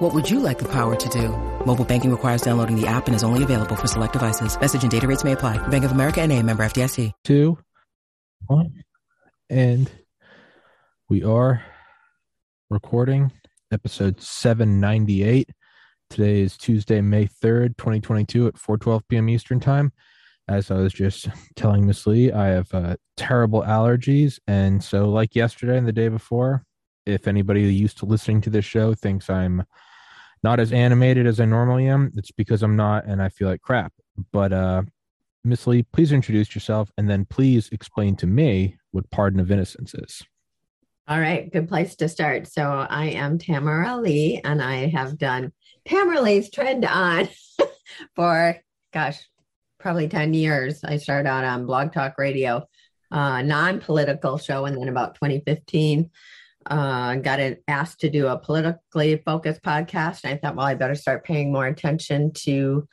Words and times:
What 0.00 0.14
would 0.14 0.30
you 0.30 0.40
like 0.40 0.58
the 0.58 0.68
power 0.72 0.96
to 0.96 1.08
do? 1.10 1.28
Mobile 1.66 1.84
banking 1.84 2.10
requires 2.10 2.40
downloading 2.40 2.74
the 2.74 2.86
app 2.86 3.06
and 3.06 3.14
is 3.14 3.22
only 3.22 3.42
available 3.42 3.76
for 3.76 3.86
select 3.86 4.14
devices. 4.14 4.58
Message 4.58 4.80
and 4.80 4.90
data 4.90 5.06
rates 5.06 5.24
may 5.24 5.32
apply. 5.32 5.58
Bank 5.68 5.84
of 5.84 5.92
America 5.92 6.22
and 6.22 6.32
a 6.32 6.42
member 6.42 6.62
FDIC. 6.62 7.12
Two, 7.22 7.58
one, 8.46 8.82
and 9.50 9.92
we 11.10 11.22
are 11.22 11.62
recording 12.70 13.30
episode 13.70 14.22
798. 14.22 15.50
Today 16.08 16.40
is 16.40 16.56
Tuesday, 16.56 17.02
May 17.02 17.26
3rd, 17.26 17.76
2022 17.76 18.46
at 18.46 18.54
4:12 18.54 19.02
p.m. 19.06 19.28
Eastern 19.28 19.60
Time. 19.60 19.92
As 20.48 20.70
I 20.70 20.76
was 20.76 20.94
just 20.94 21.28
telling 21.56 21.86
Miss 21.86 22.06
Leigh, 22.06 22.32
I 22.32 22.46
have 22.46 22.72
uh, 22.72 22.96
terrible 23.18 23.60
allergies, 23.64 24.38
and 24.46 24.82
so 24.82 25.10
like 25.10 25.36
yesterday 25.36 25.76
and 25.76 25.86
the 25.86 25.92
day 25.92 26.08
before, 26.08 26.64
if 27.04 27.28
anybody 27.28 27.70
used 27.74 27.98
to 27.98 28.06
listening 28.06 28.40
to 28.40 28.48
this 28.48 28.64
show 28.64 28.94
thinks 28.94 29.28
I'm 29.28 29.66
not 30.42 30.60
as 30.60 30.72
animated 30.72 31.26
as 31.26 31.40
I 31.40 31.44
normally 31.44 31.86
am, 31.86 32.12
it's 32.16 32.30
because 32.30 32.62
I'm 32.62 32.76
not 32.76 33.04
and 33.06 33.22
I 33.22 33.28
feel 33.28 33.48
like 33.48 33.62
crap. 33.62 33.92
But 34.32 34.52
uh 34.52 34.82
Miss 35.42 35.66
Leigh, 35.66 35.84
please 35.84 36.12
introduce 36.12 36.54
yourself 36.54 36.92
and 36.98 37.08
then 37.08 37.24
please 37.24 37.70
explain 37.72 38.14
to 38.16 38.26
me 38.26 38.76
what 38.90 39.10
pardon 39.10 39.40
of 39.40 39.50
innocence 39.50 39.94
is. 39.94 40.22
All 41.08 41.18
right, 41.18 41.50
good 41.50 41.66
place 41.66 41.96
to 41.96 42.08
start. 42.08 42.46
So 42.46 42.62
I 42.62 43.06
am 43.06 43.38
Tamara 43.38 43.96
Leigh 43.96 44.40
and 44.44 44.62
I 44.62 44.88
have 44.88 45.18
done 45.18 45.52
Tamara 45.86 46.20
Leigh's 46.20 46.50
Trend 46.50 46.84
On 46.84 47.28
for 48.14 48.56
gosh, 48.92 49.18
probably 49.78 50.08
10 50.08 50.34
years. 50.34 50.84
I 50.84 50.98
started 50.98 51.28
out 51.28 51.44
on 51.44 51.66
Blog 51.66 51.92
Talk 51.92 52.18
Radio, 52.18 52.66
uh, 53.10 53.42
non-political 53.42 54.38
show, 54.38 54.66
and 54.66 54.76
then 54.76 54.88
about 54.88 55.14
2015 55.14 56.10
uh, 56.70 57.16
got 57.16 57.40
asked 57.66 58.00
to 58.00 58.10
do 58.10 58.28
a 58.28 58.38
politically 58.38 59.20
focused 59.26 59.62
podcast. 59.62 60.20
And 60.24 60.32
I 60.32 60.36
thought, 60.36 60.56
well, 60.56 60.66
I 60.66 60.74
better 60.74 60.94
start 60.94 61.24
paying 61.24 61.52
more 61.52 61.66
attention 61.66 62.32
to 62.44 62.86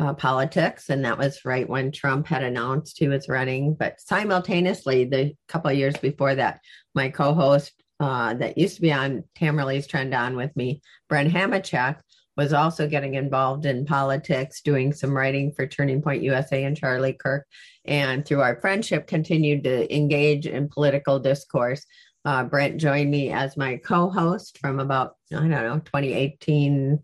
uh, 0.00 0.14
politics. 0.14 0.88
And 0.88 1.04
that 1.04 1.18
was 1.18 1.44
right 1.44 1.68
when 1.68 1.92
Trump 1.92 2.26
had 2.26 2.42
announced 2.42 2.98
he 2.98 3.06
was 3.06 3.28
running. 3.28 3.74
But 3.74 4.00
simultaneously, 4.00 5.04
the 5.04 5.34
couple 5.46 5.70
of 5.70 5.76
years 5.76 5.96
before 5.96 6.34
that, 6.34 6.60
my 6.94 7.08
co 7.08 7.32
host 7.32 7.72
uh, 8.00 8.34
that 8.34 8.58
used 8.58 8.76
to 8.76 8.82
be 8.82 8.92
on 8.92 9.24
Tamara 9.36 9.66
Leigh's 9.66 9.86
Trend 9.86 10.12
On 10.14 10.34
with 10.34 10.56
me, 10.56 10.80
Brent 11.08 11.32
Hamachek, 11.32 12.00
was 12.36 12.52
also 12.54 12.88
getting 12.88 13.14
involved 13.14 13.66
in 13.66 13.84
politics, 13.84 14.62
doing 14.62 14.92
some 14.92 15.14
writing 15.14 15.52
for 15.52 15.66
Turning 15.66 16.00
Point 16.00 16.22
USA 16.22 16.64
and 16.64 16.76
Charlie 16.76 17.12
Kirk. 17.12 17.46
And 17.84 18.24
through 18.24 18.40
our 18.40 18.58
friendship, 18.60 19.06
continued 19.06 19.64
to 19.64 19.94
engage 19.94 20.46
in 20.46 20.68
political 20.68 21.18
discourse. 21.18 21.84
Uh, 22.24 22.44
Brent 22.44 22.78
joined 22.78 23.10
me 23.10 23.30
as 23.30 23.56
my 23.56 23.76
co 23.76 24.10
host 24.10 24.58
from 24.58 24.78
about, 24.78 25.14
I 25.32 25.36
don't 25.36 25.50
know, 25.50 25.78
2018 25.78 26.98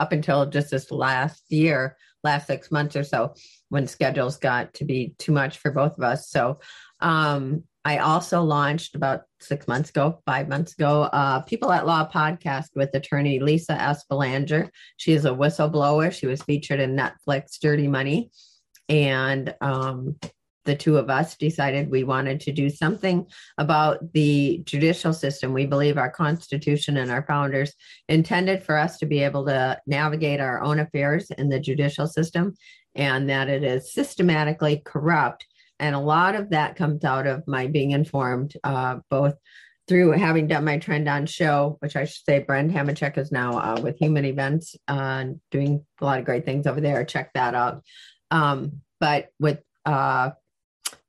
up 0.00 0.12
until 0.12 0.46
just 0.46 0.70
this 0.70 0.90
last 0.90 1.44
year, 1.48 1.96
last 2.22 2.46
six 2.46 2.70
months 2.70 2.96
or 2.96 3.04
so, 3.04 3.34
when 3.68 3.86
schedules 3.86 4.36
got 4.36 4.74
to 4.74 4.84
be 4.84 5.14
too 5.18 5.32
much 5.32 5.58
for 5.58 5.70
both 5.70 5.96
of 5.96 6.04
us. 6.04 6.28
So 6.30 6.60
um, 7.00 7.64
I 7.84 7.98
also 7.98 8.42
launched 8.42 8.94
about 8.94 9.22
six 9.40 9.68
months 9.68 9.90
ago, 9.90 10.22
five 10.24 10.48
months 10.48 10.72
ago, 10.72 11.02
uh, 11.02 11.40
People 11.40 11.70
at 11.70 11.86
Law 11.86 12.08
podcast 12.08 12.68
with 12.74 12.94
attorney 12.94 13.40
Lisa 13.40 13.72
S. 13.72 14.04
Belanger. 14.04 14.70
She 14.96 15.12
is 15.12 15.26
a 15.26 15.30
whistleblower. 15.30 16.10
She 16.10 16.26
was 16.26 16.42
featured 16.42 16.80
in 16.80 16.96
Netflix 16.96 17.58
Dirty 17.60 17.88
Money. 17.88 18.30
And 18.88 19.54
um, 19.60 20.16
the 20.64 20.74
two 20.76 20.96
of 20.96 21.10
us 21.10 21.36
decided 21.36 21.90
we 21.90 22.04
wanted 22.04 22.40
to 22.40 22.52
do 22.52 22.70
something 22.70 23.26
about 23.58 24.12
the 24.12 24.62
judicial 24.64 25.12
system. 25.12 25.52
We 25.52 25.66
believe 25.66 25.98
our 25.98 26.10
Constitution 26.10 26.96
and 26.96 27.10
our 27.10 27.24
founders 27.26 27.72
intended 28.08 28.62
for 28.62 28.76
us 28.76 28.98
to 28.98 29.06
be 29.06 29.20
able 29.22 29.44
to 29.46 29.78
navigate 29.86 30.40
our 30.40 30.62
own 30.62 30.78
affairs 30.78 31.30
in 31.32 31.48
the 31.48 31.60
judicial 31.60 32.06
system 32.06 32.54
and 32.94 33.28
that 33.28 33.48
it 33.48 33.64
is 33.64 33.92
systematically 33.92 34.82
corrupt. 34.84 35.46
And 35.78 35.94
a 35.94 36.00
lot 36.00 36.34
of 36.34 36.50
that 36.50 36.76
comes 36.76 37.04
out 37.04 37.26
of 37.26 37.46
my 37.46 37.66
being 37.66 37.90
informed, 37.90 38.56
uh, 38.62 38.98
both 39.10 39.34
through 39.86 40.12
having 40.12 40.46
done 40.46 40.64
my 40.64 40.78
trend 40.78 41.08
on 41.08 41.26
show, 41.26 41.76
which 41.80 41.96
I 41.96 42.04
should 42.04 42.24
say 42.24 42.38
Brent 42.38 42.72
Hamachek 42.72 43.18
is 43.18 43.30
now 43.30 43.58
uh, 43.58 43.80
with 43.80 43.98
Human 43.98 44.24
Events, 44.24 44.76
uh, 44.88 45.26
doing 45.50 45.84
a 46.00 46.04
lot 46.04 46.18
of 46.18 46.24
great 46.24 46.44
things 46.46 46.66
over 46.66 46.80
there. 46.80 47.04
Check 47.04 47.32
that 47.34 47.54
out. 47.54 47.82
Um, 48.30 48.80
but 48.98 49.28
with 49.38 49.60
uh, 49.84 50.30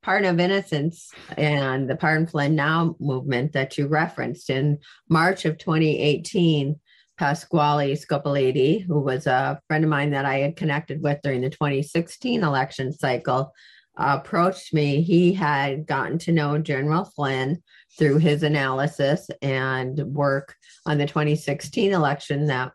Pardon 0.06 0.30
of 0.30 0.38
Innocence 0.38 1.10
and 1.36 1.90
the 1.90 1.96
Pardon 1.96 2.28
Flynn 2.28 2.54
Now 2.54 2.94
movement 3.00 3.54
that 3.54 3.76
you 3.76 3.88
referenced 3.88 4.50
in 4.50 4.78
March 5.10 5.44
of 5.44 5.58
2018. 5.58 6.78
Pasquale 7.18 7.96
Scopelliti, 7.96 8.84
who 8.86 9.00
was 9.00 9.26
a 9.26 9.58
friend 9.66 9.82
of 9.82 9.90
mine 9.90 10.10
that 10.10 10.24
I 10.24 10.38
had 10.38 10.54
connected 10.54 11.02
with 11.02 11.18
during 11.24 11.40
the 11.40 11.50
2016 11.50 12.44
election 12.44 12.92
cycle, 12.92 13.52
approached 13.96 14.72
me. 14.72 15.00
He 15.00 15.32
had 15.32 15.86
gotten 15.86 16.18
to 16.18 16.32
know 16.32 16.58
General 16.58 17.04
Flynn 17.04 17.62
through 17.98 18.18
his 18.18 18.44
analysis 18.44 19.28
and 19.42 19.98
work 20.14 20.54
on 20.84 20.98
the 20.98 21.06
2016 21.06 21.92
election 21.92 22.46
that 22.46 22.72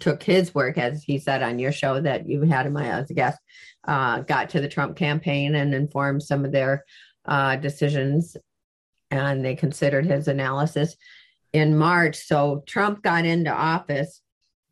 took 0.00 0.22
his 0.22 0.54
work, 0.54 0.78
as 0.78 1.02
he 1.02 1.18
said 1.18 1.42
on 1.42 1.58
your 1.58 1.72
show 1.72 2.00
that 2.00 2.28
you 2.28 2.42
had 2.42 2.66
him 2.66 2.76
as 2.76 3.10
a 3.10 3.14
guest, 3.14 3.38
uh, 3.86 4.20
got 4.20 4.50
to 4.50 4.60
the 4.60 4.68
Trump 4.68 4.96
campaign 4.96 5.54
and 5.54 5.74
informed 5.74 6.22
some 6.22 6.44
of 6.44 6.52
their 6.52 6.84
uh, 7.24 7.56
decisions. 7.56 8.36
And 9.10 9.44
they 9.44 9.54
considered 9.54 10.06
his 10.06 10.28
analysis 10.28 10.96
in 11.52 11.78
March. 11.78 12.16
So 12.16 12.62
Trump 12.66 13.02
got 13.02 13.24
into 13.24 13.50
office, 13.50 14.20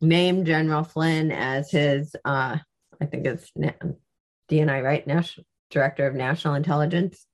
named 0.01 0.45
General 0.45 0.83
Flynn 0.83 1.31
as 1.31 1.71
his, 1.71 2.15
uh, 2.23 2.57
I 3.01 3.05
think 3.05 3.25
it's 3.25 3.51
DNI, 4.49 4.83
right? 4.83 5.05
National 5.07 5.45
Director 5.69 6.07
of 6.07 6.15
National 6.15 6.53
Intelligence. 6.53 7.25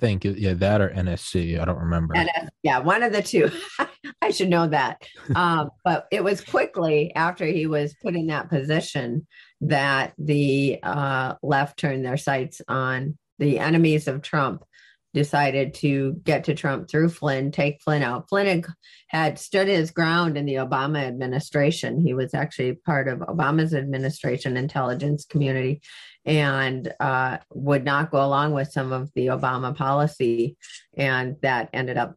Think, 0.00 0.24
yeah, 0.24 0.54
that 0.54 0.80
or 0.80 0.88
NSC. 0.88 1.60
I 1.60 1.64
don't 1.64 1.78
remember. 1.78 2.14
NS, 2.16 2.48
yeah, 2.62 2.78
one 2.78 3.02
of 3.02 3.12
the 3.12 3.22
two. 3.22 3.50
I 4.22 4.30
should 4.30 4.48
know 4.48 4.66
that. 4.66 5.06
Um, 5.34 5.70
but 5.84 6.06
it 6.10 6.24
was 6.24 6.40
quickly 6.40 7.14
after 7.14 7.44
he 7.46 7.66
was 7.66 7.94
put 8.02 8.14
in 8.14 8.28
that 8.28 8.48
position 8.48 9.26
that 9.60 10.14
the 10.18 10.78
uh, 10.82 11.34
left 11.42 11.78
turned 11.78 12.04
their 12.04 12.16
sights 12.16 12.62
on 12.66 13.18
the 13.38 13.58
enemies 13.58 14.08
of 14.08 14.22
Trump 14.22 14.64
decided 15.12 15.74
to 15.74 16.14
get 16.24 16.44
to 16.44 16.54
Trump 16.54 16.88
through 16.88 17.08
Flynn, 17.08 17.50
take 17.50 17.82
Flynn 17.82 18.02
out. 18.02 18.28
Flynn 18.28 18.46
had, 18.46 18.66
had, 19.08 19.38
stood 19.38 19.68
his 19.68 19.90
ground 19.90 20.36
in 20.36 20.46
the 20.46 20.54
Obama 20.54 21.02
administration. 21.02 22.00
He 22.00 22.14
was 22.14 22.34
actually 22.34 22.74
part 22.74 23.08
of 23.08 23.18
Obama's 23.20 23.74
administration 23.74 24.56
intelligence 24.56 25.24
community 25.24 25.80
and 26.24 26.92
uh, 27.00 27.38
would 27.52 27.84
not 27.84 28.10
go 28.10 28.24
along 28.24 28.52
with 28.52 28.70
some 28.70 28.92
of 28.92 29.10
the 29.14 29.26
Obama 29.26 29.74
policy. 29.74 30.56
And 30.96 31.36
that 31.42 31.70
ended 31.72 31.96
up 31.96 32.14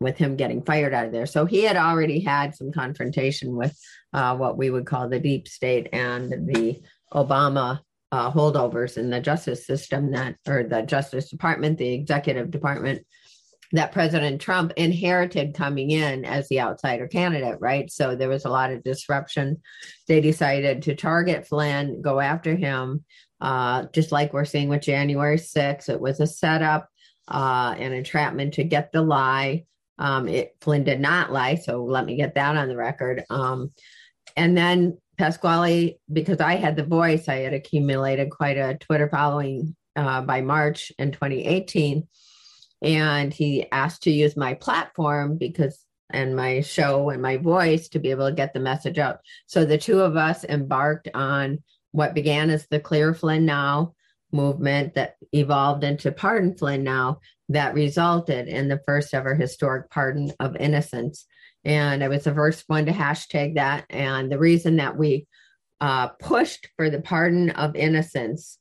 with 0.00 0.16
him 0.16 0.36
getting 0.36 0.62
fired 0.62 0.94
out 0.94 1.06
of 1.06 1.12
there. 1.12 1.26
So 1.26 1.44
he 1.44 1.62
had 1.62 1.76
already 1.76 2.20
had 2.20 2.54
some 2.54 2.70
confrontation 2.70 3.56
with 3.56 3.76
uh, 4.12 4.36
what 4.36 4.56
we 4.56 4.70
would 4.70 4.86
call 4.86 5.08
the 5.08 5.18
deep 5.18 5.48
state 5.48 5.88
and 5.92 6.30
the 6.30 6.80
Obama 7.12 7.80
uh, 8.12 8.30
holdovers 8.30 8.96
in 8.96 9.10
the 9.10 9.20
justice 9.20 9.66
system 9.66 10.12
that, 10.12 10.36
or 10.46 10.64
the 10.64 10.82
Justice 10.82 11.30
Department, 11.30 11.78
the 11.78 11.92
executive 11.92 12.50
department 12.50 13.04
that 13.72 13.92
President 13.92 14.40
Trump 14.40 14.72
inherited 14.76 15.54
coming 15.54 15.90
in 15.90 16.24
as 16.24 16.48
the 16.48 16.60
outsider 16.60 17.06
candidate, 17.06 17.58
right? 17.60 17.90
So 17.90 18.16
there 18.16 18.28
was 18.28 18.46
a 18.46 18.50
lot 18.50 18.72
of 18.72 18.82
disruption. 18.82 19.60
They 20.06 20.22
decided 20.22 20.82
to 20.82 20.94
target 20.94 21.46
Flynn, 21.46 22.00
go 22.00 22.18
after 22.18 22.56
him, 22.56 23.04
uh, 23.40 23.84
just 23.92 24.10
like 24.10 24.32
we're 24.32 24.46
seeing 24.46 24.70
with 24.70 24.82
January 24.82 25.36
6th. 25.36 25.90
It 25.90 26.00
was 26.00 26.20
a 26.20 26.26
setup, 26.26 26.88
uh, 27.28 27.74
an 27.78 27.92
entrapment 27.92 28.54
to 28.54 28.64
get 28.64 28.90
the 28.90 29.02
lie. 29.02 29.64
Um, 29.98 30.28
it, 30.28 30.56
Flynn 30.62 30.84
did 30.84 31.00
not 31.00 31.32
lie, 31.32 31.56
so 31.56 31.84
let 31.84 32.06
me 32.06 32.16
get 32.16 32.36
that 32.36 32.56
on 32.56 32.68
the 32.68 32.76
record. 32.76 33.24
Um, 33.28 33.72
and 34.36 34.56
then 34.56 34.96
Pasquale, 35.18 35.98
because 36.12 36.40
I 36.40 36.54
had 36.54 36.76
the 36.76 36.84
voice, 36.84 37.28
I 37.28 37.36
had 37.36 37.52
accumulated 37.52 38.30
quite 38.30 38.56
a 38.56 38.78
Twitter 38.78 39.08
following 39.08 39.76
uh, 39.96 40.22
by 40.22 40.40
March 40.40 40.92
in 40.98 41.12
2018. 41.12 42.06
And 42.80 43.34
he 43.34 43.70
asked 43.72 44.04
to 44.04 44.10
use 44.10 44.36
my 44.36 44.54
platform 44.54 45.36
because 45.36 45.84
and 46.10 46.34
my 46.34 46.60
show 46.60 47.10
and 47.10 47.20
my 47.20 47.36
voice 47.36 47.88
to 47.88 47.98
be 47.98 48.10
able 48.10 48.28
to 48.28 48.34
get 48.34 48.54
the 48.54 48.60
message 48.60 48.98
out. 48.98 49.18
So 49.46 49.64
the 49.64 49.78
two 49.78 50.00
of 50.00 50.16
us 50.16 50.44
embarked 50.44 51.08
on 51.14 51.62
what 51.90 52.14
began 52.14 52.50
as 52.50 52.66
the 52.68 52.80
Clear 52.80 53.14
Flynn 53.14 53.44
Now 53.44 53.94
movement 54.32 54.94
that 54.94 55.16
evolved 55.32 55.84
into 55.84 56.12
Pardon 56.12 56.56
Flynn 56.56 56.84
now 56.84 57.20
that 57.48 57.74
resulted 57.74 58.46
in 58.48 58.68
the 58.68 58.80
first 58.86 59.14
ever 59.14 59.34
historic 59.34 59.90
pardon 59.90 60.32
of 60.38 60.56
innocence. 60.56 61.26
And 61.64 62.02
I 62.02 62.08
was 62.08 62.24
the 62.24 62.34
first 62.34 62.64
one 62.66 62.86
to 62.86 62.92
hashtag 62.92 63.56
that. 63.56 63.84
And 63.90 64.30
the 64.30 64.38
reason 64.38 64.76
that 64.76 64.96
we 64.96 65.26
uh, 65.80 66.08
pushed 66.08 66.68
for 66.76 66.90
the 66.90 67.00
pardon 67.00 67.50
of 67.50 67.76
innocence 67.76 68.58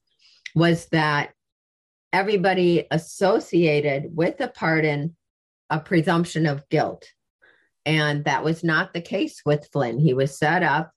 was 0.55 0.88
that 0.88 1.31
everybody 2.11 2.88
associated 2.89 4.15
with 4.15 4.38
the 4.38 4.47
pardon 4.47 5.15
a 5.69 5.79
presumption 5.79 6.45
of 6.45 6.67
guilt. 6.69 7.05
And 7.85 8.25
that 8.25 8.44
was 8.44 8.63
not 8.63 8.94
the 8.94 9.01
case 9.01 9.41
with 9.45 9.69
Flynn. 9.71 10.00
He 10.00 10.13
was 10.13 10.38
set 10.38 10.63
up, 10.63 10.91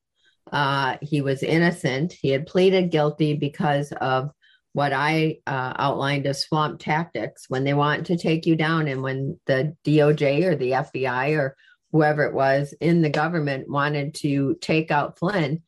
uh, 0.53 0.97
he 1.01 1.23
was 1.23 1.43
innocent. 1.43 2.13
He 2.13 2.31
had 2.31 2.47
pleaded 2.47 2.91
guilty 2.91 3.35
because 3.35 3.93
of 3.93 4.31
what 4.73 4.93
I 4.93 5.39
uh, 5.47 5.75
outlined 5.77 6.27
as 6.27 6.43
swamp 6.43 6.81
tactics 6.81 7.47
when 7.49 7.65
they 7.65 7.75
want 7.75 8.07
to 8.07 8.17
take 8.17 8.47
you 8.47 8.55
down, 8.57 8.87
and 8.87 9.03
when 9.03 9.39
the 9.47 9.77
DOJ 9.85 10.45
or 10.45 10.55
the 10.55 10.71
FBI 10.73 11.37
or 11.37 11.57
whoever 11.93 12.25
it 12.25 12.35
was 12.35 12.75
in 12.81 13.03
the 13.03 13.11
government 13.11 13.69
wanted 13.69 14.15
to 14.15 14.57
take 14.61 14.91
out 14.91 15.19
Flynn, 15.19 15.63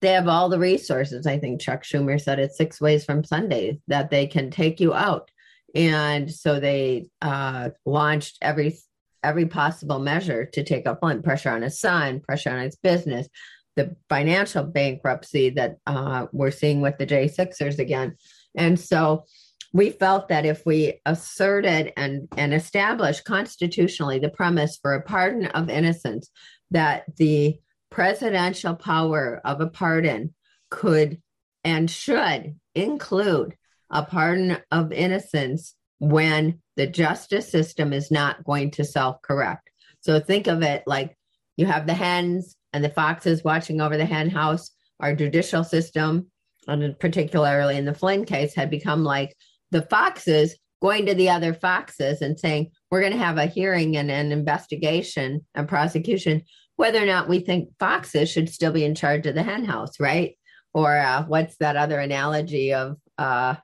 they 0.00 0.12
have 0.12 0.28
all 0.28 0.48
the 0.48 0.58
resources. 0.58 1.26
I 1.26 1.38
think 1.38 1.60
Chuck 1.60 1.82
Schumer 1.82 2.20
said 2.20 2.38
it's 2.38 2.56
six 2.56 2.80
ways 2.80 3.04
from 3.04 3.24
Sunday 3.24 3.80
that 3.88 4.10
they 4.10 4.26
can 4.26 4.50
take 4.50 4.80
you 4.80 4.94
out. 4.94 5.30
And 5.74 6.30
so 6.32 6.60
they 6.60 7.08
uh, 7.20 7.70
launched 7.84 8.38
every 8.42 8.78
every 9.24 9.46
possible 9.46 9.98
measure 9.98 10.44
to 10.44 10.62
take 10.62 10.86
out 10.86 11.00
Flynn, 11.00 11.22
pressure 11.22 11.50
on 11.50 11.62
his 11.62 11.80
son, 11.80 12.20
pressure 12.20 12.50
on 12.50 12.60
his 12.60 12.76
business, 12.76 13.28
the 13.74 13.96
financial 14.08 14.62
bankruptcy 14.62 15.50
that 15.50 15.78
uh, 15.88 16.26
we're 16.32 16.52
seeing 16.52 16.80
with 16.80 16.98
the 16.98 17.06
J6ers 17.06 17.80
again. 17.80 18.16
And 18.54 18.78
so 18.78 19.24
we 19.72 19.90
felt 19.90 20.28
that 20.28 20.46
if 20.46 20.64
we 20.64 21.00
asserted 21.04 21.92
and, 21.96 22.28
and 22.36 22.54
established 22.54 23.24
constitutionally 23.24 24.18
the 24.18 24.30
premise 24.30 24.78
for 24.80 24.94
a 24.94 25.02
pardon 25.02 25.46
of 25.46 25.68
innocence, 25.68 26.30
that 26.70 27.04
the 27.16 27.58
presidential 27.90 28.74
power 28.74 29.40
of 29.44 29.60
a 29.60 29.66
pardon 29.66 30.34
could 30.70 31.20
and 31.64 31.90
should 31.90 32.58
include 32.74 33.56
a 33.90 34.04
pardon 34.04 34.58
of 34.70 34.92
innocence 34.92 35.74
when 35.98 36.60
the 36.76 36.86
justice 36.86 37.50
system 37.50 37.92
is 37.92 38.10
not 38.10 38.44
going 38.44 38.70
to 38.70 38.84
self 38.84 39.20
correct. 39.22 39.70
So 40.00 40.20
think 40.20 40.46
of 40.46 40.62
it 40.62 40.84
like 40.86 41.16
you 41.56 41.66
have 41.66 41.86
the 41.86 41.94
hens 41.94 42.56
and 42.72 42.84
the 42.84 42.90
foxes 42.90 43.42
watching 43.44 43.80
over 43.80 43.96
the 43.96 44.06
hen 44.06 44.30
house. 44.30 44.70
Our 45.00 45.14
judicial 45.14 45.64
system, 45.64 46.30
and 46.66 46.98
particularly 46.98 47.76
in 47.76 47.84
the 47.84 47.94
Flynn 47.94 48.24
case, 48.24 48.54
had 48.54 48.70
become 48.70 49.04
like 49.04 49.36
the 49.70 49.82
foxes 49.82 50.56
going 50.80 51.06
to 51.06 51.14
the 51.14 51.30
other 51.30 51.54
foxes 51.54 52.22
and 52.22 52.38
saying, 52.38 52.70
We're 52.90 53.00
going 53.00 53.12
to 53.12 53.18
have 53.18 53.38
a 53.38 53.46
hearing 53.46 53.96
and 53.96 54.10
an 54.10 54.32
investigation 54.32 55.46
and 55.54 55.68
prosecution, 55.68 56.42
whether 56.76 57.02
or 57.02 57.06
not 57.06 57.28
we 57.28 57.40
think 57.40 57.70
foxes 57.78 58.30
should 58.30 58.48
still 58.48 58.72
be 58.72 58.84
in 58.84 58.94
charge 58.94 59.26
of 59.26 59.34
the 59.34 59.42
hen 59.42 59.64
house, 59.64 59.98
right? 60.00 60.36
Or 60.74 60.96
uh, 60.96 61.24
what's 61.24 61.56
that 61.56 61.76
other 61.76 61.98
analogy 61.98 62.74
of 62.74 62.96
uh, 63.16 63.56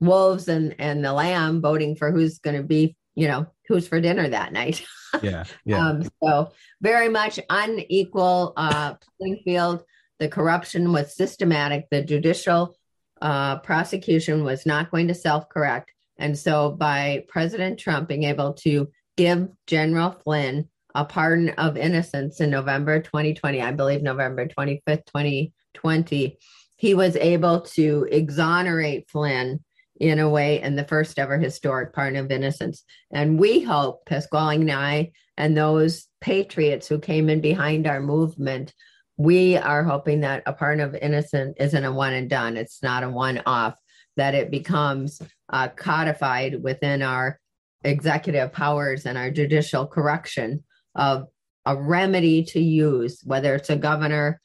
wolves 0.00 0.48
and, 0.48 0.74
and 0.78 1.04
the 1.04 1.12
lamb 1.12 1.60
voting 1.60 1.96
for 1.96 2.10
who's 2.10 2.38
going 2.38 2.56
to 2.56 2.62
be, 2.62 2.96
you 3.14 3.28
know, 3.28 3.46
who's 3.68 3.86
for 3.86 4.00
dinner 4.00 4.28
that 4.28 4.52
night? 4.52 4.84
yeah. 5.22 5.44
Yeah. 5.64 5.86
Um, 5.86 6.08
so 6.22 6.52
very 6.80 7.08
much 7.08 7.38
unequal 7.50 8.54
uh, 8.56 8.94
playing 9.18 9.42
field. 9.44 9.82
The 10.18 10.28
corruption 10.28 10.92
was 10.92 11.16
systematic. 11.16 11.86
The 11.90 12.02
judicial 12.02 12.76
uh, 13.20 13.58
prosecution 13.58 14.44
was 14.44 14.66
not 14.66 14.90
going 14.90 15.08
to 15.08 15.14
self 15.14 15.48
correct. 15.48 15.92
And 16.18 16.38
so, 16.38 16.70
by 16.70 17.24
President 17.28 17.78
Trump 17.78 18.08
being 18.08 18.24
able 18.24 18.54
to 18.54 18.88
give 19.16 19.48
General 19.66 20.12
Flynn 20.12 20.68
a 20.94 21.04
pardon 21.04 21.50
of 21.50 21.76
innocence 21.76 22.40
in 22.40 22.50
November 22.50 23.00
2020, 23.00 23.62
I 23.62 23.72
believe 23.72 24.02
November 24.02 24.46
25th, 24.46 25.06
2020, 25.06 26.38
he 26.76 26.94
was 26.94 27.16
able 27.16 27.60
to 27.60 28.08
exonerate 28.10 29.08
Flynn 29.08 29.60
in 30.00 30.18
a 30.18 30.28
way 30.28 30.60
in 30.62 30.76
the 30.76 30.84
first 30.84 31.18
ever 31.18 31.38
historic 31.38 31.92
pardon 31.92 32.18
of 32.18 32.30
innocence. 32.30 32.82
And 33.12 33.38
we 33.38 33.60
hope, 33.60 34.06
Pasquale 34.06 34.56
and 34.56 34.70
I, 34.70 35.12
and 35.36 35.56
those 35.56 36.06
patriots 36.20 36.88
who 36.88 36.98
came 36.98 37.28
in 37.28 37.40
behind 37.40 37.86
our 37.86 38.00
movement, 38.00 38.74
we 39.20 39.54
are 39.54 39.84
hoping 39.84 40.20
that 40.20 40.42
a 40.46 40.52
pardon 40.54 40.82
of 40.82 40.94
innocent 40.94 41.54
isn't 41.60 41.84
a 41.84 41.92
one 41.92 42.14
and 42.14 42.30
done. 42.30 42.56
It's 42.56 42.82
not 42.82 43.02
a 43.02 43.10
one 43.10 43.42
off, 43.44 43.78
that 44.16 44.34
it 44.34 44.50
becomes 44.50 45.20
uh, 45.50 45.68
codified 45.68 46.62
within 46.62 47.02
our 47.02 47.38
executive 47.84 48.50
powers 48.50 49.04
and 49.04 49.18
our 49.18 49.30
judicial 49.30 49.86
correction 49.86 50.64
of 50.94 51.26
a 51.66 51.76
remedy 51.76 52.44
to 52.44 52.60
use, 52.60 53.20
whether 53.22 53.54
it's 53.54 53.68
a 53.68 53.76
governor 53.76 54.40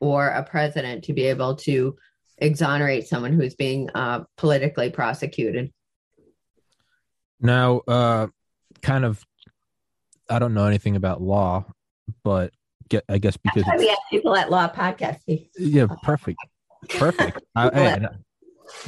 or 0.00 0.26
a 0.26 0.42
president, 0.42 1.04
to 1.04 1.12
be 1.12 1.26
able 1.26 1.54
to 1.54 1.96
exonerate 2.38 3.06
someone 3.06 3.32
who's 3.32 3.54
being 3.54 3.88
uh, 3.94 4.24
politically 4.36 4.90
prosecuted. 4.90 5.72
Now, 7.38 7.78
uh, 7.86 8.26
kind 8.82 9.04
of, 9.04 9.24
I 10.28 10.40
don't 10.40 10.52
know 10.52 10.66
anything 10.66 10.96
about 10.96 11.22
law, 11.22 11.64
but 12.24 12.52
get, 12.88 13.04
I 13.08 13.18
guess 13.18 13.36
because 13.36 13.64
we 13.78 13.88
have 13.88 13.98
people 14.10 14.34
at 14.36 14.50
Law 14.50 14.68
Podcast. 14.68 15.18
Yeah, 15.56 15.86
perfect, 16.02 16.38
perfect. 16.88 17.42
I, 17.56 17.68
I, 17.68 18.08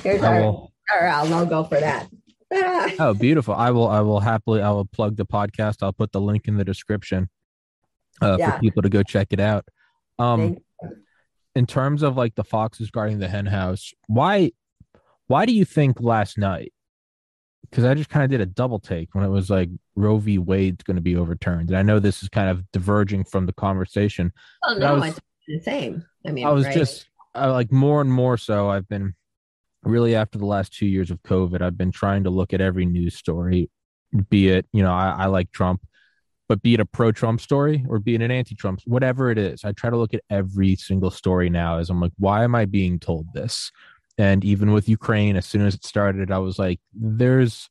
Here's 0.02 0.22
I 0.22 0.34
our, 0.34 0.40
will, 0.42 0.72
our, 0.92 1.06
our 1.06 1.26
logo 1.26 1.64
for 1.64 1.80
that. 1.80 2.08
oh, 2.98 3.14
beautiful! 3.14 3.54
I 3.54 3.70
will. 3.70 3.88
I 3.88 4.00
will 4.00 4.20
happily. 4.20 4.62
I 4.62 4.70
will 4.70 4.86
plug 4.86 5.16
the 5.16 5.26
podcast. 5.26 5.82
I'll 5.82 5.92
put 5.92 6.12
the 6.12 6.20
link 6.20 6.48
in 6.48 6.56
the 6.56 6.64
description 6.64 7.28
uh, 8.22 8.36
yeah. 8.38 8.52
for 8.52 8.60
people 8.60 8.82
to 8.82 8.88
go 8.88 9.02
check 9.02 9.28
it 9.30 9.40
out. 9.40 9.66
Um, 10.18 10.56
in 11.54 11.66
terms 11.66 12.02
of 12.02 12.16
like 12.16 12.34
the 12.34 12.44
foxes 12.44 12.90
guarding 12.90 13.18
the 13.18 13.28
hen 13.28 13.46
house, 13.46 13.92
why 14.06 14.52
why 15.26 15.44
do 15.44 15.52
you 15.52 15.64
think 15.64 16.00
last 16.00 16.38
night? 16.38 16.72
Because 17.70 17.84
I 17.84 17.94
just 17.94 18.08
kind 18.08 18.24
of 18.24 18.30
did 18.30 18.40
a 18.40 18.46
double 18.46 18.78
take 18.78 19.14
when 19.14 19.24
it 19.24 19.28
was 19.28 19.50
like 19.50 19.68
Roe 19.94 20.18
v. 20.18 20.38
Wade's 20.38 20.82
going 20.84 20.96
to 20.96 21.02
be 21.02 21.16
overturned, 21.16 21.70
and 21.70 21.78
I 21.78 21.82
know 21.82 21.98
this 21.98 22.22
is 22.22 22.28
kind 22.28 22.48
of 22.48 22.70
diverging 22.72 23.24
from 23.24 23.46
the 23.46 23.52
conversation. 23.52 24.32
Oh 24.64 24.74
no, 24.74 24.94
was, 24.94 25.08
it's 25.08 25.20
the 25.46 25.60
same. 25.60 26.04
I 26.26 26.32
mean, 26.32 26.46
I 26.46 26.50
was 26.50 26.64
right? 26.64 26.74
just 26.74 27.08
I, 27.34 27.46
like 27.48 27.70
more 27.70 28.00
and 28.00 28.10
more 28.10 28.36
so. 28.36 28.70
I've 28.70 28.88
been 28.88 29.14
really 29.82 30.14
after 30.14 30.38
the 30.38 30.46
last 30.46 30.72
two 30.72 30.86
years 30.86 31.10
of 31.10 31.22
COVID, 31.22 31.60
I've 31.60 31.78
been 31.78 31.92
trying 31.92 32.24
to 32.24 32.30
look 32.30 32.52
at 32.52 32.60
every 32.60 32.86
news 32.86 33.16
story, 33.16 33.70
be 34.30 34.48
it 34.48 34.66
you 34.72 34.82
know 34.82 34.92
I, 34.92 35.10
I 35.10 35.26
like 35.26 35.52
Trump, 35.52 35.82
but 36.48 36.62
be 36.62 36.74
it 36.74 36.80
a 36.80 36.84
pro 36.84 37.12
Trump 37.12 37.40
story 37.40 37.84
or 37.88 37.98
be 37.98 38.14
it 38.14 38.22
an 38.22 38.30
anti 38.30 38.54
Trump, 38.54 38.80
whatever 38.86 39.30
it 39.30 39.38
is, 39.38 39.64
I 39.64 39.72
try 39.72 39.90
to 39.90 39.96
look 39.96 40.14
at 40.14 40.22
every 40.30 40.76
single 40.76 41.10
story 41.10 41.50
now 41.50 41.78
as 41.78 41.90
I'm 41.90 42.00
like, 42.00 42.12
why 42.18 42.44
am 42.44 42.54
I 42.54 42.64
being 42.64 42.98
told 42.98 43.32
this? 43.34 43.70
And 44.18 44.44
even 44.44 44.72
with 44.72 44.88
Ukraine, 44.88 45.36
as 45.36 45.46
soon 45.46 45.64
as 45.64 45.74
it 45.74 45.84
started, 45.84 46.32
I 46.32 46.38
was 46.38 46.58
like, 46.58 46.80
there's 46.92 47.70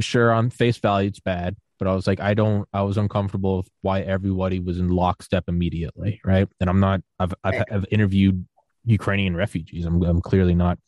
sure 0.00 0.32
on 0.32 0.50
face 0.50 0.78
value, 0.78 1.08
it's 1.08 1.20
bad. 1.20 1.56
But 1.80 1.88
I 1.88 1.94
was 1.94 2.06
like, 2.06 2.20
I 2.20 2.34
don't, 2.34 2.68
I 2.72 2.82
was 2.82 2.96
uncomfortable 2.96 3.58
with 3.58 3.68
why 3.82 4.00
everybody 4.02 4.60
was 4.60 4.78
in 4.78 4.88
lockstep 4.88 5.44
immediately. 5.48 6.20
Right. 6.24 6.48
And 6.60 6.70
I'm 6.70 6.78
not, 6.78 7.00
I've, 7.18 7.34
I've, 7.42 7.64
I've 7.70 7.86
interviewed 7.90 8.46
Ukrainian 8.84 9.34
refugees. 9.34 9.84
I'm, 9.84 10.00
I'm 10.04 10.20
clearly 10.20 10.54
not, 10.54 10.78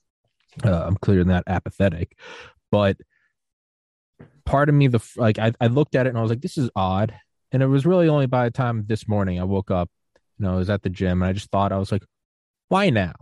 uh, 0.65 0.87
I'm 0.87 0.97
clearly 0.97 1.25
not 1.25 1.43
apathetic. 1.49 2.17
But 2.71 2.97
part 4.45 4.69
of 4.69 4.77
me 4.77 4.87
the 4.87 5.01
like 5.17 5.39
I, 5.41 5.53
I 5.61 5.67
looked 5.67 5.97
at 5.97 6.07
it 6.07 6.11
and 6.11 6.19
I 6.19 6.23
was 6.23 6.31
like, 6.31 6.41
this 6.41 6.57
is 6.57 6.71
odd. 6.77 7.13
And 7.51 7.63
it 7.63 7.67
was 7.67 7.85
really 7.85 8.09
only 8.09 8.27
by 8.27 8.45
the 8.45 8.53
time 8.53 8.85
this 8.87 9.09
morning 9.09 9.41
I 9.41 9.45
woke 9.45 9.73
up, 9.73 9.91
you 10.39 10.47
know, 10.47 10.55
I 10.55 10.57
was 10.57 10.71
at 10.71 10.83
the 10.83 10.91
gym 10.91 11.23
and 11.23 11.29
I 11.29 11.33
just 11.33 11.51
thought 11.51 11.73
I 11.73 11.79
was 11.79 11.91
like, 11.91 12.05
why 12.69 12.91
now? 12.91 13.15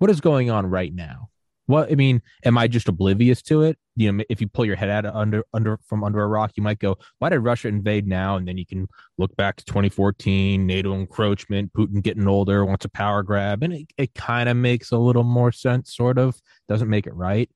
What 0.00 0.08
is 0.08 0.22
going 0.22 0.50
on 0.50 0.64
right 0.64 0.94
now? 0.94 1.28
What 1.66 1.92
I 1.92 1.94
mean, 1.94 2.22
am 2.42 2.56
I 2.56 2.68
just 2.68 2.88
oblivious 2.88 3.42
to 3.42 3.62
it? 3.62 3.78
You 3.94 4.10
know, 4.10 4.24
if 4.30 4.40
you 4.40 4.48
pull 4.48 4.64
your 4.64 4.76
head 4.76 4.88
out 4.88 5.04
under 5.14 5.44
under 5.52 5.78
from 5.86 6.02
under 6.02 6.22
a 6.22 6.26
rock, 6.26 6.52
you 6.56 6.62
might 6.62 6.78
go, 6.78 6.96
"Why 7.18 7.28
did 7.28 7.40
Russia 7.40 7.68
invade 7.68 8.08
now?" 8.08 8.36
And 8.36 8.48
then 8.48 8.56
you 8.56 8.64
can 8.64 8.88
look 9.18 9.36
back 9.36 9.56
to 9.56 9.64
2014, 9.66 10.66
NATO 10.66 10.94
encroachment, 10.94 11.74
Putin 11.74 12.02
getting 12.02 12.26
older, 12.26 12.64
wants 12.64 12.86
a 12.86 12.88
power 12.88 13.22
grab, 13.22 13.62
and 13.62 13.74
it, 13.74 13.92
it 13.98 14.14
kind 14.14 14.48
of 14.48 14.56
makes 14.56 14.90
a 14.90 14.96
little 14.96 15.22
more 15.22 15.52
sense. 15.52 15.94
Sort 15.94 16.16
of 16.16 16.40
doesn't 16.66 16.88
make 16.88 17.06
it 17.06 17.14
right. 17.14 17.50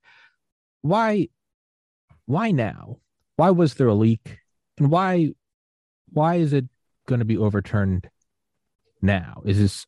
Why 0.83 1.29
why 2.27 2.51
now? 2.51 2.99
Why 3.37 3.49
was 3.49 3.73
there 3.73 3.87
a 3.87 3.95
leak? 3.95 4.37
And 4.77 4.91
why 4.91 5.31
why 6.11 6.35
is 6.35 6.53
it 6.53 6.65
going 7.07 7.19
to 7.19 7.25
be 7.25 7.37
overturned 7.37 8.07
now? 9.01 9.41
Is 9.45 9.57
this 9.57 9.87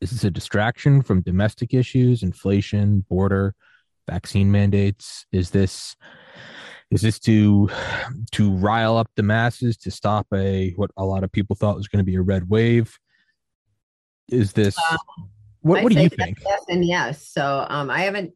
is 0.00 0.10
this 0.10 0.24
a 0.24 0.30
distraction 0.30 1.02
from 1.02 1.22
domestic 1.22 1.74
issues, 1.74 2.22
inflation, 2.22 3.04
border, 3.08 3.54
vaccine 4.08 4.50
mandates? 4.50 5.26
Is 5.32 5.50
this 5.50 5.96
is 6.90 7.02
this 7.02 7.18
to 7.20 7.70
to 8.32 8.50
rile 8.50 8.96
up 8.96 9.10
the 9.14 9.22
masses 9.22 9.76
to 9.78 9.90
stop 9.90 10.26
a 10.34 10.72
what 10.76 10.90
a 10.96 11.04
lot 11.04 11.24
of 11.24 11.30
people 11.30 11.54
thought 11.56 11.76
was 11.76 11.88
going 11.88 12.04
to 12.04 12.10
be 12.10 12.16
a 12.16 12.22
red 12.22 12.48
wave? 12.48 12.98
Is 14.28 14.52
this 14.52 14.76
What, 15.60 15.82
what 15.82 15.92
do 15.92 16.00
you 16.00 16.08
think? 16.08 16.38
Yes, 16.44 16.64
and 16.68 16.84
yes. 16.84 17.28
So 17.28 17.66
um, 17.68 17.90
I 17.90 18.02
haven't, 18.02 18.32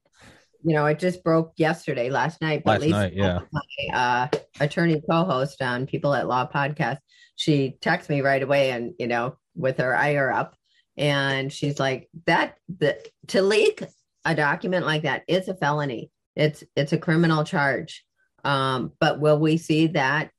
you 0.62 0.74
know, 0.74 0.84
it 0.86 0.98
just 0.98 1.24
broke 1.24 1.52
yesterday, 1.56 2.10
last 2.10 2.40
night. 2.40 2.62
But 2.64 2.80
Last 2.80 2.82
Lisa, 2.82 2.96
night, 2.96 3.12
yeah. 3.14 3.38
my 3.52 3.98
uh, 3.98 4.38
attorney 4.60 5.02
co-host 5.08 5.62
on 5.62 5.86
People 5.86 6.14
at 6.14 6.28
Law 6.28 6.46
podcast, 6.52 6.98
she 7.36 7.76
texted 7.80 8.10
me 8.10 8.20
right 8.20 8.42
away, 8.42 8.70
and 8.70 8.92
you 8.98 9.06
know, 9.06 9.36
with 9.54 9.78
her 9.78 9.96
ire 9.96 10.30
up, 10.30 10.54
and 10.96 11.52
she's 11.52 11.78
like, 11.78 12.08
"That 12.26 12.56
the 12.68 12.98
to 13.28 13.42
leak 13.42 13.82
a 14.24 14.34
document 14.34 14.86
like 14.86 15.02
that 15.02 15.22
is 15.28 15.48
a 15.48 15.54
felony. 15.54 16.10
It's 16.36 16.64
it's 16.74 16.92
a 16.92 16.98
criminal 16.98 17.44
charge. 17.44 18.04
Um, 18.44 18.92
but 19.00 19.20
will 19.20 19.38
we 19.38 19.56
see 19.56 19.88
that 19.88 20.30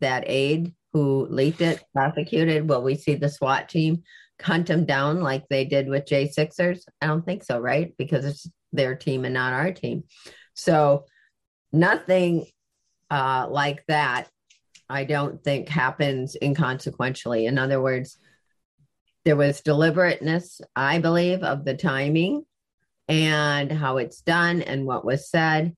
that 0.00 0.24
aide 0.26 0.74
who 0.92 1.26
leaked 1.26 1.60
it 1.60 1.82
prosecuted? 1.92 2.68
Will 2.68 2.82
we 2.82 2.94
see 2.96 3.14
the 3.14 3.28
SWAT 3.28 3.68
team 3.68 4.02
hunt 4.40 4.68
him 4.68 4.84
down 4.84 5.20
like 5.20 5.44
they 5.48 5.64
did 5.64 5.88
with 5.88 6.06
J 6.06 6.28
Sixers? 6.28 6.86
I 7.00 7.06
don't 7.06 7.24
think 7.24 7.44
so, 7.44 7.58
right? 7.58 7.94
Because 7.98 8.24
it's 8.24 8.48
their 8.72 8.94
team 8.94 9.24
and 9.24 9.34
not 9.34 9.52
our 9.52 9.72
team. 9.72 10.04
So 10.54 11.04
nothing 11.72 12.46
uh, 13.10 13.46
like 13.50 13.84
that, 13.86 14.28
I 14.88 15.04
don't 15.04 15.42
think 15.42 15.68
happens 15.68 16.36
inconsequentially. 16.40 17.46
In 17.46 17.58
other 17.58 17.80
words, 17.80 18.18
there 19.24 19.36
was 19.36 19.60
deliberateness, 19.60 20.60
I 20.76 20.98
believe, 20.98 21.42
of 21.42 21.64
the 21.64 21.74
timing 21.74 22.44
and 23.08 23.72
how 23.72 23.96
it's 23.96 24.20
done 24.20 24.62
and 24.62 24.86
what 24.86 25.04
was 25.04 25.28
said. 25.28 25.74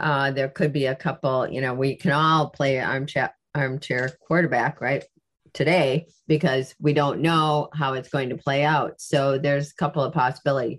Uh, 0.00 0.30
there 0.30 0.48
could 0.48 0.72
be 0.72 0.86
a 0.86 0.94
couple, 0.94 1.48
you 1.48 1.60
know, 1.60 1.74
we 1.74 1.96
can 1.96 2.12
all 2.12 2.50
play 2.50 2.78
armchair 2.80 3.34
armchair 3.54 4.10
quarterback, 4.26 4.80
right? 4.80 5.04
Today, 5.52 6.06
because 6.26 6.74
we 6.80 6.92
don't 6.92 7.20
know 7.20 7.68
how 7.72 7.94
it's 7.94 8.10
going 8.10 8.28
to 8.28 8.36
play 8.36 8.64
out. 8.64 9.00
So 9.00 9.38
there's 9.38 9.72
a 9.72 9.74
couple 9.74 10.02
of 10.02 10.12
possibilities. 10.12 10.78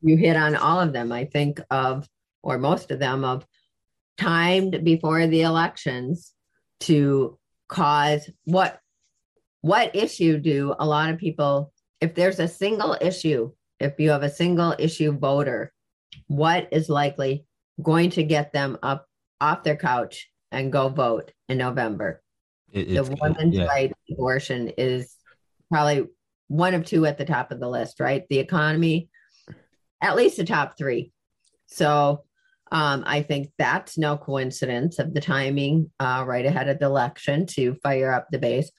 You 0.00 0.16
hit 0.16 0.36
on 0.36 0.56
all 0.56 0.80
of 0.80 0.92
them, 0.92 1.12
I 1.12 1.26
think, 1.26 1.60
of 1.70 2.08
or 2.42 2.58
most 2.58 2.90
of 2.90 2.98
them 2.98 3.24
of 3.24 3.46
timed 4.16 4.82
before 4.84 5.26
the 5.26 5.42
elections 5.42 6.32
to 6.80 7.38
cause 7.68 8.28
what 8.44 8.80
what 9.66 9.96
issue 9.96 10.38
do 10.38 10.72
a 10.78 10.86
lot 10.86 11.10
of 11.10 11.18
people 11.18 11.72
if 12.00 12.14
there's 12.14 12.38
a 12.38 12.46
single 12.46 12.96
issue 13.00 13.50
if 13.80 13.94
you 13.98 14.10
have 14.10 14.22
a 14.22 14.30
single 14.30 14.76
issue 14.78 15.10
voter 15.10 15.72
what 16.28 16.68
is 16.70 16.88
likely 16.88 17.44
going 17.82 18.08
to 18.08 18.22
get 18.22 18.52
them 18.52 18.78
up 18.84 19.08
off 19.40 19.64
their 19.64 19.74
couch 19.74 20.30
and 20.52 20.70
go 20.70 20.88
vote 20.88 21.32
in 21.48 21.58
november 21.58 22.22
It- 22.70 22.94
the 22.94 23.18
women's 23.20 23.56
yeah. 23.56 23.64
right 23.64 23.92
abortion 24.12 24.68
is 24.78 25.16
probably 25.68 26.06
one 26.46 26.74
of 26.74 26.84
two 26.84 27.04
at 27.04 27.18
the 27.18 27.24
top 27.24 27.50
of 27.50 27.58
the 27.58 27.68
list 27.68 27.98
right 27.98 28.22
the 28.30 28.38
economy 28.38 29.08
at 30.00 30.14
least 30.14 30.36
the 30.36 30.44
top 30.44 30.78
three 30.78 31.10
so 31.66 32.22
um, 32.72 33.04
I 33.06 33.22
think 33.22 33.52
that's 33.58 33.96
no 33.96 34.16
coincidence 34.16 34.98
of 34.98 35.14
the 35.14 35.20
timing 35.20 35.90
uh, 36.00 36.24
right 36.26 36.44
ahead 36.44 36.68
of 36.68 36.80
the 36.80 36.86
election 36.86 37.46
to 37.50 37.74
fire 37.76 38.12
up 38.12 38.26
the 38.30 38.40
base. 38.40 38.72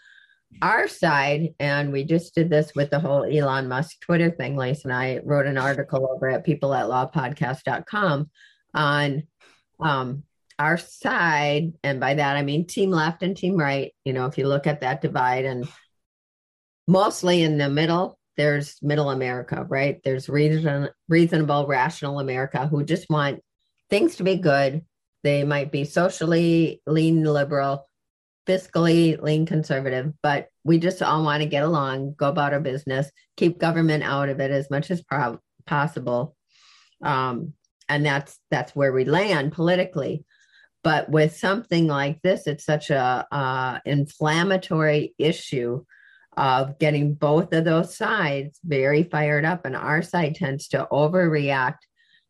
Our 0.62 0.88
side, 0.88 1.54
and 1.60 1.92
we 1.92 2.04
just 2.04 2.34
did 2.34 2.50
this 2.50 2.74
with 2.74 2.89
the 2.89 3.00
whole 3.00 3.24
Elon 3.24 3.68
Musk 3.68 4.00
Twitter 4.01 4.32
thing. 4.32 4.56
Lisa 4.56 4.88
and 4.88 4.94
I 4.94 5.20
wrote 5.24 5.46
an 5.46 5.58
article 5.58 6.10
over 6.10 6.30
at 6.30 6.46
people 6.46 6.74
at 6.74 6.86
lawpodcast.com 6.86 8.30
on 8.74 9.24
um, 9.80 10.24
our 10.58 10.77
side. 10.77 11.74
And 11.84 12.00
by 12.00 12.16
that, 12.16 12.38
I 12.38 12.44
mean 12.44 12.66
team 12.66 12.92
left 12.92 13.24
and 13.24 13.36
team 13.36 13.58
right. 13.58 13.94
You 14.04 14.13
know, 14.13 14.25
if 14.25 14.38
you 14.38 14.48
look 14.48 14.68
at 14.68 14.82
that 14.82 15.01
divide, 15.01 15.46
and 15.46 15.68
mostly 16.88 17.44
in 17.44 17.58
the 17.58 17.70
middle, 17.70 18.18
there's 18.38 18.77
middle 18.82 19.10
America, 19.10 19.66
right? 19.68 20.00
There's 20.04 20.30
reason, 20.30 20.89
reasonable, 21.10 21.68
rational 21.68 22.20
America 22.20 22.68
who 22.68 22.84
just 22.84 23.10
want 23.10 23.42
things 23.89 24.16
to 24.18 24.24
be 24.24 24.36
good. 24.36 24.86
They 25.24 25.44
might 25.44 25.72
be 25.72 25.84
socially 25.84 26.82
lean 26.86 27.24
liberal, 27.24 27.88
fiscally 28.48 29.22
lean 29.22 29.46
conservative, 29.46 30.13
but 30.24 30.48
we 30.63 30.77
just 30.77 31.01
all 31.01 31.24
want 31.24 31.44
to 31.44 31.50
get 31.50 31.63
along, 31.63 32.16
go 32.18 32.30
about 32.30 32.54
our 32.54 32.60
business, 32.60 33.12
keep 33.36 33.60
government 33.60 34.04
out 34.04 34.30
of 34.30 34.39
it 34.39 34.51
as 34.51 34.70
much 34.70 34.89
as 34.89 35.01
pro- 35.01 35.39
possible. 35.66 36.36
Um, 37.04 37.54
and 37.89 38.06
that's 38.06 38.39
that's 38.50 38.75
where 38.75 38.92
we 38.92 39.06
land 39.06 39.51
politically. 39.54 40.25
But 40.84 41.10
with 41.10 41.36
something 41.36 41.88
like 41.88 42.22
this, 42.22 42.48
it's 42.48 42.66
such 42.66 42.89
a 42.89 43.27
uh, 43.32 43.80
inflammatory 43.86 45.16
issue 45.18 45.84
of 46.36 46.77
getting 46.80 47.16
both 47.16 47.51
of 47.54 47.66
those 47.66 47.98
sides 47.98 48.60
very 48.63 49.04
fired 49.04 49.44
up, 49.44 49.66
and 49.66 49.75
our 49.75 50.01
side 50.01 50.36
tends 50.36 50.68
to 50.70 50.88
overreact, 50.92 51.80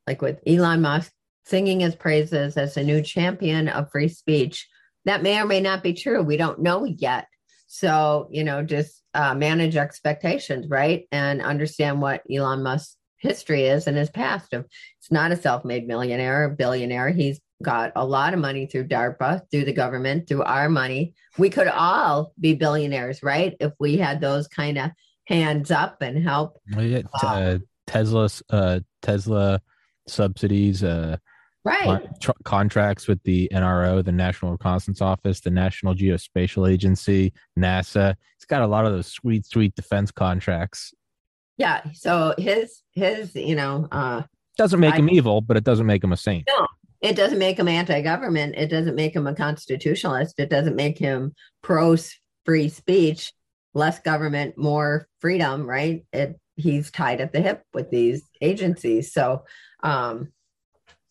like 0.07 0.21
with 0.21 0.39
Elon 0.47 0.81
Musk 0.81 1.11
singing 1.45 1.79
his 1.79 1.95
praises 1.95 2.57
as 2.57 2.75
a 2.77 2.83
new 2.83 3.01
champion 3.01 3.69
of 3.69 3.91
free 3.91 4.09
speech. 4.09 4.67
That 5.07 5.23
may 5.23 5.39
or 5.39 5.45
may 5.45 5.61
not 5.61 5.83
be 5.83 5.93
true. 5.93 6.21
We 6.21 6.37
don't 6.37 6.59
know 6.59 6.85
yet. 6.85 7.27
So, 7.67 8.27
you 8.31 8.43
know, 8.43 8.63
just 8.63 9.01
uh, 9.13 9.33
manage 9.33 9.75
expectations, 9.75 10.67
right? 10.69 11.07
And 11.11 11.41
understand 11.41 12.01
what 12.01 12.23
Elon 12.31 12.61
Musk's 12.61 12.97
history 13.17 13.63
is 13.63 13.87
and 13.87 13.97
his 13.97 14.09
past. 14.09 14.53
Of 14.53 14.65
it's 14.99 15.11
not 15.11 15.31
a 15.31 15.37
self-made 15.37 15.87
millionaire 15.87 16.43
or 16.43 16.49
billionaire. 16.49 17.09
He's 17.09 17.39
got 17.63 17.91
a 17.95 18.05
lot 18.05 18.33
of 18.33 18.39
money 18.39 18.67
through 18.67 18.87
DARPA, 18.87 19.41
through 19.49 19.65
the 19.65 19.73
government, 19.73 20.27
through 20.27 20.43
our 20.43 20.69
money. 20.69 21.13
We 21.37 21.49
could 21.49 21.67
all 21.67 22.33
be 22.39 22.53
billionaires, 22.53 23.23
right? 23.23 23.55
If 23.59 23.73
we 23.79 23.97
had 23.97 24.21
those 24.21 24.47
kind 24.47 24.77
of 24.77 24.91
hands 25.25 25.71
up 25.71 26.01
and 26.01 26.21
help. 26.23 26.59
T- 27.19 27.27
uh, 27.27 27.57
Tesla's 27.87 28.43
uh, 28.49 28.81
Tesla 29.01 29.61
subsidies, 30.07 30.83
uh, 30.83 31.17
Right. 31.67 31.83
con- 31.83 32.09
tr- 32.21 32.31
contracts 32.43 33.07
with 33.07 33.21
the 33.23 33.49
NRO, 33.53 34.03
the 34.03 34.11
National 34.11 34.51
Reconnaissance 34.51 35.01
Office, 35.01 35.41
the 35.41 35.51
National 35.51 35.93
Geospatial 35.93 36.69
Agency, 36.71 37.33
NASA. 37.59 38.15
It's 38.37 38.45
got 38.45 38.61
a 38.61 38.67
lot 38.67 38.85
of 38.85 38.93
those 38.93 39.07
sweet, 39.07 39.45
sweet 39.45 39.75
defense 39.75 40.11
contracts. 40.11 40.93
Yeah. 41.57 41.81
So 41.93 42.33
his 42.37 42.81
his, 42.93 43.35
you 43.35 43.55
know, 43.55 43.87
uh 43.91 44.23
Doesn't 44.57 44.79
make 44.79 44.93
I- 44.93 44.97
him 44.97 45.09
evil, 45.09 45.41
but 45.41 45.57
it 45.57 45.63
doesn't 45.63 45.85
make 45.85 46.03
him 46.03 46.13
a 46.13 46.17
saint. 46.17 46.47
No, 46.47 46.67
it 47.01 47.15
doesn't 47.15 47.39
make 47.39 47.59
him 47.59 47.67
anti-government 47.67 48.55
it 48.57 48.67
doesn't 48.67 48.95
make 48.95 49.15
him 49.15 49.27
a 49.27 49.35
constitutionalist 49.35 50.39
it 50.39 50.49
doesn't 50.49 50.75
make 50.75 50.97
him 50.97 51.33
pro 51.61 51.95
free 52.45 52.69
speech 52.69 53.31
less 53.73 53.99
government 53.99 54.57
more 54.57 55.07
freedom 55.19 55.67
right 55.69 56.05
it 56.11 56.39
he's 56.55 56.89
tied 56.89 57.21
at 57.21 57.33
the 57.33 57.41
hip 57.41 57.61
with 57.73 57.91
these 57.91 58.23
agencies 58.41 59.13
so 59.13 59.43
um 59.83 60.31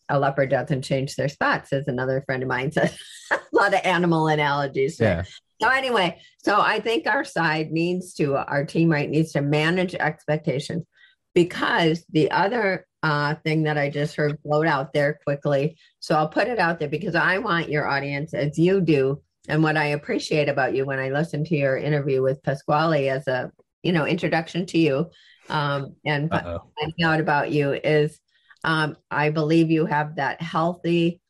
a 0.09 0.19
leopard 0.19 0.49
doesn't 0.49 0.83
change 0.83 1.15
their 1.15 1.29
spots 1.29 1.73
as 1.73 1.87
another 1.87 2.21
friend 2.25 2.43
of 2.43 2.49
mine 2.49 2.71
said 2.71 2.95
a 3.31 3.39
lot 3.51 3.73
of 3.73 3.81
animal 3.83 4.27
analogies 4.27 4.97
there. 4.97 5.25
Yeah. 5.59 5.67
So 5.67 5.69
anyway, 5.69 6.21
so 6.43 6.61
I 6.61 6.79
think 6.79 7.07
our 7.07 7.23
side 7.23 7.71
needs 7.71 8.13
to, 8.15 8.35
our 8.35 8.65
team 8.65 8.89
right 8.89 9.09
needs 9.09 9.31
to 9.33 9.41
manage 9.41 9.95
expectations 9.95 10.85
because 11.33 12.05
the 12.11 12.31
other 12.31 12.87
uh, 13.03 13.35
thing 13.35 13.63
that 13.63 13.77
I 13.77 13.89
just 13.89 14.15
heard 14.15 14.39
float 14.41 14.67
out 14.67 14.93
there 14.93 15.19
quickly. 15.25 15.77
So 15.99 16.15
I'll 16.15 16.29
put 16.29 16.47
it 16.47 16.59
out 16.59 16.79
there 16.79 16.89
because 16.89 17.15
I 17.15 17.37
want 17.37 17.69
your 17.69 17.87
audience, 17.87 18.33
as 18.33 18.57
you 18.57 18.81
do, 18.81 19.21
and 19.47 19.63
what 19.63 19.77
I 19.77 19.87
appreciate 19.87 20.49
about 20.49 20.75
you 20.75 20.85
when 20.85 20.99
I 20.99 21.09
listened 21.09 21.45
to 21.47 21.55
your 21.55 21.77
interview 21.77 22.21
with 22.21 22.43
Pasquale 22.43 23.09
as 23.09 23.27
a 23.27 23.51
you 23.83 23.93
know 23.93 24.05
introduction 24.05 24.65
to 24.67 24.77
you, 24.77 25.09
um, 25.49 25.95
and 26.05 26.33
Uh-oh. 26.33 26.71
finding 26.79 27.05
out 27.05 27.19
about 27.19 27.51
you 27.51 27.73
is 27.73 28.19
um, 28.63 28.97
I 29.11 29.29
believe 29.29 29.71
you 29.71 29.85
have 29.85 30.15
that 30.15 30.41
healthy 30.41 31.21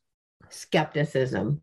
skepticism 0.50 1.62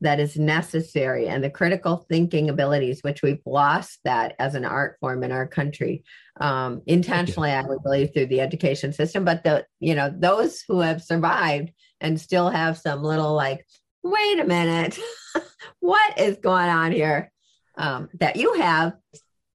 That 0.00 0.20
is 0.20 0.36
necessary 0.36 1.26
and 1.28 1.42
the 1.42 1.50
critical 1.50 2.06
thinking 2.08 2.50
abilities 2.50 3.00
which 3.02 3.22
we've 3.22 3.42
lost 3.44 3.98
that 4.04 4.34
as 4.38 4.54
an 4.54 4.64
art 4.64 4.96
form 5.00 5.24
in 5.24 5.32
our 5.32 5.46
country 5.46 6.04
um, 6.40 6.82
intentionally 6.86 7.50
i 7.50 7.62
would 7.62 7.82
believe 7.82 8.12
through 8.12 8.26
the 8.26 8.40
education 8.40 8.92
system. 8.92 9.24
But 9.24 9.44
the 9.44 9.66
you 9.80 9.94
know 9.94 10.12
those 10.14 10.62
who 10.66 10.80
have 10.80 11.02
survived 11.02 11.72
and 12.00 12.20
still 12.20 12.50
have 12.50 12.78
some 12.78 13.02
little 13.02 13.34
like 13.34 13.66
wait 14.02 14.40
a 14.40 14.44
minute 14.44 14.98
what 15.80 16.18
is 16.18 16.36
going 16.38 16.68
on 16.68 16.92
here? 16.92 17.30
Um, 17.76 18.08
that 18.18 18.36
you 18.36 18.54
have 18.54 18.94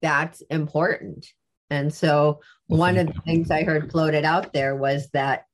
that's 0.00 0.40
important. 0.42 1.26
And 1.70 1.92
so 1.92 2.40
one 2.66 2.98
of 2.98 3.06
the 3.06 3.20
things 3.24 3.50
I 3.50 3.64
heard 3.64 3.90
floated 3.90 4.24
out 4.24 4.52
there 4.52 4.76
was 4.76 5.08
that 5.12 5.44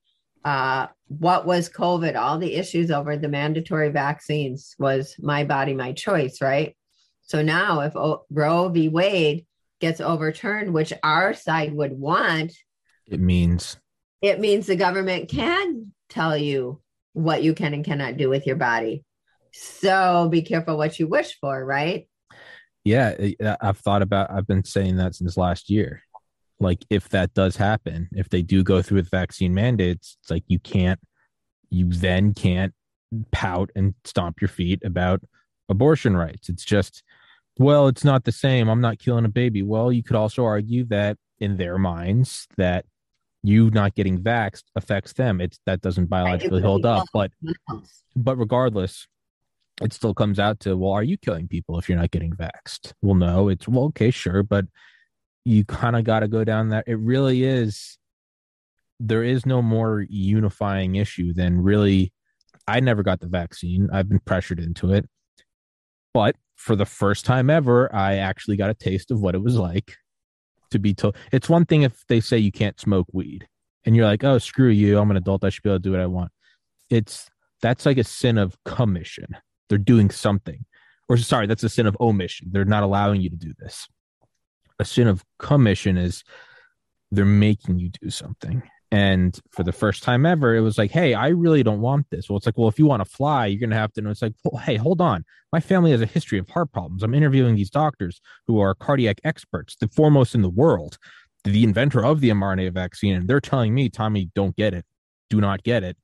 uh, 0.45 0.89
what 1.11 1.45
was 1.45 1.69
COVID, 1.69 2.15
all 2.17 2.39
the 2.39 2.55
issues 2.55 2.93
over 2.93 3.17
the 3.17 3.29
mandatory 3.29 3.89
vaccines 3.89 4.77
was 4.79 5.17
my 5.19 5.43
body, 5.43 5.75
my 5.75 5.93
choice, 5.93 6.41
right? 6.41 6.77
So 7.23 7.43
now 7.43 7.81
if 7.81 7.97
o- 7.97 8.25
Roe 8.31 8.69
v. 8.69 8.89
Wade 8.89 9.45
gets 9.81 10.01
overturned, 10.01 10.73
which 10.73 10.93
our 11.03 11.35
side 11.35 11.75
would 11.75 11.93
want, 11.93 12.53
It 13.09 13.19
means 13.19 13.77
it 14.23 14.39
means 14.39 14.67
the 14.67 14.77
government 14.77 15.29
can 15.29 15.93
tell 16.11 16.37
you 16.37 16.81
what 17.13 17.43
you 17.43 17.55
can 17.55 17.75
and 17.75 17.85
cannot 17.85 18.17
do 18.17 18.29
with 18.29 18.47
your 18.47 18.57
body. 18.57 19.05
So 19.53 20.29
be 20.31 20.43
careful 20.43 20.77
what 20.77 21.01
you 21.01 21.09
wish 21.09 21.37
for, 21.41 21.65
right? 21.65 22.09
yeah, 22.85 23.15
I've 23.61 23.79
thought 23.79 24.03
about. 24.03 24.31
I've 24.31 24.47
been 24.47 24.65
saying 24.65 24.97
that 24.99 25.17
since 25.17 25.37
last 25.37 25.71
year. 25.71 26.03
Like, 26.61 26.85
if 26.91 27.09
that 27.09 27.33
does 27.35 27.57
happen, 27.57 28.09
if 28.13 28.29
they 28.29 28.43
do 28.43 28.63
go 28.63 28.83
through 28.83 28.97
with 28.97 29.11
vaccine 29.11 29.55
mandates, 29.55 30.19
it's 30.21 30.31
like 30.31 30.45
you 30.47 30.59
can't, 30.59 31.01
you 31.71 31.91
then 31.91 32.35
can't 32.35 32.75
pout 33.33 33.71
and 33.75 33.95
stomp 34.05 34.41
your 34.41 34.49
feet 34.49 34.83
about 34.85 35.23
abortion 35.69 36.17
rights. 36.17 36.49
It's 36.49 36.65
just, 36.65 37.03
well, 37.59 37.89
it's 37.89 38.05
not 38.05 38.25
the 38.25 38.33
same. 38.33 38.69
I'm 38.69 38.81
not 38.81 38.99
killing 38.99 39.25
a 39.25 39.31
baby. 39.31 39.63
Well, 39.63 39.91
you 39.91 40.03
could 40.03 40.17
also 40.17 40.45
argue 40.45 40.85
that 40.87 41.17
in 41.39 41.57
their 41.57 41.79
minds 41.79 42.47
that 42.57 42.85
you 43.43 43.71
not 43.71 43.95
getting 43.95 44.19
vaxxed 44.19 44.65
affects 44.77 45.15
them. 45.15 45.41
It's 45.41 45.59
that 45.67 45.81
doesn't 45.81 46.07
biologically 46.07 46.63
hold 46.63 46.85
up, 46.85 47.07
but 47.13 47.31
but 48.15 48.37
regardless, 48.37 49.09
it 49.81 49.93
still 49.93 50.13
comes 50.13 50.39
out 50.39 50.61
to 50.61 50.77
well, 50.77 50.93
are 50.93 51.03
you 51.03 51.17
killing 51.17 51.49
people 51.49 51.79
if 51.79 51.89
you're 51.89 51.99
not 51.99 52.11
getting 52.11 52.33
vaxxed? 52.33 52.93
Well, 53.01 53.15
no, 53.15 53.49
it's 53.49 53.67
well, 53.67 53.85
okay, 53.85 54.11
sure, 54.11 54.43
but 54.43 54.67
you 55.45 55.65
kind 55.65 55.97
of 55.97 56.05
got 56.05 56.21
to 56.21 56.29
go 56.29 56.45
down 56.45 56.69
that. 56.71 56.85
It 56.87 56.99
really 56.99 57.45
is. 57.45 57.99
There 58.99 59.25
is 59.25 59.47
no 59.47 59.63
more 59.63 60.05
unifying 60.09 60.97
issue 60.97 61.33
than 61.33 61.63
really. 61.63 62.13
I 62.67 62.81
never 62.81 63.03
got 63.03 63.21
the 63.21 63.27
vaccine. 63.27 63.89
I've 63.93 64.09
been 64.09 64.21
pressured 64.21 64.61
into 64.61 64.93
it, 64.93 65.09
but 66.15 66.37
for 66.57 66.77
the 66.77 66.87
first 66.87 67.25
time 67.25 67.51
ever, 67.51 67.93
I 67.95 68.17
actually 68.17 68.57
got 68.57 68.71
a 68.71 68.75
taste 68.75 69.11
of 69.11 69.21
what 69.21 69.35
it 69.35 69.43
was 69.43 69.57
like 69.57 69.97
to 70.71 70.79
be 70.79 70.95
told. 70.95 71.17
It's 71.33 71.49
one 71.49 71.65
thing 71.65 71.83
if 71.83 72.05
they 72.07 72.21
say 72.21 72.39
you 72.39 72.53
can't 72.53 72.79
smoke 72.79 73.07
weed, 73.13 73.49
and 73.85 73.97
you're 73.97 74.05
like, 74.05 74.23
oh, 74.23 74.39
screw 74.39 74.69
you, 74.69 74.99
I'm 74.99 75.11
an 75.11 75.17
adult, 75.17 75.43
I 75.43 75.49
should 75.49 75.63
be 75.63 75.71
able 75.71 75.79
to 75.79 75.83
do 75.83 75.93
what 75.93 76.01
I 76.01 76.07
want. 76.07 76.31
It's 76.91 77.31
that's 77.61 77.87
like 77.87 77.99
a 77.99 78.05
sin 78.05 78.39
of 78.39 78.57
commission 78.65 79.37
they're 79.69 79.79
doing 79.79 80.11
something 80.11 80.65
or 81.09 81.17
sorry 81.17 81.47
that's 81.47 81.63
a 81.63 81.69
sin 81.69 81.87
of 81.87 81.97
omission 82.01 82.49
they're 82.51 82.65
not 82.65 82.83
allowing 82.83 83.21
you 83.21 83.31
to 83.31 83.37
do 83.37 83.53
this 83.59 83.89
a 84.81 84.85
sin 84.85 85.07
of 85.07 85.25
commission 85.39 85.97
is 85.97 86.25
they're 87.13 87.25
making 87.25 87.79
you 87.79 87.91
do 88.01 88.11
something 88.11 88.63
and 88.93 89.39
for 89.53 89.63
the 89.63 89.73
first 89.73 90.03
time 90.03 90.27
ever 90.27 90.55
it 90.57 90.61
was 90.63 90.77
like 90.79 90.91
hey 90.91 91.15
i 91.15 91.29
really 91.29 91.63
don't 91.63 91.81
want 91.81 92.05
this 92.11 92.29
well 92.29 92.37
it's 92.37 92.47
like 92.47 92.59
well 92.59 92.67
if 92.69 92.79
you 92.79 92.87
want 92.87 93.05
to 93.05 93.09
fly 93.09 93.47
you're 93.47 93.61
gonna 93.61 93.79
have 93.81 93.93
to 93.93 94.01
know 94.01 94.11
it's 94.11 94.23
like 94.23 94.33
well, 94.45 94.61
hey 94.61 94.77
hold 94.77 95.01
on 95.01 95.25
my 95.53 95.61
family 95.61 95.93
has 95.93 96.01
a 96.01 96.07
history 96.07 96.39
of 96.39 96.49
heart 96.49 96.73
problems 96.73 97.03
i'm 97.05 97.15
interviewing 97.15 97.55
these 97.55 97.71
doctors 97.71 98.21
who 98.47 98.59
are 98.59 98.75
cardiac 98.75 99.21
experts 99.23 99.77
the 99.77 99.89
foremost 99.89 100.35
in 100.35 100.43
the 100.43 100.51
world 100.51 100.99
the 101.45 101.63
inventor 101.63 102.05
of 102.05 102.21
the 102.21 102.31
mrna 102.31 102.73
vaccine 102.73 103.15
and 103.15 103.29
they're 103.29 103.41
telling 103.41 103.75
me 103.75 103.89
tommy 103.89 104.31
don't 104.35 104.57
get 104.57 104.75
it 104.75 104.85
do 105.29 105.41
not 105.41 105.63
get 105.63 105.85
it 105.85 105.97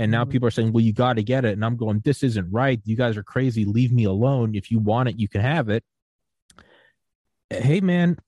and 0.00 0.12
now 0.12 0.24
Mhm. 0.24 0.30
people 0.30 0.46
are 0.46 0.52
saying, 0.52 0.72
well, 0.72 0.84
you 0.84 0.92
got 0.92 1.14
to 1.14 1.24
get 1.24 1.44
it. 1.44 1.54
And 1.54 1.64
I'm 1.64 1.76
going, 1.76 1.98
this 2.04 2.22
isn't 2.22 2.48
right. 2.52 2.80
You 2.84 2.94
guys 2.94 3.16
are 3.16 3.24
crazy. 3.24 3.64
Leave 3.64 3.90
me 3.90 4.04
alone. 4.04 4.54
If 4.54 4.70
you 4.70 4.78
want 4.78 5.08
it, 5.08 5.18
you 5.18 5.26
can 5.26 5.40
have 5.40 5.68
it. 5.68 5.82
Hey, 7.50 7.80
man, 7.80 8.18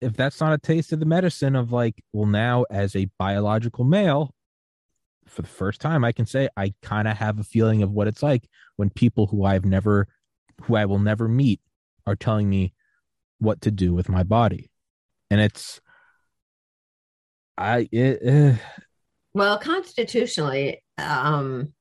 if 0.00 0.14
that's 0.14 0.40
not 0.40 0.52
a 0.52 0.58
taste 0.58 0.92
of 0.92 1.00
the 1.00 1.06
medicine 1.06 1.56
of 1.56 1.72
like, 1.72 2.02
well, 2.12 2.26
now 2.26 2.64
as 2.70 2.94
a 2.94 3.08
biological 3.18 3.84
male, 3.84 4.34
for 5.26 5.42
the 5.42 5.48
first 5.48 5.80
time, 5.80 6.04
I 6.04 6.12
can 6.12 6.26
say 6.26 6.48
I 6.56 6.74
kind 6.82 7.08
of 7.08 7.16
have 7.16 7.38
a 7.38 7.44
feeling 7.44 7.82
of 7.82 7.90
what 7.90 8.06
it's 8.06 8.22
like 8.22 8.48
when 8.76 8.90
people 8.90 9.26
who 9.26 9.44
I've 9.44 9.64
never, 9.64 10.06
who 10.62 10.76
I 10.76 10.84
will 10.84 10.98
never 10.98 11.28
meet, 11.28 11.60
are 12.06 12.16
telling 12.16 12.48
me 12.48 12.72
what 13.38 13.60
to 13.62 13.70
do 13.70 13.92
with 13.92 14.08
my 14.08 14.22
body. 14.22 14.70
And 15.30 15.40
it's, 15.40 15.80
I, 17.58 17.88
it, 17.90 18.20
eh, 18.22 18.56
Well, 19.34 19.58
constitutionally, 19.58 20.82
um, 20.98 21.72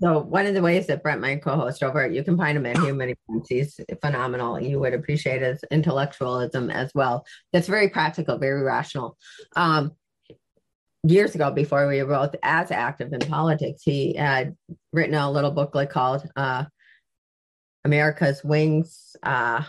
so 0.00 0.18
one 0.20 0.46
of 0.46 0.54
the 0.54 0.62
ways 0.62 0.86
that 0.86 1.02
Brent, 1.02 1.20
my 1.20 1.36
co-host 1.36 1.82
over, 1.82 2.06
you 2.06 2.24
can 2.24 2.36
find 2.36 2.56
him 2.56 2.66
at 2.66 2.78
Human. 2.78 3.14
He's 3.48 3.78
phenomenal. 4.00 4.60
You 4.60 4.80
would 4.80 4.94
appreciate 4.94 5.42
his 5.42 5.64
intellectualism 5.70 6.70
as 6.70 6.90
well. 6.94 7.26
That's 7.52 7.68
very 7.68 7.88
practical, 7.88 8.38
very 8.38 8.62
rational. 8.62 9.16
Um, 9.56 9.92
years 11.04 11.34
ago, 11.34 11.50
before 11.50 11.88
we 11.88 12.02
were 12.02 12.14
both 12.14 12.36
as 12.42 12.70
active 12.70 13.12
in 13.12 13.20
politics, 13.20 13.82
he 13.84 14.14
had 14.14 14.56
written 14.92 15.14
a 15.14 15.30
little 15.30 15.50
booklet 15.50 15.90
called 15.90 16.28
uh, 16.36 16.64
"America's 17.84 18.42
Wings." 18.44 19.16
Uh, 19.22 19.64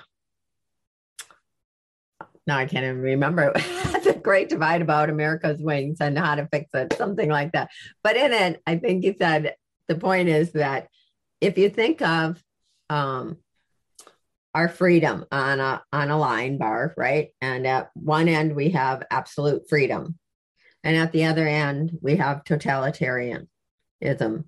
now 2.45 2.57
I 2.57 2.65
can't 2.65 2.83
even 2.83 3.01
remember. 3.01 3.53
A 4.05 4.13
great 4.13 4.49
divide 4.49 4.81
about 4.81 5.09
America's 5.09 5.62
wings 5.62 5.97
and 6.01 6.17
how 6.17 6.36
to 6.36 6.47
fix 6.51 6.69
it, 6.73 6.93
something 6.97 7.29
like 7.29 7.53
that. 7.53 7.69
But 8.03 8.17
in 8.17 8.33
it, 8.33 8.62
I 8.67 8.77
think 8.77 9.03
he 9.03 9.15
said 9.17 9.55
the 9.87 9.95
point 9.95 10.29
is 10.29 10.53
that 10.53 10.87
if 11.41 11.57
you 11.57 11.69
think 11.69 12.01
of 12.01 12.41
um, 12.89 13.37
our 14.53 14.69
freedom 14.69 15.25
on 15.31 15.59
a 15.59 15.83
on 15.91 16.09
a 16.09 16.17
line 16.17 16.57
bar, 16.57 16.93
right, 16.97 17.29
and 17.41 17.67
at 17.67 17.89
one 17.93 18.27
end 18.27 18.55
we 18.55 18.69
have 18.69 19.03
absolute 19.09 19.67
freedom, 19.67 20.17
and 20.83 20.95
at 20.95 21.11
the 21.11 21.25
other 21.25 21.47
end 21.47 21.97
we 22.01 22.17
have 22.17 22.43
totalitarianism, 22.43 24.45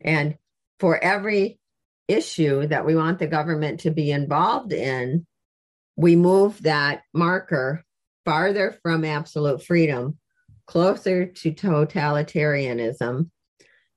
and 0.00 0.36
for 0.78 1.02
every 1.02 1.58
issue 2.08 2.66
that 2.66 2.86
we 2.86 2.94
want 2.94 3.18
the 3.18 3.26
government 3.26 3.80
to 3.80 3.90
be 3.90 4.10
involved 4.10 4.72
in, 4.72 5.26
we 5.96 6.16
move 6.16 6.62
that 6.62 7.02
marker 7.12 7.84
farther 8.24 8.76
from 8.82 9.04
absolute 9.04 9.64
freedom, 9.64 10.18
closer 10.66 11.26
to 11.26 11.52
totalitarianism. 11.52 13.30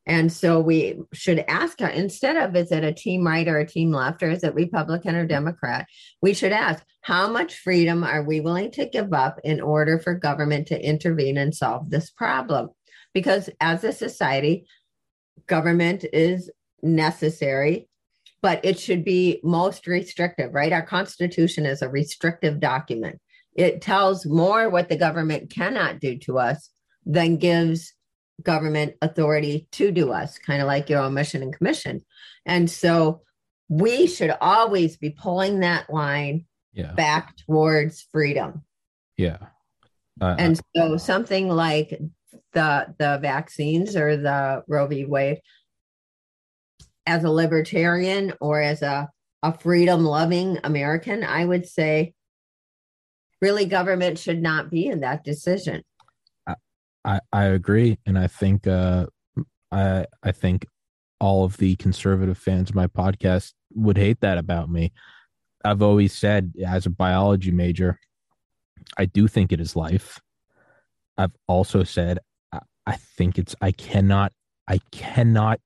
And 0.09 0.33
so 0.33 0.59
we 0.59 0.99
should 1.13 1.45
ask 1.47 1.79
instead 1.81 2.35
of 2.35 2.55
is 2.55 2.71
it 2.71 2.83
a 2.83 2.91
team 2.91 3.25
right 3.25 3.47
or 3.47 3.59
a 3.59 3.67
team 3.67 3.91
left, 3.91 4.23
or 4.23 4.31
is 4.31 4.43
it 4.43 4.55
Republican 4.55 5.15
or 5.15 5.27
Democrat? 5.27 5.85
We 6.21 6.33
should 6.33 6.51
ask 6.51 6.83
how 7.01 7.29
much 7.29 7.59
freedom 7.59 8.03
are 8.03 8.23
we 8.23 8.41
willing 8.41 8.71
to 8.71 8.89
give 8.89 9.13
up 9.13 9.39
in 9.43 9.61
order 9.61 9.99
for 9.99 10.15
government 10.15 10.67
to 10.67 10.83
intervene 10.83 11.37
and 11.37 11.53
solve 11.53 11.91
this 11.91 12.09
problem? 12.09 12.69
Because 13.13 13.51
as 13.61 13.83
a 13.83 13.91
society, 13.91 14.65
government 15.45 16.03
is 16.11 16.49
necessary 16.81 17.87
but 18.41 18.63
it 18.63 18.79
should 18.79 19.03
be 19.03 19.39
most 19.43 19.85
restrictive, 19.85 20.53
right? 20.53 20.71
Our 20.71 20.81
Constitution 20.81 21.65
is 21.65 21.81
a 21.81 21.89
restrictive 21.89 22.59
document. 22.59 23.19
It 23.53 23.81
tells 23.81 24.25
more 24.25 24.69
what 24.69 24.87
the 24.87 24.95
government 24.95 25.49
cannot 25.49 25.99
do 25.99 26.17
to 26.19 26.39
us 26.39 26.69
than 27.05 27.35
gives 27.35 27.93
government 28.43 28.95
authority 29.01 29.67
to 29.73 29.91
do 29.91 30.11
us, 30.11 30.37
kind 30.37 30.61
of 30.61 30.67
like 30.67 30.89
your 30.89 31.09
mission 31.09 31.41
and 31.41 31.53
commission. 31.53 32.01
And 32.45 32.69
so 32.69 33.21
we 33.67 34.07
should 34.07 34.35
always 34.41 34.97
be 34.97 35.11
pulling 35.11 35.59
that 35.59 35.91
line 35.91 36.45
yeah, 36.73 36.93
back 36.93 37.35
towards 37.45 38.07
freedom. 38.11 38.63
yeah. 39.17 39.37
Uh, 40.21 40.35
And 40.37 40.59
so 40.75 40.97
something 40.97 41.47
like 41.47 41.97
the 42.53 42.93
the 42.97 43.19
vaccines 43.21 43.95
or 43.95 44.17
the 44.17 44.63
Roe 44.67 44.87
v. 44.87 45.05
Wade, 45.05 45.39
as 47.05 47.23
a 47.23 47.29
libertarian 47.29 48.33
or 48.41 48.61
as 48.61 48.81
a, 48.81 49.09
a 49.43 49.57
freedom 49.57 50.03
loving 50.03 50.59
American, 50.63 51.23
I 51.23 51.45
would 51.45 51.67
say 51.67 52.13
really 53.41 53.65
government 53.65 54.19
should 54.19 54.41
not 54.41 54.69
be 54.69 54.87
in 54.87 54.99
that 54.99 55.23
decision. 55.23 55.83
I, 57.05 57.19
I 57.31 57.45
agree, 57.45 57.97
and 58.05 58.17
I 58.17 58.27
think 58.27 58.67
uh, 58.67 59.07
I 59.71 60.05
I 60.23 60.31
think 60.31 60.65
all 61.19 61.43
of 61.43 61.57
the 61.57 61.75
conservative 61.75 62.37
fans 62.37 62.69
of 62.69 62.75
my 62.75 62.87
podcast 62.87 63.53
would 63.73 63.97
hate 63.97 64.21
that 64.21 64.37
about 64.37 64.69
me. 64.69 64.91
I've 65.63 65.81
always 65.81 66.13
said, 66.13 66.53
as 66.65 66.85
a 66.85 66.89
biology 66.89 67.51
major, 67.51 67.99
I 68.97 69.05
do 69.05 69.27
think 69.27 69.51
it 69.51 69.59
is 69.59 69.75
life. 69.75 70.19
I've 71.17 71.35
also 71.47 71.83
said 71.83 72.19
I, 72.51 72.59
I 72.85 72.95
think 72.95 73.37
it's 73.37 73.55
I 73.61 73.71
cannot 73.71 74.31
I 74.67 74.79
cannot 74.91 75.59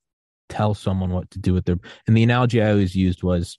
tell 0.49 0.73
someone 0.73 1.11
what 1.11 1.29
to 1.31 1.39
do 1.39 1.53
with 1.53 1.65
their 1.65 1.77
and 2.07 2.17
the 2.17 2.23
analogy 2.23 2.61
I 2.61 2.71
always 2.71 2.95
used 2.95 3.23
was 3.23 3.57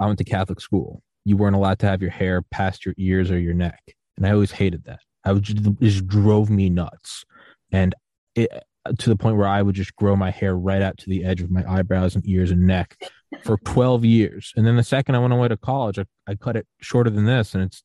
I 0.00 0.06
went 0.06 0.18
to 0.18 0.24
Catholic 0.24 0.60
school. 0.60 1.02
You 1.24 1.36
weren't 1.36 1.56
allowed 1.56 1.78
to 1.80 1.86
have 1.86 2.02
your 2.02 2.10
hair 2.10 2.42
past 2.42 2.84
your 2.84 2.94
ears 2.98 3.30
or 3.30 3.38
your 3.38 3.54
neck. 3.54 3.80
And 4.16 4.26
I 4.26 4.32
always 4.32 4.50
hated 4.52 4.84
that. 4.84 5.00
I 5.24 5.32
would 5.32 5.42
just, 5.42 5.58
just 5.80 6.06
drove 6.06 6.50
me 6.50 6.70
nuts. 6.70 7.24
And 7.70 7.94
it 8.34 8.50
to 8.98 9.08
the 9.08 9.16
point 9.16 9.36
where 9.36 9.46
I 9.46 9.62
would 9.62 9.76
just 9.76 9.94
grow 9.94 10.16
my 10.16 10.30
hair 10.30 10.56
right 10.56 10.82
out 10.82 10.98
to 10.98 11.08
the 11.08 11.24
edge 11.24 11.40
of 11.40 11.52
my 11.52 11.64
eyebrows 11.70 12.16
and 12.16 12.28
ears 12.28 12.50
and 12.50 12.66
neck 12.66 13.00
for 13.44 13.56
12 13.58 14.04
years. 14.04 14.52
And 14.56 14.66
then 14.66 14.76
the 14.76 14.82
second 14.82 15.14
I 15.14 15.20
went 15.20 15.32
away 15.32 15.46
to 15.48 15.56
college, 15.56 16.00
I, 16.00 16.04
I 16.26 16.34
cut 16.34 16.56
it 16.56 16.66
shorter 16.80 17.08
than 17.08 17.24
this 17.24 17.54
and 17.54 17.62
it's 17.62 17.84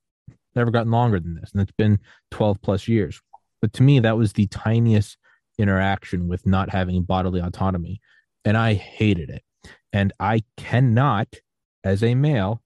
never 0.57 0.71
gotten 0.71 0.91
longer 0.91 1.19
than 1.19 1.35
this, 1.35 1.51
and 1.53 1.61
it's 1.61 1.71
been 1.77 1.99
12 2.31 2.61
plus 2.61 2.87
years. 2.87 3.21
But 3.61 3.71
to 3.73 3.83
me, 3.83 3.99
that 3.99 4.17
was 4.17 4.33
the 4.33 4.47
tiniest 4.47 5.17
interaction 5.57 6.27
with 6.27 6.45
not 6.45 6.71
having 6.71 7.01
bodily 7.03 7.39
autonomy, 7.39 8.01
and 8.43 8.57
I 8.57 8.73
hated 8.73 9.29
it. 9.29 9.43
And 9.93 10.11
I 10.19 10.43
cannot, 10.57 11.27
as 11.83 12.03
a 12.03 12.15
male, 12.15 12.61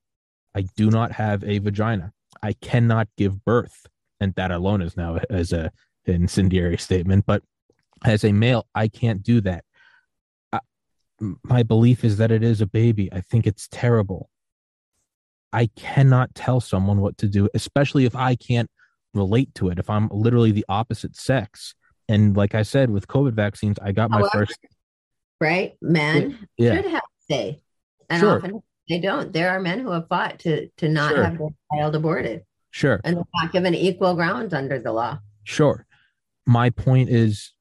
I 0.54 0.62
do 0.76 0.90
not 0.90 1.12
have 1.12 1.44
a 1.44 1.58
vagina. 1.58 2.12
I 2.42 2.54
cannot 2.54 3.08
give 3.16 3.44
birth, 3.44 3.86
and 4.22 4.34
that 4.36 4.52
alone 4.52 4.80
is 4.80 4.96
now 4.96 5.18
as 5.30 5.52
a 5.52 5.70
incendiary 6.04 6.78
statement. 6.78 7.24
But 7.26 7.42
as 8.04 8.24
a 8.24 8.32
male, 8.32 8.66
I 8.74 8.88
can't 8.88 9.22
do 9.22 9.40
that. 9.42 9.64
I, 10.52 10.60
my 11.42 11.62
belief 11.64 12.04
is 12.04 12.16
that 12.18 12.30
it 12.30 12.42
is 12.42 12.60
a 12.60 12.66
baby. 12.66 13.12
I 13.12 13.20
think 13.20 13.46
it's 13.46 13.68
terrible. 13.70 14.30
I 15.52 15.66
cannot 15.76 16.34
tell 16.34 16.60
someone 16.60 17.00
what 17.00 17.18
to 17.18 17.28
do, 17.28 17.48
especially 17.52 18.04
if 18.04 18.14
I 18.16 18.36
can't 18.36 18.70
relate 19.12 19.54
to 19.56 19.68
it. 19.68 19.78
If 19.78 19.90
I'm 19.90 20.08
literally 20.10 20.52
the 20.52 20.64
opposite 20.68 21.16
sex, 21.16 21.74
and 22.08 22.36
like 22.36 22.54
I 22.54 22.62
said, 22.62 22.90
with 22.90 23.06
COVID 23.08 23.34
vaccines, 23.34 23.78
I 23.82 23.92
got 23.92 24.10
my 24.10 24.18
However, 24.18 24.46
first. 24.46 24.58
right? 25.40 25.74
Men 25.82 26.38
Yeah, 26.56 26.76
should 26.76 26.90
have 26.90 27.02
say, 27.28 27.60
and 28.08 28.20
Sure. 28.20 28.36
often 28.36 28.62
they 28.88 28.98
don't. 29.00 29.32
There 29.32 29.50
are 29.50 29.60
men 29.60 29.80
who 29.80 29.90
have 29.90 30.08
fought 30.08 30.38
to 30.40 30.68
to 30.78 30.88
not 30.88 31.10
Sure. 31.12 31.24
have 31.24 31.38
their 31.38 31.48
child 31.72 31.94
aborted, 31.96 32.44
sure. 32.72 33.00
and 33.04 33.16
they're 33.16 33.24
not 33.34 33.52
given 33.52 33.74
equal 33.74 34.14
ground 34.14 34.52
under 34.52 34.78
the 34.78 34.92
law. 34.92 35.18
Sure. 35.44 35.86
My 36.44 36.70
point 36.70 37.08
is 37.08 37.52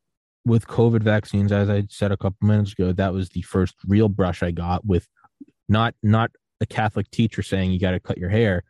with 0.45 0.65
COVID 0.67 1.03
vaccines, 1.03 1.51
as 1.51 1.69
I 1.69 1.83
said 1.89 2.11
a 2.11 2.17
couple 2.17 2.47
minutes 2.47 2.73
ago, 2.73 2.91
that 2.93 3.13
was 3.13 3.29
the 3.29 3.43
first 3.43 3.75
real 3.87 4.09
brush 4.09 4.41
I 4.41 4.51
got 4.51 4.85
with 4.85 5.07
not 5.69 5.93
not 6.01 6.31
a 6.59 6.65
Catholic 6.65 7.09
teacher 7.11 7.43
saying 7.43 7.71
you 7.71 7.79
got 7.79 7.91
to 7.91 7.99
cut 7.99 8.17
your 8.17 8.29
hair, 8.29 8.63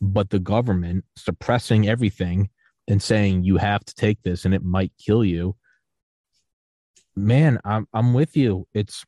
but 0.00 0.30
the 0.30 0.38
government 0.38 1.04
suppressing 1.16 1.88
everything 1.88 2.50
and 2.88 3.02
saying 3.02 3.44
you 3.44 3.56
have 3.56 3.84
to 3.84 3.94
take 3.94 4.22
this 4.22 4.44
and 4.44 4.54
it 4.54 4.62
might 4.62 4.92
kill 4.98 5.24
you. 5.24 5.56
Man, 7.16 7.58
I'm 7.64 7.86
I'm 7.92 8.12
with 8.12 8.36
you. 8.36 8.66
It's 8.74 9.04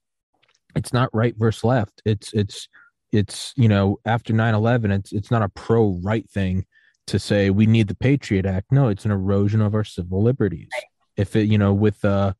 it's 0.77 0.93
not 0.93 1.11
right 1.13 1.35
versus 1.37 1.65
left. 1.65 2.03
It's 2.05 2.33
it's 2.33 2.69
it's 3.15 3.53
you 3.57 3.69
know 3.69 3.99
after 4.05 4.33
9-11 4.33 4.93
it's 4.93 5.13
it's 5.13 5.31
not 5.31 5.43
a 5.43 5.49
pro 5.49 6.01
right 6.03 6.29
thing 6.31 6.67
to 7.07 7.19
say 7.19 7.51
we 7.51 7.67
need 7.67 7.89
the 7.89 7.95
patriot 7.95 8.47
act. 8.47 8.73
No 8.73 8.89
it's 8.89 9.05
an 9.05 9.11
erosion 9.11 9.61
of 9.61 9.75
our 9.75 9.85
civil 9.85 10.23
liberties. 10.23 10.69
If 11.17 11.37
it 11.37 11.45
you 11.45 11.59
know 11.59 11.73
with 11.73 12.05
uh 12.05 12.33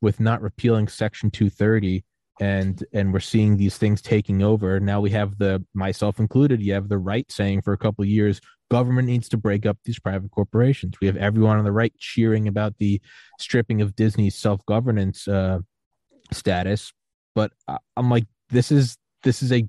with 0.00 0.20
not 0.20 0.42
repealing 0.42 0.88
section 0.88 1.30
230 1.30 2.04
and 2.40 2.84
and 2.92 3.12
we're 3.12 3.20
seeing 3.20 3.56
these 3.56 3.78
things 3.78 4.00
taking 4.00 4.42
over 4.42 4.78
now 4.78 5.00
we 5.00 5.10
have 5.10 5.38
the 5.38 5.64
myself 5.74 6.20
included 6.20 6.62
you 6.62 6.72
have 6.72 6.88
the 6.88 6.98
right 6.98 7.28
saying 7.32 7.60
for 7.62 7.72
a 7.72 7.78
couple 7.78 8.04
years 8.04 8.40
government 8.70 9.08
needs 9.08 9.28
to 9.30 9.36
break 9.36 9.64
up 9.64 9.78
these 9.84 9.98
private 9.98 10.30
corporations. 10.30 10.94
We 11.00 11.06
have 11.06 11.16
everyone 11.16 11.56
on 11.58 11.64
the 11.64 11.72
right 11.72 11.92
cheering 11.98 12.46
about 12.48 12.76
the 12.78 13.00
stripping 13.40 13.80
of 13.80 13.96
disney's 13.96 14.36
self-governance 14.36 15.26
uh 15.26 15.60
status. 16.32 16.92
But 17.34 17.52
I- 17.66 17.78
i'm 17.96 18.10
like 18.10 18.26
this 18.50 18.70
is 18.70 18.98
this 19.22 19.42
is 19.42 19.52
a 19.52 19.68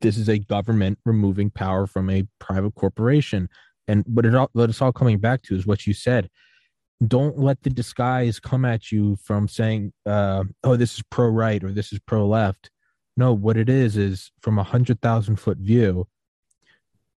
this 0.00 0.16
is 0.16 0.28
a 0.28 0.38
government 0.38 0.98
removing 1.04 1.50
power 1.50 1.86
from 1.86 2.10
a 2.10 2.26
private 2.38 2.74
corporation. 2.74 3.48
And 3.86 4.04
but 4.06 4.26
it 4.26 4.34
all 4.34 4.50
what 4.52 4.70
it's 4.70 4.82
all 4.82 4.92
coming 4.92 5.18
back 5.18 5.42
to 5.42 5.56
is 5.56 5.66
what 5.66 5.86
you 5.86 5.94
said. 5.94 6.28
Don't 7.06 7.38
let 7.38 7.62
the 7.62 7.70
disguise 7.70 8.40
come 8.40 8.64
at 8.64 8.90
you 8.90 9.16
from 9.16 9.48
saying 9.48 9.92
uh, 10.04 10.44
oh 10.64 10.76
this 10.76 10.94
is 10.94 11.02
pro 11.10 11.28
right 11.28 11.62
or 11.62 11.72
this 11.72 11.92
is 11.92 12.00
pro 12.00 12.26
left 12.26 12.70
no 13.16 13.32
what 13.32 13.56
it 13.56 13.68
is 13.68 13.96
is 13.96 14.30
from 14.40 14.58
a 14.58 14.64
hundred 14.64 15.00
thousand 15.00 15.36
foot 15.36 15.58
view 15.58 16.06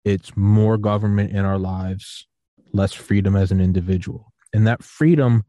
it's 0.04 0.36
more 0.36 0.78
government 0.78 1.30
in 1.32 1.44
our 1.44 1.58
lives 1.58 2.26
less 2.72 2.92
freedom 2.92 3.36
as 3.36 3.50
an 3.50 3.60
individual. 3.60 4.32
And 4.52 4.66
that 4.66 4.82
freedom 4.82 5.44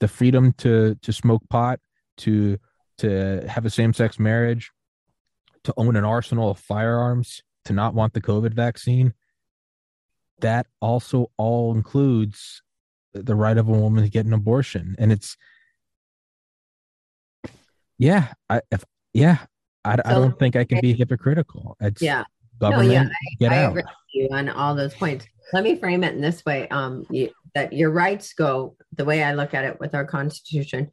the 0.00 0.08
freedom 0.08 0.52
to 0.58 0.96
to 1.02 1.12
smoke 1.12 1.42
pot 1.48 1.80
to 2.18 2.58
to 2.98 3.46
have 3.48 3.64
a 3.64 3.70
same-sex 3.70 4.18
marriage 4.18 4.70
to 5.64 5.74
own 5.76 5.96
an 5.96 6.04
arsenal 6.04 6.50
of 6.50 6.58
firearms, 6.58 7.42
to 7.64 7.72
not 7.72 7.94
want 7.94 8.12
the 8.12 8.20
COVID 8.20 8.54
vaccine, 8.54 9.14
that 10.40 10.66
also 10.80 11.30
all 11.36 11.74
includes 11.74 12.62
the 13.14 13.34
right 13.34 13.56
of 13.56 13.68
a 13.68 13.72
woman 13.72 14.02
to 14.02 14.10
get 14.10 14.26
an 14.26 14.32
abortion. 14.32 14.96
And 14.98 15.12
it's, 15.12 15.36
yeah, 17.98 18.32
I, 18.50 18.62
if, 18.70 18.84
yeah, 19.12 19.38
I, 19.84 19.98
I 20.04 20.14
don't 20.14 20.38
think 20.38 20.56
I 20.56 20.64
can 20.64 20.80
be 20.80 20.94
hypocritical. 20.94 21.76
It's 21.80 22.02
Yeah, 22.02 22.24
government, 22.58 22.90
yeah, 22.90 23.08
get 23.38 23.52
I 23.52 23.64
out. 23.64 23.70
agree 23.70 23.82
with 23.82 23.94
you 24.14 24.28
on 24.32 24.48
all 24.48 24.74
those 24.74 24.94
points. 24.94 25.26
Let 25.52 25.64
me 25.64 25.76
frame 25.76 26.02
it 26.02 26.14
in 26.14 26.20
this 26.20 26.44
way: 26.44 26.66
um, 26.68 27.04
you, 27.10 27.30
that 27.54 27.72
your 27.72 27.90
rights 27.90 28.32
go 28.32 28.76
the 28.96 29.04
way 29.04 29.22
I 29.22 29.34
look 29.34 29.54
at 29.54 29.64
it 29.64 29.78
with 29.78 29.94
our 29.94 30.06
Constitution. 30.06 30.90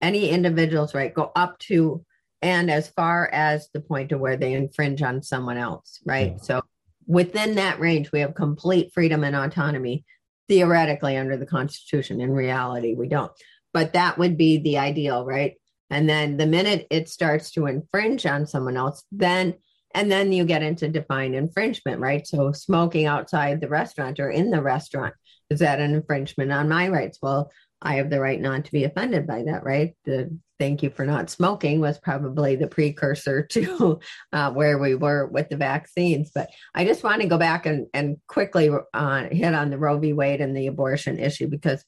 Any 0.00 0.30
individual's 0.30 0.94
right 0.94 1.12
go 1.12 1.30
up 1.36 1.58
to 1.60 2.04
and 2.42 2.70
as 2.70 2.88
far 2.88 3.28
as 3.32 3.68
the 3.72 3.80
point 3.80 4.12
of 4.12 4.20
where 4.20 4.36
they 4.36 4.52
infringe 4.52 5.02
on 5.02 5.22
someone 5.22 5.56
else, 5.56 6.00
right? 6.04 6.32
Yeah. 6.36 6.42
So 6.42 6.62
within 7.06 7.56
that 7.56 7.80
range, 7.80 8.12
we 8.12 8.20
have 8.20 8.34
complete 8.34 8.92
freedom 8.92 9.24
and 9.24 9.34
autonomy 9.34 10.04
theoretically 10.48 11.16
under 11.16 11.36
the 11.36 11.46
Constitution. 11.46 12.20
In 12.20 12.32
reality, 12.32 12.94
we 12.94 13.08
don't. 13.08 13.32
But 13.72 13.92
that 13.94 14.18
would 14.18 14.36
be 14.36 14.58
the 14.58 14.78
ideal, 14.78 15.24
right? 15.24 15.54
And 15.90 16.08
then 16.08 16.36
the 16.36 16.46
minute 16.46 16.86
it 16.90 17.08
starts 17.08 17.50
to 17.52 17.66
infringe 17.66 18.26
on 18.26 18.46
someone 18.46 18.76
else, 18.76 19.04
then 19.10 19.54
and 19.94 20.12
then 20.12 20.32
you 20.32 20.44
get 20.44 20.62
into 20.62 20.86
defined 20.88 21.34
infringement, 21.34 21.98
right? 21.98 22.26
So 22.26 22.52
smoking 22.52 23.06
outside 23.06 23.60
the 23.60 23.68
restaurant 23.68 24.20
or 24.20 24.30
in 24.30 24.50
the 24.50 24.62
restaurant, 24.62 25.14
is 25.48 25.60
that 25.60 25.80
an 25.80 25.94
infringement 25.94 26.52
on 26.52 26.68
my 26.68 26.88
rights? 26.88 27.18
Well, 27.22 27.50
I 27.80 27.94
have 27.94 28.10
the 28.10 28.20
right 28.20 28.40
not 28.40 28.66
to 28.66 28.72
be 28.72 28.84
offended 28.84 29.26
by 29.26 29.44
that, 29.44 29.64
right? 29.64 29.96
The 30.04 30.38
thank 30.58 30.82
you 30.82 30.90
for 30.90 31.06
not 31.06 31.30
smoking 31.30 31.80
was 31.80 31.98
probably 31.98 32.56
the 32.56 32.66
precursor 32.66 33.42
to 33.50 34.00
uh, 34.32 34.52
where 34.52 34.78
we 34.78 34.94
were 34.94 35.26
with 35.26 35.48
the 35.48 35.56
vaccines. 35.56 36.30
But 36.34 36.50
I 36.74 36.84
just 36.84 37.04
want 37.04 37.22
to 37.22 37.28
go 37.28 37.38
back 37.38 37.66
and, 37.66 37.86
and 37.94 38.16
quickly 38.26 38.70
uh, 38.94 39.24
hit 39.30 39.54
on 39.54 39.70
the 39.70 39.78
Roe 39.78 39.98
v. 39.98 40.12
Wade 40.12 40.40
and 40.40 40.56
the 40.56 40.66
abortion 40.66 41.18
issue 41.18 41.48
because 41.48 41.84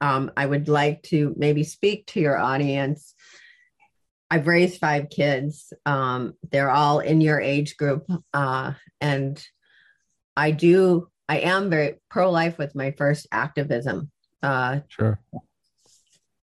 um, 0.00 0.30
I 0.36 0.46
would 0.46 0.68
like 0.68 1.02
to 1.04 1.34
maybe 1.36 1.64
speak 1.64 2.06
to 2.08 2.20
your 2.20 2.36
audience. 2.36 3.14
I've 4.30 4.46
raised 4.46 4.80
five 4.80 5.10
kids. 5.10 5.72
Um, 5.86 6.34
they're 6.50 6.70
all 6.70 7.00
in 7.00 7.20
your 7.20 7.40
age 7.40 7.76
group. 7.76 8.06
Uh, 8.32 8.72
and 9.00 9.44
I 10.36 10.50
do, 10.52 11.08
I 11.28 11.40
am 11.40 11.70
very 11.70 12.00
pro 12.10 12.30
life 12.30 12.58
with 12.58 12.74
my 12.74 12.92
first 12.92 13.26
activism. 13.30 14.10
Uh, 14.42 14.80
Sure. 14.88 15.20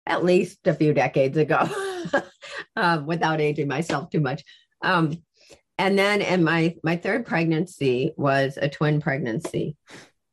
At 0.09 0.25
least 0.25 0.67
a 0.67 0.75
few 0.75 0.93
decades 0.95 1.37
ago 1.37 1.69
um, 2.77 3.07
without 3.07 3.41
aging 3.41 3.69
myself 3.69 4.11
too 4.11 4.21
much. 4.21 4.43
Um, 4.83 5.23
and 5.77 5.97
then 5.97 6.23
in 6.23 6.43
my 6.43 6.75
my 6.83 6.97
third 6.97 7.27
pregnancy 7.27 8.13
was 8.17 8.59
a 8.61 8.69
twin 8.69 9.01
pregnancy. 9.01 9.77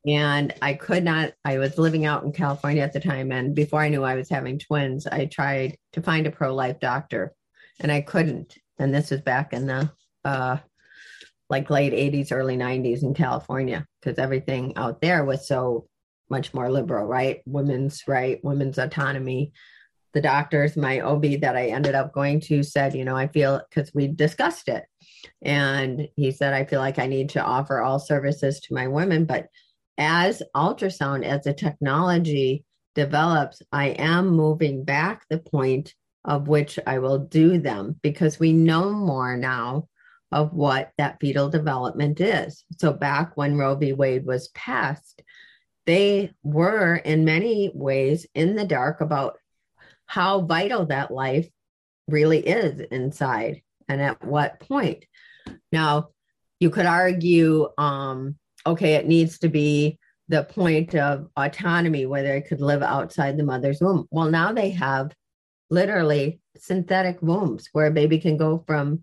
And 0.06 0.54
i 0.62 0.74
could 0.74 1.02
not 1.02 1.32
i 1.44 1.58
was 1.58 1.78
living 1.78 2.04
out 2.04 2.22
in 2.22 2.30
california 2.30 2.82
at 2.82 2.92
the 2.92 3.00
time 3.00 3.32
and 3.32 3.56
before 3.56 3.80
i 3.80 3.88
knew 3.88 4.04
i 4.04 4.14
was 4.14 4.30
having 4.30 4.56
twins 4.60 5.04
i 5.04 5.24
tried 5.24 5.76
to 5.94 6.00
find 6.00 6.28
a 6.28 6.30
pro-life 6.30 6.78
doctor 6.78 7.32
and 7.80 7.90
i 7.90 8.00
couldn't. 8.00 8.56
And 8.78 8.94
this 8.94 9.10
was 9.10 9.20
back 9.22 9.52
in 9.52 9.66
the 9.66 9.90
uh, 10.24 10.58
like 11.50 11.70
late 11.70 11.92
80s 11.92 12.30
early 12.30 12.56
90s 12.56 13.02
in 13.02 13.14
california 13.14 13.84
because 14.00 14.18
everything 14.18 14.76
out 14.76 15.00
there 15.00 15.24
was 15.24 15.48
so 15.48 15.88
much 16.30 16.54
more 16.54 16.70
liberal, 16.70 17.06
right? 17.06 17.40
Women's 17.46 18.02
right, 18.06 18.42
women's 18.42 18.78
autonomy. 18.78 19.52
The 20.14 20.20
doctors, 20.20 20.76
my 20.76 21.00
OB 21.00 21.40
that 21.42 21.56
I 21.56 21.66
ended 21.66 21.94
up 21.94 22.12
going 22.12 22.40
to 22.42 22.62
said, 22.62 22.94
you 22.94 23.04
know, 23.04 23.16
I 23.16 23.28
feel 23.28 23.60
because 23.68 23.92
we 23.94 24.08
discussed 24.08 24.68
it. 24.68 24.84
And 25.42 26.08
he 26.16 26.30
said, 26.30 26.54
I 26.54 26.64
feel 26.64 26.80
like 26.80 26.98
I 26.98 27.06
need 27.06 27.30
to 27.30 27.44
offer 27.44 27.80
all 27.80 27.98
services 27.98 28.60
to 28.60 28.74
my 28.74 28.88
women. 28.88 29.26
But 29.26 29.48
as 29.98 30.42
ultrasound, 30.54 31.24
as 31.24 31.44
the 31.44 31.52
technology 31.52 32.64
develops, 32.94 33.60
I 33.72 33.88
am 33.88 34.28
moving 34.28 34.84
back 34.84 35.24
the 35.28 35.38
point 35.38 35.94
of 36.24 36.48
which 36.48 36.78
I 36.86 36.98
will 36.98 37.18
do 37.18 37.58
them 37.58 37.96
because 38.02 38.40
we 38.40 38.52
know 38.52 38.90
more 38.90 39.36
now 39.36 39.88
of 40.32 40.52
what 40.52 40.90
that 40.98 41.18
fetal 41.20 41.48
development 41.48 42.20
is. 42.20 42.64
So 42.78 42.92
back 42.92 43.36
when 43.36 43.56
Roe 43.56 43.76
v. 43.76 43.92
Wade 43.92 44.26
was 44.26 44.48
passed, 44.48 45.22
they 45.86 46.32
were 46.42 46.96
in 46.96 47.24
many 47.24 47.70
ways 47.74 48.26
in 48.34 48.56
the 48.56 48.64
dark 48.64 49.00
about 49.00 49.38
how 50.06 50.40
vital 50.40 50.86
that 50.86 51.10
life 51.10 51.48
really 52.08 52.38
is 52.38 52.80
inside 52.90 53.62
and 53.88 54.00
at 54.00 54.24
what 54.24 54.60
point. 54.60 55.04
Now, 55.72 56.08
you 56.60 56.70
could 56.70 56.86
argue, 56.86 57.68
um, 57.78 58.36
okay, 58.66 58.94
it 58.94 59.06
needs 59.06 59.38
to 59.40 59.48
be 59.48 59.98
the 60.28 60.42
point 60.42 60.94
of 60.94 61.28
autonomy 61.36 62.06
where 62.06 62.22
they 62.22 62.40
could 62.40 62.60
live 62.60 62.82
outside 62.82 63.36
the 63.36 63.44
mother's 63.44 63.80
womb. 63.80 64.06
Well, 64.10 64.30
now 64.30 64.52
they 64.52 64.70
have 64.70 65.12
literally 65.70 66.40
synthetic 66.56 67.20
wombs 67.22 67.68
where 67.72 67.86
a 67.86 67.92
baby 67.92 68.18
can 68.18 68.36
go 68.36 68.64
from 68.66 69.02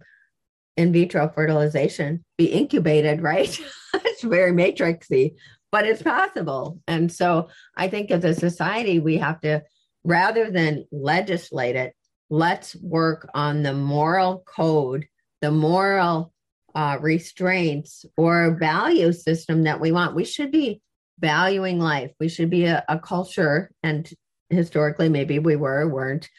in 0.75 0.91
vitro 0.91 1.29
fertilization 1.29 2.23
be 2.37 2.45
incubated, 2.45 3.21
right? 3.21 3.57
it's 3.93 4.23
very 4.23 4.51
matrixy, 4.51 5.35
but 5.73 5.87
it's 5.87 6.03
possible. 6.03 6.79
And 6.87 7.11
so 7.11 7.49
I 7.75 7.87
think 7.87 8.11
as 8.11 8.23
a 8.23 8.35
society, 8.35 8.99
we 8.99 9.17
have 9.17 9.41
to, 9.41 9.63
rather 10.03 10.51
than 10.51 10.85
legislate 10.91 11.75
it, 11.75 11.95
let's 12.29 12.75
work 12.75 13.27
on 13.33 13.63
the 13.63 13.73
moral 13.73 14.43
code, 14.45 15.07
the 15.41 15.49
moral 15.49 16.31
uh, 16.75 16.99
restraints 17.01 18.05
or 18.17 18.55
value 18.59 19.11
system 19.11 19.63
that 19.63 19.79
we 19.79 19.91
want. 19.91 20.13
We 20.13 20.25
should 20.25 20.51
be 20.51 20.79
valuing 21.19 21.79
life. 21.79 22.11
We 22.19 22.29
should 22.29 22.51
be 22.51 22.65
a, 22.65 22.85
a 22.87 22.99
culture, 22.99 23.71
and 23.81 24.07
historically, 24.51 25.09
maybe 25.09 25.39
we 25.39 25.55
were, 25.55 25.87
weren't, 25.87 26.29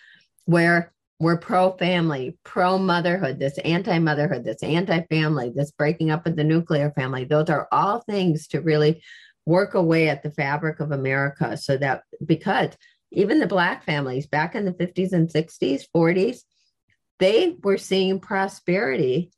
where 0.44 0.93
we're 1.20 1.38
pro 1.38 1.76
family, 1.76 2.36
pro 2.44 2.78
motherhood, 2.78 3.38
this 3.38 3.58
anti 3.58 3.98
motherhood, 3.98 4.44
this 4.44 4.62
anti 4.62 5.02
family, 5.10 5.52
this 5.54 5.70
breaking 5.70 6.10
up 6.10 6.26
of 6.26 6.36
the 6.36 6.44
nuclear 6.44 6.92
family. 6.92 7.24
Those 7.24 7.50
are 7.50 7.68
all 7.70 8.00
things 8.00 8.48
to 8.48 8.60
really 8.60 9.02
work 9.46 9.74
away 9.74 10.08
at 10.08 10.22
the 10.22 10.30
fabric 10.30 10.80
of 10.80 10.90
America 10.90 11.56
so 11.56 11.76
that 11.76 12.02
because 12.24 12.70
even 13.12 13.38
the 13.38 13.46
Black 13.46 13.84
families 13.84 14.26
back 14.26 14.54
in 14.54 14.64
the 14.64 14.72
50s 14.72 15.12
and 15.12 15.28
60s, 15.28 15.82
40s, 15.94 16.38
they 17.20 17.56
were 17.62 17.78
seeing 17.78 18.18
prosperity 18.18 19.30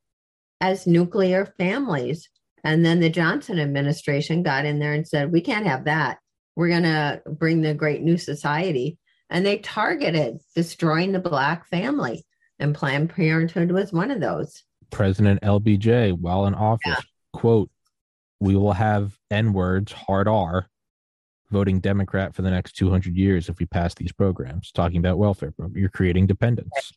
as 0.60 0.86
nuclear 0.86 1.44
families. 1.58 2.30
And 2.64 2.84
then 2.84 3.00
the 3.00 3.10
Johnson 3.10 3.60
administration 3.60 4.42
got 4.42 4.64
in 4.64 4.78
there 4.78 4.94
and 4.94 5.06
said, 5.06 5.30
we 5.30 5.40
can't 5.42 5.66
have 5.66 5.84
that. 5.84 6.18
We're 6.56 6.70
going 6.70 6.84
to 6.84 7.20
bring 7.26 7.60
the 7.60 7.74
great 7.74 8.02
new 8.02 8.16
society. 8.16 8.98
And 9.30 9.44
they 9.44 9.58
targeted 9.58 10.38
destroying 10.54 11.12
the 11.12 11.18
Black 11.18 11.66
family. 11.66 12.24
And 12.58 12.74
Planned 12.74 13.10
Parenthood 13.10 13.70
was 13.70 13.92
one 13.92 14.10
of 14.10 14.20
those. 14.20 14.62
President 14.90 15.40
LBJ, 15.42 16.12
while 16.18 16.46
in 16.46 16.54
office, 16.54 16.80
yeah. 16.86 17.00
quote, 17.32 17.70
we 18.40 18.56
will 18.56 18.72
have 18.72 19.16
N 19.30 19.52
words, 19.52 19.92
hard 19.92 20.28
R, 20.28 20.68
voting 21.50 21.80
Democrat 21.80 22.34
for 22.34 22.42
the 22.42 22.50
next 22.50 22.72
200 22.72 23.16
years 23.16 23.48
if 23.48 23.58
we 23.58 23.66
pass 23.66 23.94
these 23.94 24.12
programs, 24.12 24.72
talking 24.72 24.98
about 24.98 25.18
welfare. 25.18 25.52
You're 25.74 25.88
creating 25.88 26.26
dependence. 26.26 26.92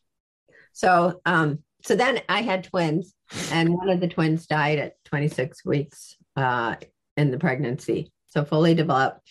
So, 0.72 1.20
um, 1.26 1.60
so 1.82 1.96
then 1.96 2.20
I 2.28 2.42
had 2.42 2.64
twins, 2.64 3.14
and 3.50 3.74
one 3.74 3.88
of 3.88 4.00
the 4.00 4.08
twins 4.08 4.46
died 4.46 4.78
at 4.78 5.02
26 5.04 5.64
weeks 5.64 6.16
uh, 6.36 6.76
in 7.16 7.30
the 7.30 7.38
pregnancy. 7.38 8.12
So 8.28 8.44
fully 8.44 8.74
developed, 8.74 9.28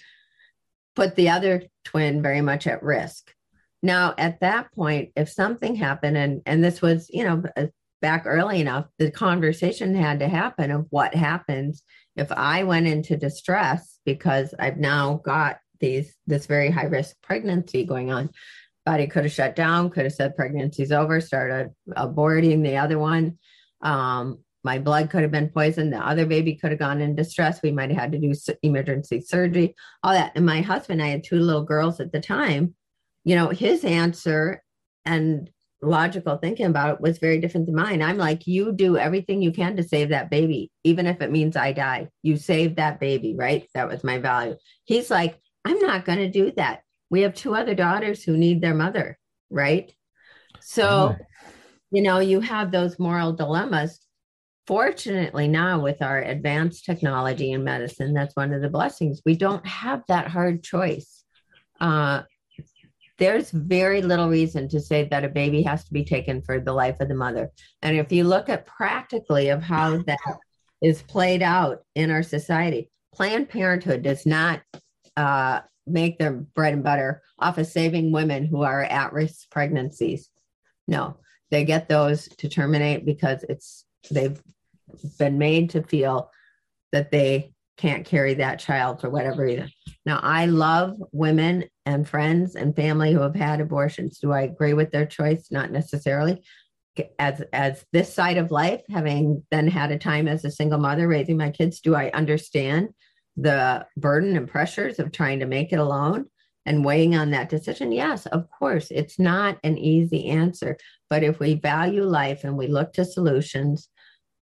put 0.95 1.15
the 1.15 1.29
other 1.29 1.63
twin 1.89 2.21
very 2.21 2.41
much 2.41 2.67
at 2.67 2.83
risk. 2.83 3.33
Now, 3.81 4.13
at 4.17 4.41
that 4.41 4.71
point, 4.73 5.11
if 5.15 5.29
something 5.29 5.75
happened, 5.75 6.17
and 6.17 6.41
and 6.45 6.63
this 6.63 6.81
was, 6.81 7.09
you 7.09 7.23
know, 7.23 7.43
back 8.01 8.23
early 8.25 8.61
enough, 8.61 8.85
the 8.97 9.11
conversation 9.11 9.95
had 9.95 10.19
to 10.19 10.27
happen 10.27 10.71
of 10.71 10.85
what 10.89 11.15
happens 11.15 11.83
if 12.15 12.31
I 12.31 12.63
went 12.63 12.87
into 12.87 13.17
distress 13.17 13.99
because 14.05 14.53
I've 14.59 14.77
now 14.77 15.21
got 15.23 15.59
these 15.79 16.15
this 16.27 16.45
very 16.45 16.69
high 16.69 16.85
risk 16.85 17.15
pregnancy 17.23 17.85
going 17.85 18.11
on. 18.11 18.29
Body 18.85 19.07
could 19.07 19.23
have 19.23 19.33
shut 19.33 19.55
down, 19.55 19.89
could 19.89 20.03
have 20.03 20.13
said 20.13 20.35
pregnancy's 20.35 20.91
over, 20.91 21.21
started 21.21 21.71
aborting 21.89 22.63
the 22.63 22.77
other 22.77 22.99
one. 22.99 23.37
Um, 23.81 24.39
my 24.63 24.77
blood 24.77 25.09
could 25.09 25.21
have 25.21 25.31
been 25.31 25.49
poisoned. 25.49 25.93
The 25.93 26.05
other 26.05 26.25
baby 26.25 26.55
could 26.55 26.71
have 26.71 26.79
gone 26.79 27.01
in 27.01 27.15
distress. 27.15 27.61
We 27.61 27.71
might 27.71 27.89
have 27.91 27.99
had 27.99 28.11
to 28.11 28.19
do 28.19 28.33
emergency 28.61 29.21
surgery, 29.21 29.75
all 30.03 30.13
that. 30.13 30.33
And 30.35 30.45
my 30.45 30.61
husband, 30.61 31.01
I 31.01 31.07
had 31.07 31.23
two 31.23 31.39
little 31.39 31.63
girls 31.63 31.99
at 31.99 32.11
the 32.11 32.19
time. 32.19 32.75
You 33.23 33.35
know, 33.35 33.49
his 33.49 33.85
answer 33.85 34.63
and 35.05 35.49
logical 35.81 36.37
thinking 36.37 36.65
about 36.65 36.95
it 36.95 37.01
was 37.01 37.19
very 37.19 37.39
different 37.39 37.65
than 37.65 37.75
mine. 37.75 38.01
I'm 38.01 38.17
like, 38.17 38.47
you 38.47 38.71
do 38.71 38.97
everything 38.97 39.41
you 39.41 39.51
can 39.51 39.77
to 39.77 39.83
save 39.83 40.09
that 40.09 40.29
baby, 40.29 40.71
even 40.83 41.05
if 41.05 41.21
it 41.21 41.31
means 41.31 41.55
I 41.55 41.71
die. 41.71 42.09
You 42.21 42.37
save 42.37 42.75
that 42.75 42.99
baby, 42.99 43.35
right? 43.37 43.67
That 43.73 43.87
was 43.87 44.03
my 44.03 44.17
value. 44.17 44.55
He's 44.83 45.09
like, 45.09 45.39
I'm 45.63 45.79
not 45.79 46.05
going 46.05 46.19
to 46.19 46.29
do 46.29 46.51
that. 46.57 46.81
We 47.09 47.21
have 47.21 47.33
two 47.33 47.55
other 47.55 47.75
daughters 47.75 48.23
who 48.23 48.37
need 48.37 48.61
their 48.61 48.75
mother, 48.75 49.17
right? 49.49 49.91
So, 50.59 50.83
mm-hmm. 50.83 51.95
you 51.95 52.01
know, 52.03 52.19
you 52.19 52.39
have 52.41 52.71
those 52.71 52.99
moral 52.99 53.33
dilemmas. 53.33 53.99
Fortunately, 54.69 55.47
now 55.47 55.79
with 55.79 55.99
our 56.03 56.21
advanced 56.21 56.85
technology 56.85 57.53
in 57.53 57.63
medicine, 57.63 58.13
that's 58.13 58.35
one 58.35 58.53
of 58.53 58.61
the 58.61 58.69
blessings. 58.69 59.19
We 59.25 59.35
don't 59.35 59.65
have 59.65 60.03
that 60.07 60.27
hard 60.27 60.61
choice. 60.61 61.23
Uh, 61.81 62.21
there's 63.17 63.49
very 63.49 64.03
little 64.03 64.29
reason 64.29 64.69
to 64.69 64.79
say 64.79 65.05
that 65.05 65.23
a 65.23 65.27
baby 65.29 65.63
has 65.63 65.85
to 65.85 65.91
be 65.91 66.05
taken 66.05 66.43
for 66.43 66.59
the 66.59 66.71
life 66.71 66.99
of 66.99 67.07
the 67.07 67.15
mother. 67.15 67.49
And 67.81 67.97
if 67.97 68.11
you 68.11 68.25
look 68.25 68.47
at 68.47 68.67
practically 68.67 69.49
of 69.49 69.63
how 69.63 69.97
that 70.03 70.37
is 70.83 71.01
played 71.01 71.41
out 71.41 71.79
in 71.95 72.11
our 72.11 72.21
society, 72.21 72.91
Planned 73.11 73.49
Parenthood 73.49 74.03
does 74.03 74.27
not 74.27 74.61
uh, 75.17 75.61
make 75.87 76.19
their 76.19 76.33
bread 76.33 76.75
and 76.75 76.83
butter 76.83 77.23
off 77.39 77.57
of 77.57 77.65
saving 77.65 78.11
women 78.11 78.45
who 78.45 78.61
are 78.61 78.83
at 78.83 79.13
risk 79.13 79.49
pregnancies. 79.49 80.29
No, 80.87 81.17
they 81.49 81.65
get 81.65 81.89
those 81.89 82.27
to 82.37 82.47
terminate 82.47 83.03
because 83.03 83.43
it's 83.49 83.85
they've 84.11 84.39
been 85.17 85.37
made 85.37 85.71
to 85.71 85.83
feel 85.83 86.31
that 86.91 87.11
they 87.11 87.53
can't 87.77 88.05
carry 88.05 88.33
that 88.35 88.59
child 88.59 88.99
for 88.99 89.09
whatever 89.09 89.43
reason. 89.43 89.71
Now, 90.05 90.19
I 90.21 90.47
love 90.47 90.97
women 91.11 91.65
and 91.85 92.07
friends 92.07 92.55
and 92.55 92.75
family 92.75 93.13
who 93.13 93.21
have 93.21 93.35
had 93.35 93.61
abortions. 93.61 94.19
Do 94.19 94.33
I 94.33 94.41
agree 94.41 94.73
with 94.73 94.91
their 94.91 95.05
choice? 95.05 95.47
Not 95.49 95.71
necessarily. 95.71 96.43
As 97.17 97.41
as 97.53 97.85
this 97.93 98.13
side 98.13 98.37
of 98.37 98.51
life, 98.51 98.81
having 98.89 99.43
then 99.51 99.67
had 99.67 99.91
a 99.91 99.97
time 99.97 100.27
as 100.27 100.43
a 100.43 100.51
single 100.51 100.79
mother 100.79 101.07
raising 101.07 101.37
my 101.37 101.49
kids, 101.51 101.79
do 101.79 101.95
I 101.95 102.09
understand 102.11 102.89
the 103.37 103.85
burden 103.95 104.35
and 104.35 104.49
pressures 104.49 104.99
of 104.99 105.13
trying 105.13 105.39
to 105.39 105.45
make 105.45 105.71
it 105.71 105.79
alone 105.79 106.25
and 106.65 106.83
weighing 106.83 107.15
on 107.15 107.31
that 107.31 107.47
decision? 107.47 107.93
Yes, 107.93 108.25
of 108.25 108.49
course. 108.51 108.87
It's 108.91 109.17
not 109.17 109.57
an 109.63 109.77
easy 109.77 110.27
answer, 110.27 110.77
but 111.09 111.23
if 111.23 111.39
we 111.39 111.53
value 111.53 112.03
life 112.03 112.43
and 112.43 112.57
we 112.57 112.67
look 112.67 112.91
to 112.93 113.05
solutions, 113.05 113.87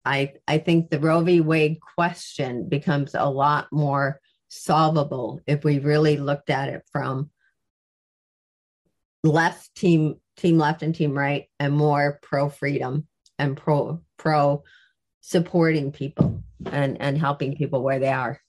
I 0.05 0.33
I 0.47 0.57
think 0.57 0.89
the 0.89 0.99
Roe 0.99 1.21
v. 1.21 1.41
Wade 1.41 1.79
question 1.95 2.67
becomes 2.67 3.15
a 3.15 3.29
lot 3.29 3.67
more 3.71 4.19
solvable 4.49 5.41
if 5.47 5.63
we 5.63 5.79
really 5.79 6.17
looked 6.17 6.49
at 6.49 6.69
it 6.69 6.83
from 6.91 7.31
less 9.23 9.69
team 9.75 10.15
team 10.37 10.57
left 10.57 10.83
and 10.83 10.93
team 10.93 11.17
right 11.17 11.45
and 11.59 11.73
more 11.73 12.19
pro 12.21 12.49
freedom 12.49 13.07
and 13.39 13.55
pro 13.55 14.01
pro 14.17 14.63
supporting 15.21 15.91
people 15.91 16.43
and 16.65 17.01
and 17.01 17.17
helping 17.17 17.55
people 17.55 17.81
where 17.81 17.99
they 17.99 18.11
are. 18.11 18.39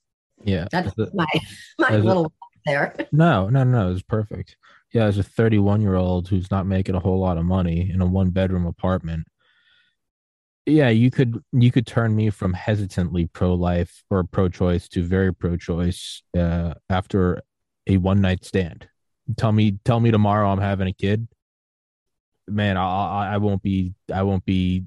Yeah. 0.45 0.67
That's 0.71 0.95
my 1.14 1.27
my 1.79 1.97
little 1.97 2.27
a, 2.27 2.31
there. 2.67 2.95
No 3.12 3.49
no 3.49 3.64
no 3.64 3.93
it's 3.93 4.03
perfect. 4.03 4.57
Yeah 4.93 5.05
as 5.05 5.19
a 5.19 5.23
31 5.23 5.81
year 5.81 5.95
old 5.95 6.29
who's 6.29 6.51
not 6.51 6.67
making 6.67 6.95
a 6.95 7.01
whole 7.01 7.21
lot 7.21 7.38
of 7.38 7.45
money 7.45 7.90
in 7.90 8.01
a 8.01 8.07
one 8.07 8.31
bedroom 8.31 8.67
apartment 8.67 9.27
yeah 10.66 10.88
you 10.88 11.11
could 11.11 11.42
you 11.53 11.70
could 11.70 11.87
turn 11.87 12.14
me 12.14 12.31
from 12.31 12.53
hesitantly 12.53 13.27
pro-life 13.27 14.03
or 14.11 14.24
pro-choice 14.24 14.88
to 14.88 15.03
very 15.03 15.33
pro-choice 15.33 16.22
uh, 16.37 16.74
after 16.88 17.42
a 17.87 17.98
one 17.98 18.20
night 18.20 18.44
stand. 18.44 18.88
Tell 19.37 19.53
me 19.53 19.79
tell 19.85 20.00
me 20.00 20.11
tomorrow 20.11 20.50
i'm 20.50 20.61
having 20.61 20.88
a 20.88 20.92
kid. 20.92 21.29
Man 22.46 22.77
I, 22.77 23.35
I 23.35 23.37
won't 23.38 23.62
be 23.62 23.94
i 24.12 24.22
won't 24.22 24.44
be 24.44 24.85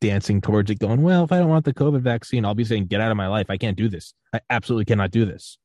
dancing 0.00 0.40
towards 0.40 0.70
it 0.70 0.78
going 0.78 1.02
well 1.02 1.24
if 1.24 1.32
i 1.32 1.38
don't 1.38 1.48
want 1.48 1.64
the 1.64 1.74
covid 1.74 2.00
vaccine 2.00 2.44
i'll 2.44 2.54
be 2.54 2.64
saying 2.64 2.86
get 2.86 3.00
out 3.00 3.10
of 3.10 3.16
my 3.16 3.26
life. 3.26 3.46
I 3.48 3.58
can't 3.58 3.76
do 3.76 3.88
this. 3.88 4.14
I 4.32 4.40
absolutely 4.50 4.86
cannot 4.86 5.10
do 5.10 5.24
this 5.24 5.58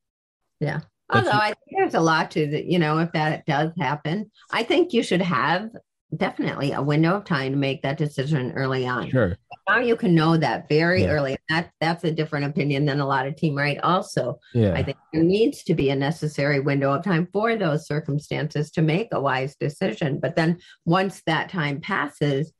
yeah. 0.60 0.80
Although 1.08 1.30
I 1.30 1.46
think 1.46 1.78
there's 1.78 1.94
a 1.94 2.00
lot 2.00 2.32
to 2.32 2.46
that, 2.48 2.66
you 2.66 2.78
know, 2.78 2.98
if 2.98 3.12
that 3.12 3.46
does 3.46 3.70
happen, 3.78 4.30
I 4.50 4.64
think 4.64 4.92
you 4.92 5.02
should 5.02 5.22
have 5.22 5.70
definitely 6.14 6.72
a 6.72 6.82
window 6.82 7.16
of 7.16 7.24
time 7.24 7.52
to 7.52 7.58
make 7.58 7.82
that 7.82 7.98
decision 7.98 8.52
early 8.52 8.86
on. 8.86 9.10
Sure. 9.10 9.36
Now 9.68 9.78
you 9.78 9.96
can 9.96 10.14
know 10.14 10.36
that 10.36 10.68
very 10.68 11.02
yeah. 11.02 11.10
early. 11.10 11.36
That 11.48 11.70
that's 11.80 12.04
a 12.04 12.12
different 12.12 12.46
opinion 12.46 12.84
than 12.84 13.00
a 13.00 13.06
lot 13.06 13.26
of 13.26 13.36
team 13.36 13.56
right. 13.56 13.78
Also, 13.82 14.38
yeah. 14.54 14.72
I 14.74 14.82
think 14.82 14.96
there 15.12 15.24
needs 15.24 15.64
to 15.64 15.74
be 15.74 15.90
a 15.90 15.96
necessary 15.96 16.60
window 16.60 16.92
of 16.92 17.02
time 17.02 17.28
for 17.32 17.56
those 17.56 17.86
circumstances 17.86 18.70
to 18.72 18.82
make 18.82 19.08
a 19.12 19.20
wise 19.20 19.56
decision. 19.56 20.20
But 20.20 20.36
then 20.36 20.58
once 20.84 21.22
that 21.26 21.48
time 21.48 21.80
passes, 21.80 22.52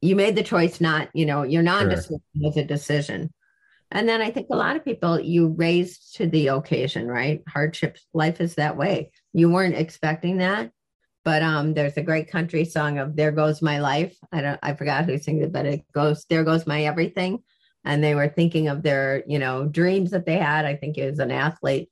you 0.00 0.14
made 0.14 0.36
the 0.36 0.42
choice 0.42 0.80
not, 0.80 1.08
you 1.14 1.26
know, 1.26 1.42
you're 1.42 1.62
not 1.62 1.90
sure. 2.04 2.18
was 2.34 2.56
a 2.56 2.64
decision. 2.64 3.32
And 3.90 4.08
then 4.08 4.20
I 4.20 4.30
think 4.30 4.48
a 4.50 4.56
lot 4.56 4.76
of 4.76 4.84
people 4.84 5.20
you 5.20 5.48
raised 5.48 6.16
to 6.16 6.26
the 6.26 6.48
occasion, 6.48 7.06
right? 7.06 7.42
Hardships, 7.48 8.04
life 8.12 8.40
is 8.40 8.56
that 8.56 8.76
way. 8.76 9.12
You 9.32 9.50
weren't 9.50 9.76
expecting 9.76 10.38
that 10.38 10.72
but 11.24 11.42
um, 11.42 11.74
there's 11.74 11.96
a 11.96 12.02
great 12.02 12.30
country 12.30 12.64
song 12.64 12.98
of 12.98 13.16
"There 13.16 13.32
Goes 13.32 13.62
My 13.62 13.78
Life." 13.78 14.16
I 14.32 14.40
don't, 14.40 14.58
I 14.62 14.74
forgot 14.74 15.04
who 15.06 15.18
sings 15.18 15.42
it, 15.42 15.52
but 15.52 15.66
it 15.66 15.90
goes, 15.92 16.24
"There 16.28 16.44
goes 16.44 16.66
my 16.66 16.84
everything," 16.84 17.42
and 17.84 18.02
they 18.02 18.14
were 18.14 18.28
thinking 18.28 18.68
of 18.68 18.82
their, 18.82 19.24
you 19.26 19.38
know, 19.38 19.66
dreams 19.66 20.10
that 20.12 20.26
they 20.26 20.36
had. 20.36 20.64
I 20.64 20.76
think 20.76 20.96
he 20.96 21.02
was 21.02 21.18
an 21.18 21.30
athlete. 21.30 21.90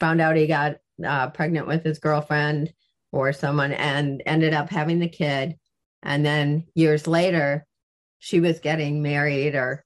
Found 0.00 0.20
out 0.20 0.36
he 0.36 0.46
got 0.46 0.76
uh, 1.04 1.30
pregnant 1.30 1.66
with 1.66 1.84
his 1.84 1.98
girlfriend 1.98 2.72
or 3.12 3.32
someone, 3.32 3.72
and 3.72 4.22
ended 4.26 4.54
up 4.54 4.70
having 4.70 4.98
the 4.98 5.08
kid. 5.08 5.56
And 6.02 6.24
then 6.26 6.66
years 6.74 7.06
later, 7.06 7.66
she 8.18 8.40
was 8.40 8.58
getting 8.58 9.02
married 9.02 9.54
or 9.54 9.84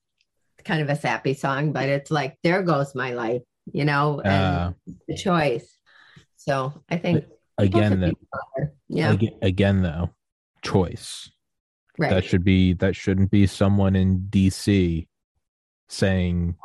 kind 0.64 0.80
of 0.80 0.88
a 0.88 0.96
sappy 0.96 1.34
song, 1.34 1.72
but 1.72 1.88
it's 1.88 2.10
like, 2.10 2.38
there 2.42 2.62
goes 2.62 2.94
my 2.94 3.12
life, 3.12 3.42
you 3.72 3.84
know, 3.84 4.20
and 4.20 4.56
Uh, 4.56 4.72
the 5.06 5.16
choice. 5.16 5.76
So 6.36 6.82
I 6.88 6.96
think 6.96 7.24
again, 7.58 8.00
that 8.00 8.08
of 8.08 8.14
you 8.20 8.28
are. 8.32 8.72
Yeah, 8.88 9.12
again, 9.12 9.38
again 9.42 9.82
though, 9.82 10.10
choice. 10.62 11.30
right. 11.98 12.10
That 12.10 12.24
should 12.24 12.44
be 12.44 12.74
that 12.74 12.96
shouldn't 12.96 13.30
be 13.30 13.46
someone 13.46 13.96
in 13.96 14.26
DC 14.30 15.08
saying, 15.88 16.56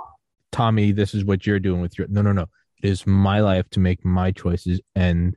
"Tommy, 0.51 0.91
this 0.91 1.13
is 1.13 1.25
what 1.25 1.45
you're 1.45 1.60
doing 1.60 1.81
with 1.81 1.97
your." 1.97 2.07
No, 2.07 2.21
no, 2.21 2.31
no. 2.31 2.45
It 2.84 2.89
is 2.89 3.05
my 3.05 3.39
life 3.39 3.69
to 3.71 3.79
make 3.79 4.03
my 4.03 4.31
choices 4.31 4.81
and 4.95 5.36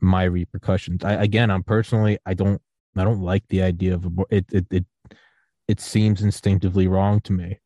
my 0.00 0.24
repercussions. 0.24 1.04
I 1.04 1.14
again, 1.14 1.50
I'm 1.50 1.62
personally, 1.62 2.18
I 2.26 2.34
don't, 2.34 2.60
I 2.96 3.04
don't 3.04 3.20
like 3.20 3.44
the 3.48 3.62
idea 3.62 3.94
of 3.94 4.02
abor- 4.02 4.30
it. 4.30 4.46
It 4.52 4.66
it 4.70 4.86
it 5.68 5.80
seems 5.80 6.22
instinctively 6.22 6.88
wrong 6.88 7.20
to 7.22 7.32
me, 7.32 7.60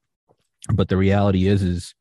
but 0.73 0.89
the 0.89 0.97
reality 0.97 1.49
is, 1.49 1.63
is 1.63 1.95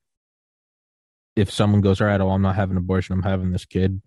if 1.36 1.52
someone 1.52 1.82
goes, 1.82 2.02
"All 2.02 2.08
right, 2.08 2.22
oh, 2.22 2.30
I'm 2.30 2.42
not 2.42 2.56
having 2.56 2.78
an 2.78 2.84
abortion. 2.84 3.14
I'm 3.14 3.24
having 3.24 3.52
this 3.52 3.66
kid." 3.66 4.02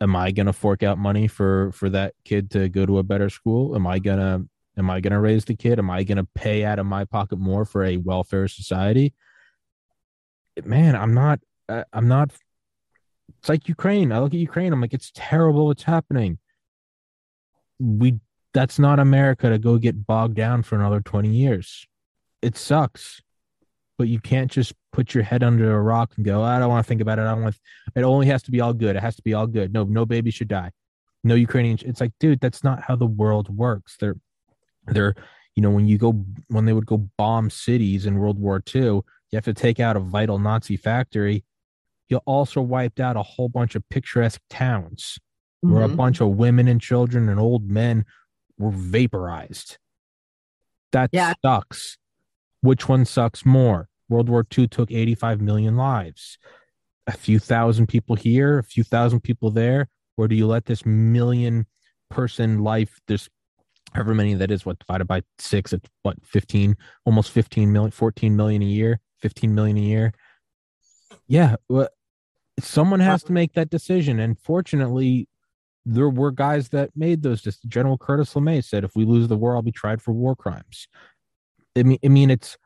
Am 0.00 0.16
I 0.16 0.30
gonna 0.30 0.52
fork 0.52 0.82
out 0.82 0.98
money 0.98 1.28
for 1.28 1.72
for 1.72 1.90
that 1.90 2.14
kid 2.24 2.50
to 2.52 2.68
go 2.68 2.86
to 2.86 2.98
a 2.98 3.02
better 3.02 3.30
school? 3.30 3.74
Am 3.74 3.86
I 3.86 3.98
gonna 3.98 4.44
am 4.76 4.90
I 4.90 5.00
gonna 5.00 5.20
raise 5.20 5.44
the 5.44 5.56
kid? 5.56 5.78
Am 5.78 5.90
I 5.90 6.02
gonna 6.02 6.26
pay 6.34 6.64
out 6.64 6.78
of 6.78 6.86
my 6.86 7.04
pocket 7.04 7.38
more 7.38 7.64
for 7.64 7.84
a 7.84 7.96
welfare 7.96 8.48
society? 8.48 9.14
Man, 10.64 10.96
I'm 10.96 11.14
not. 11.14 11.40
I'm 11.92 12.08
not. 12.08 12.32
It's 13.38 13.48
like 13.48 13.68
Ukraine. 13.68 14.12
I 14.12 14.20
look 14.20 14.32
at 14.32 14.40
Ukraine. 14.40 14.72
I'm 14.72 14.80
like, 14.80 14.94
it's 14.94 15.12
terrible 15.14 15.66
what's 15.66 15.82
happening. 15.82 16.38
We 17.78 18.20
that's 18.54 18.78
not 18.78 18.98
America 18.98 19.50
to 19.50 19.58
go 19.58 19.76
get 19.76 20.06
bogged 20.06 20.36
down 20.36 20.62
for 20.62 20.76
another 20.76 21.00
20 21.00 21.28
years. 21.28 21.86
It 22.40 22.56
sucks. 22.56 23.20
But 23.98 24.08
you 24.08 24.20
can't 24.20 24.50
just 24.50 24.74
put 24.92 25.14
your 25.14 25.24
head 25.24 25.42
under 25.42 25.74
a 25.74 25.80
rock 25.80 26.12
and 26.16 26.24
go, 26.24 26.42
I 26.42 26.58
don't 26.58 26.68
want 26.68 26.84
to 26.84 26.88
think 26.88 27.00
about 27.00 27.18
it. 27.18 27.22
I 27.22 27.32
don't 27.32 27.42
want 27.44 27.56
it 27.94 28.02
only 28.02 28.26
has 28.26 28.42
to 28.44 28.50
be 28.50 28.60
all 28.60 28.74
good. 28.74 28.94
It 28.96 29.00
has 29.02 29.16
to 29.16 29.22
be 29.22 29.32
all 29.32 29.46
good. 29.46 29.72
No, 29.72 29.84
no 29.84 30.04
baby 30.04 30.30
should 30.30 30.48
die. 30.48 30.70
No 31.24 31.34
Ukrainian. 31.34 31.78
It's 31.82 32.00
like, 32.00 32.12
dude, 32.20 32.40
that's 32.40 32.62
not 32.62 32.82
how 32.82 32.94
the 32.96 33.06
world 33.06 33.48
works. 33.56 33.96
They're, 33.98 34.16
they're, 34.86 35.14
you 35.54 35.62
know, 35.62 35.70
when 35.70 35.86
you 35.88 35.96
go, 35.96 36.12
when 36.48 36.66
they 36.66 36.74
would 36.74 36.84
go 36.86 37.08
bomb 37.16 37.48
cities 37.48 38.04
in 38.04 38.18
World 38.18 38.38
War 38.38 38.62
II, 38.74 38.82
you 38.82 39.02
have 39.32 39.44
to 39.46 39.54
take 39.54 39.80
out 39.80 39.96
a 39.96 40.00
vital 40.00 40.38
Nazi 40.38 40.76
factory. 40.76 41.42
You 42.08 42.18
also 42.26 42.60
wiped 42.60 43.00
out 43.00 43.16
a 43.16 43.22
whole 43.22 43.48
bunch 43.48 43.74
of 43.74 43.88
picturesque 43.88 44.42
towns 44.50 45.18
where 45.62 45.82
a 45.82 45.88
Mhm. 45.88 45.96
bunch 45.96 46.20
of 46.20 46.28
women 46.36 46.68
and 46.68 46.80
children 46.80 47.28
and 47.30 47.40
old 47.40 47.68
men 47.68 48.04
were 48.58 48.70
vaporized. 48.70 49.78
That 50.92 51.10
Yeah. 51.12 51.32
sucks. 51.44 51.96
Which 52.66 52.88
one 52.88 53.04
sucks 53.04 53.46
more? 53.46 53.88
World 54.08 54.28
War 54.28 54.44
II 54.58 54.66
took 54.66 54.90
85 54.90 55.40
million 55.40 55.76
lives. 55.76 56.36
A 57.06 57.12
few 57.12 57.38
thousand 57.38 57.86
people 57.86 58.16
here, 58.16 58.58
a 58.58 58.64
few 58.64 58.82
thousand 58.82 59.20
people 59.20 59.52
there. 59.52 59.88
Or 60.16 60.26
do 60.26 60.34
you 60.34 60.48
let 60.48 60.64
this 60.64 60.84
million 60.84 61.66
person 62.10 62.64
life, 62.64 62.98
this 63.06 63.28
however 63.92 64.14
many 64.16 64.34
that 64.34 64.50
is, 64.50 64.66
what 64.66 64.80
divided 64.80 65.06
by 65.06 65.22
six, 65.38 65.72
it's 65.72 65.88
what, 66.02 66.16
15, 66.26 66.76
almost 67.04 67.30
15 67.30 67.72
million, 67.72 67.92
14 67.92 68.34
million 68.34 68.62
a 68.62 68.66
year, 68.66 68.98
15 69.20 69.54
million 69.54 69.76
a 69.76 69.82
year? 69.82 70.12
Yeah. 71.28 71.54
Well, 71.68 71.88
someone 72.58 72.98
has 72.98 73.22
to 73.24 73.32
make 73.32 73.52
that 73.52 73.70
decision. 73.70 74.18
And 74.18 74.36
fortunately, 74.40 75.28
there 75.84 76.10
were 76.10 76.32
guys 76.32 76.70
that 76.70 76.90
made 76.96 77.22
those. 77.22 77.42
Just 77.42 77.68
General 77.68 77.96
Curtis 77.96 78.34
LeMay 78.34 78.64
said, 78.64 78.82
"If 78.82 78.96
we 78.96 79.04
lose 79.04 79.28
the 79.28 79.36
war, 79.36 79.54
I'll 79.54 79.62
be 79.62 79.70
tried 79.70 80.02
for 80.02 80.10
war 80.10 80.34
crimes." 80.34 80.88
I 81.76 81.82
mean, 81.82 81.98
I 82.04 82.08
mean, 82.08 82.30
it's 82.30 82.56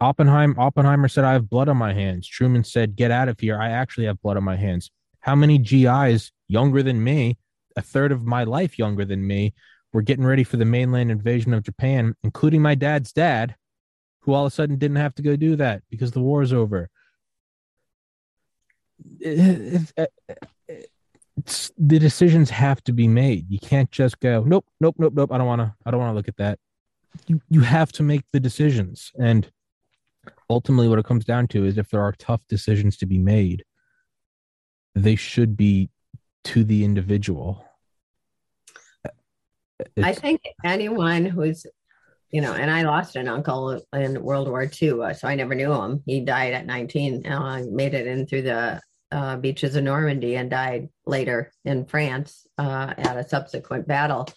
Oppenheimer. 0.00 0.54
Oppenheimer 0.58 1.08
said, 1.08 1.24
"I 1.24 1.32
have 1.32 1.50
blood 1.50 1.68
on 1.68 1.76
my 1.76 1.92
hands." 1.92 2.28
Truman 2.28 2.64
said, 2.64 2.96
"Get 2.96 3.10
out 3.10 3.28
of 3.28 3.40
here! 3.40 3.60
I 3.60 3.70
actually 3.70 4.06
have 4.06 4.22
blood 4.22 4.36
on 4.36 4.44
my 4.44 4.56
hands." 4.56 4.90
How 5.20 5.34
many 5.34 5.58
GIs 5.58 6.32
younger 6.46 6.82
than 6.82 7.02
me, 7.02 7.38
a 7.76 7.82
third 7.82 8.12
of 8.12 8.24
my 8.24 8.44
life 8.44 8.78
younger 8.78 9.04
than 9.04 9.26
me, 9.26 9.54
were 9.92 10.02
getting 10.02 10.24
ready 10.24 10.44
for 10.44 10.56
the 10.56 10.64
mainland 10.64 11.10
invasion 11.10 11.52
of 11.52 11.64
Japan, 11.64 12.14
including 12.22 12.62
my 12.62 12.74
dad's 12.74 13.12
dad, 13.12 13.56
who 14.20 14.34
all 14.34 14.46
of 14.46 14.52
a 14.52 14.54
sudden 14.54 14.76
didn't 14.76 14.98
have 14.98 15.14
to 15.16 15.22
go 15.22 15.36
do 15.36 15.56
that 15.56 15.82
because 15.90 16.12
the 16.12 16.20
war 16.20 16.42
is 16.42 16.52
over. 16.52 16.88
The 19.20 20.08
decisions 21.78 22.50
have 22.50 22.82
to 22.84 22.92
be 22.92 23.08
made. 23.08 23.50
You 23.50 23.58
can't 23.58 23.90
just 23.90 24.20
go, 24.20 24.44
nope, 24.44 24.66
nope, 24.80 24.96
nope, 24.98 25.14
nope. 25.14 25.32
I 25.32 25.38
don't 25.38 25.46
want 25.46 25.60
to. 25.60 25.74
I 25.86 25.90
don't 25.90 26.00
want 26.00 26.10
to 26.10 26.14
look 26.14 26.28
at 26.28 26.36
that. 26.36 26.58
You 27.26 27.40
you 27.48 27.60
have 27.60 27.92
to 27.92 28.02
make 28.02 28.22
the 28.32 28.40
decisions, 28.40 29.12
and 29.18 29.50
ultimately, 30.48 30.88
what 30.88 30.98
it 30.98 31.04
comes 31.04 31.24
down 31.24 31.48
to 31.48 31.64
is 31.64 31.78
if 31.78 31.90
there 31.90 32.02
are 32.02 32.12
tough 32.12 32.42
decisions 32.48 32.96
to 32.98 33.06
be 33.06 33.18
made, 33.18 33.64
they 34.94 35.16
should 35.16 35.56
be 35.56 35.90
to 36.44 36.64
the 36.64 36.84
individual. 36.84 37.64
I 40.02 40.12
think 40.12 40.42
anyone 40.64 41.24
who's, 41.24 41.66
you 42.30 42.40
know, 42.40 42.52
and 42.52 42.70
I 42.70 42.82
lost 42.82 43.16
an 43.16 43.28
uncle 43.28 43.80
in 43.92 44.22
World 44.22 44.48
War 44.48 44.68
II, 44.80 45.02
uh, 45.02 45.12
so 45.12 45.28
I 45.28 45.34
never 45.34 45.54
knew 45.54 45.72
him. 45.72 46.02
He 46.04 46.20
died 46.20 46.52
at 46.52 46.66
19, 46.66 47.26
uh, 47.26 47.62
made 47.70 47.94
it 47.94 48.06
in 48.06 48.26
through 48.26 48.42
the 48.42 48.80
uh, 49.12 49.36
beaches 49.36 49.76
of 49.76 49.84
Normandy 49.84 50.36
and 50.36 50.50
died 50.50 50.88
later 51.06 51.52
in 51.64 51.84
France 51.86 52.46
uh, 52.58 52.94
at 52.96 53.16
a 53.16 53.28
subsequent 53.28 53.86
battle. 53.86 54.28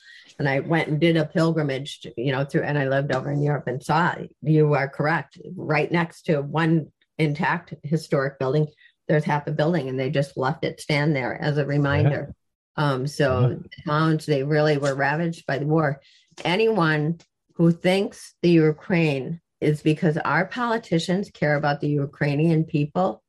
And 0.41 0.49
I 0.49 0.59
went 0.61 0.87
and 0.87 0.99
did 0.99 1.17
a 1.17 1.25
pilgrimage, 1.25 1.99
to, 1.99 2.11
you 2.17 2.31
know, 2.31 2.43
through, 2.43 2.63
and 2.63 2.75
I 2.75 2.87
lived 2.87 3.11
over 3.11 3.31
in 3.31 3.43
Europe 3.43 3.67
and 3.67 3.83
saw, 3.83 4.15
you 4.41 4.73
are 4.73 4.89
correct, 4.89 5.37
right 5.55 5.91
next 5.91 6.23
to 6.23 6.41
one 6.41 6.91
intact 7.19 7.75
historic 7.83 8.39
building, 8.39 8.65
there's 9.07 9.23
half 9.23 9.45
a 9.45 9.51
building, 9.51 9.87
and 9.87 9.99
they 9.99 10.09
just 10.09 10.37
left 10.37 10.65
it 10.65 10.81
stand 10.81 11.15
there 11.15 11.39
as 11.39 11.59
a 11.59 11.65
reminder. 11.67 12.33
Um, 12.75 13.05
so 13.05 13.49
the 13.61 13.69
towns 13.85 14.25
they 14.25 14.41
really 14.41 14.79
were 14.79 14.95
ravaged 14.95 15.45
by 15.45 15.59
the 15.59 15.67
war. 15.67 16.01
Anyone 16.43 17.19
who 17.53 17.71
thinks 17.71 18.33
the 18.41 18.49
Ukraine 18.49 19.41
is 19.59 19.83
because 19.83 20.17
our 20.17 20.45
politicians 20.45 21.29
care 21.29 21.55
about 21.55 21.81
the 21.81 21.89
Ukrainian 21.89 22.63
people, 22.63 23.21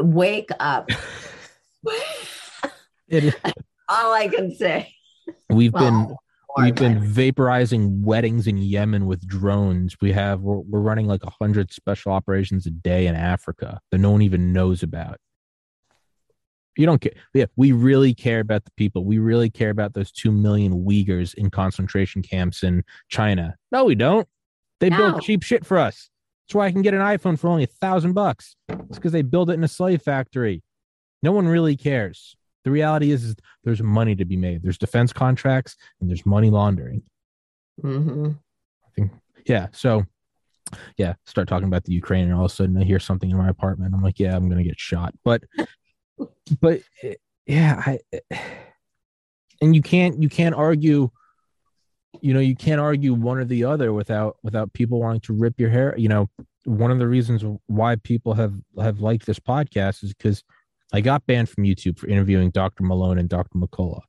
wake 0.00 0.50
up. 0.60 0.88
All 3.88 4.12
I 4.12 4.28
can 4.28 4.54
say. 4.54 4.95
We've 5.50 5.72
Well, 5.72 5.84
been 6.06 6.16
We've 6.58 6.74
been 6.74 7.02
vaporizing 7.02 8.00
weddings 8.00 8.46
in 8.46 8.56
Yemen 8.56 9.04
with 9.04 9.26
drones. 9.26 9.94
We 10.00 10.10
have 10.12 10.40
we're, 10.40 10.60
we're 10.60 10.80
running 10.80 11.06
like 11.06 11.22
a 11.22 11.28
hundred 11.28 11.70
special 11.70 12.12
operations 12.12 12.64
a 12.64 12.70
day 12.70 13.06
in 13.06 13.14
Africa 13.14 13.78
that 13.90 13.98
no 13.98 14.10
one 14.10 14.22
even 14.22 14.54
knows 14.54 14.82
about. 14.82 15.18
You 16.78 16.86
don't 16.86 16.98
care. 17.00 17.12
Yeah, 17.34 17.44
we 17.56 17.72
really 17.72 18.14
care 18.14 18.40
about 18.40 18.64
the 18.64 18.70
people. 18.78 19.04
We 19.04 19.18
really 19.18 19.50
care 19.50 19.68
about 19.68 19.92
those 19.92 20.10
two 20.10 20.30
million 20.32 20.84
Uyghurs 20.86 21.34
in 21.34 21.50
concentration 21.50 22.22
camps 22.22 22.62
in 22.62 22.84
China. 23.10 23.56
No, 23.70 23.84
we 23.84 23.94
don't. 23.94 24.26
They 24.80 24.88
No. 24.88 24.96
build 24.96 25.22
cheap 25.22 25.42
shit 25.42 25.66
for 25.66 25.76
us. 25.76 26.08
That's 26.46 26.54
why 26.54 26.66
I 26.66 26.72
can 26.72 26.80
get 26.80 26.94
an 26.94 27.00
iPhone 27.00 27.38
for 27.38 27.48
only 27.48 27.64
a 27.64 27.66
thousand 27.66 28.14
bucks. 28.14 28.56
It's 28.70 28.96
because 28.98 29.12
they 29.12 29.20
build 29.22 29.50
it 29.50 29.54
in 29.54 29.64
a 29.64 29.68
slave 29.68 30.00
factory. 30.00 30.62
No 31.22 31.32
one 31.32 31.48
really 31.48 31.76
cares. 31.76 32.34
The 32.66 32.72
reality 32.72 33.12
is, 33.12 33.22
is 33.22 33.36
there's 33.62 33.80
money 33.80 34.16
to 34.16 34.24
be 34.24 34.36
made. 34.36 34.60
There's 34.60 34.76
defense 34.76 35.12
contracts 35.12 35.76
and 36.00 36.10
there's 36.10 36.26
money 36.26 36.50
laundering. 36.50 37.04
Mhm. 37.80 38.40
I 38.84 38.88
think, 38.92 39.12
yeah. 39.44 39.68
So, 39.70 40.04
yeah, 40.96 41.14
start 41.26 41.46
talking 41.46 41.68
about 41.68 41.84
the 41.84 41.92
Ukraine, 41.92 42.24
and 42.24 42.34
all 42.34 42.46
of 42.46 42.50
a 42.50 42.54
sudden 42.54 42.76
I 42.76 42.82
hear 42.82 42.98
something 42.98 43.30
in 43.30 43.36
my 43.36 43.48
apartment. 43.48 43.94
I'm 43.94 44.02
like, 44.02 44.18
yeah, 44.18 44.34
I'm 44.34 44.48
gonna 44.48 44.64
get 44.64 44.80
shot. 44.80 45.14
But, 45.24 45.44
but 46.60 46.80
yeah, 47.46 47.80
I, 47.86 48.00
and 49.60 49.76
you 49.76 49.80
can't 49.80 50.20
you 50.20 50.28
can't 50.28 50.56
argue. 50.56 51.10
You 52.20 52.34
know, 52.34 52.40
you 52.40 52.56
can't 52.56 52.80
argue 52.80 53.14
one 53.14 53.38
or 53.38 53.44
the 53.44 53.62
other 53.62 53.92
without 53.92 54.38
without 54.42 54.72
people 54.72 54.98
wanting 54.98 55.20
to 55.20 55.34
rip 55.34 55.60
your 55.60 55.70
hair. 55.70 55.94
You 55.96 56.08
know, 56.08 56.28
one 56.64 56.90
of 56.90 56.98
the 56.98 57.06
reasons 57.06 57.44
why 57.68 57.94
people 57.94 58.34
have 58.34 58.54
have 58.76 58.98
liked 58.98 59.24
this 59.24 59.38
podcast 59.38 60.02
is 60.02 60.12
because 60.12 60.42
I 60.92 61.00
got 61.00 61.26
banned 61.26 61.48
from 61.48 61.64
YouTube 61.64 61.98
for 61.98 62.06
interviewing 62.08 62.50
Dr. 62.50 62.84
Malone 62.84 63.18
and 63.18 63.28
Dr. 63.28 63.58
McCullough. 63.58 64.02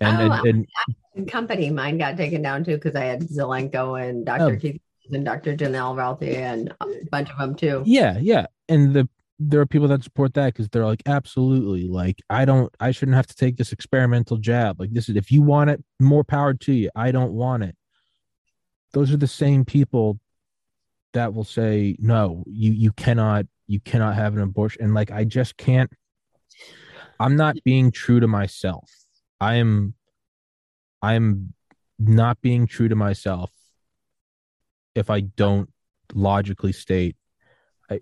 And, 0.00 0.32
Oh, 0.32 0.42
and, 0.48 0.66
and 1.14 1.30
company 1.30 1.70
mine 1.70 1.98
got 1.98 2.16
taken 2.16 2.42
down 2.42 2.64
too 2.64 2.76
because 2.76 2.94
I 2.94 3.04
had 3.04 3.22
Zelenko 3.22 4.00
and 4.02 4.24
Dr. 4.26 4.54
Oh. 4.54 4.56
Keith 4.56 4.80
and 5.10 5.24
Dr. 5.24 5.56
Janelle 5.56 5.96
Ralphie 5.96 6.36
and 6.36 6.72
a 6.80 6.86
bunch 7.10 7.30
of 7.30 7.38
them 7.38 7.54
too. 7.54 7.82
yeah 7.86 8.18
yeah 8.20 8.46
and 8.68 8.92
the 8.92 9.08
there 9.38 9.60
are 9.60 9.66
people 9.66 9.86
that 9.88 10.02
support 10.02 10.34
that 10.34 10.46
because 10.52 10.68
they're 10.70 10.84
like 10.86 11.02
absolutely 11.06 11.86
like 11.88 12.20
i 12.30 12.44
don't 12.46 12.74
i 12.80 12.90
shouldn't 12.90 13.14
have 13.14 13.26
to 13.26 13.36
take 13.36 13.56
this 13.58 13.70
experimental 13.70 14.38
jab 14.38 14.80
like 14.80 14.90
this 14.92 15.08
is 15.10 15.14
if 15.16 15.30
you 15.30 15.42
want 15.42 15.68
it 15.70 15.82
more 16.00 16.24
power 16.24 16.54
to 16.54 16.72
you 16.72 16.90
i 16.96 17.10
don't 17.12 17.32
want 17.32 17.62
it 17.62 17.76
those 18.94 19.12
are 19.12 19.18
the 19.18 19.26
same 19.26 19.62
people 19.64 20.18
that 21.12 21.34
will 21.34 21.44
say 21.44 21.94
no 22.00 22.42
you 22.46 22.72
you 22.72 22.90
cannot 22.92 23.44
you 23.66 23.80
cannot 23.80 24.14
have 24.14 24.34
an 24.34 24.42
abortion. 24.42 24.82
And 24.82 24.94
like 24.94 25.10
i 25.10 25.24
just 25.24 25.56
can't 25.56 25.90
i'm 27.18 27.36
not 27.36 27.56
being 27.64 27.90
true 27.90 28.20
to 28.20 28.26
myself. 28.26 28.90
I'm 29.40 29.94
i'm 31.02 31.54
not 31.98 32.40
being 32.40 32.66
true 32.66 32.88
to 32.88 32.96
myself 32.96 33.50
if 34.94 35.10
I 35.10 35.20
don't 35.20 35.70
logically 36.14 36.72
state 36.72 37.16
I, 37.90 38.00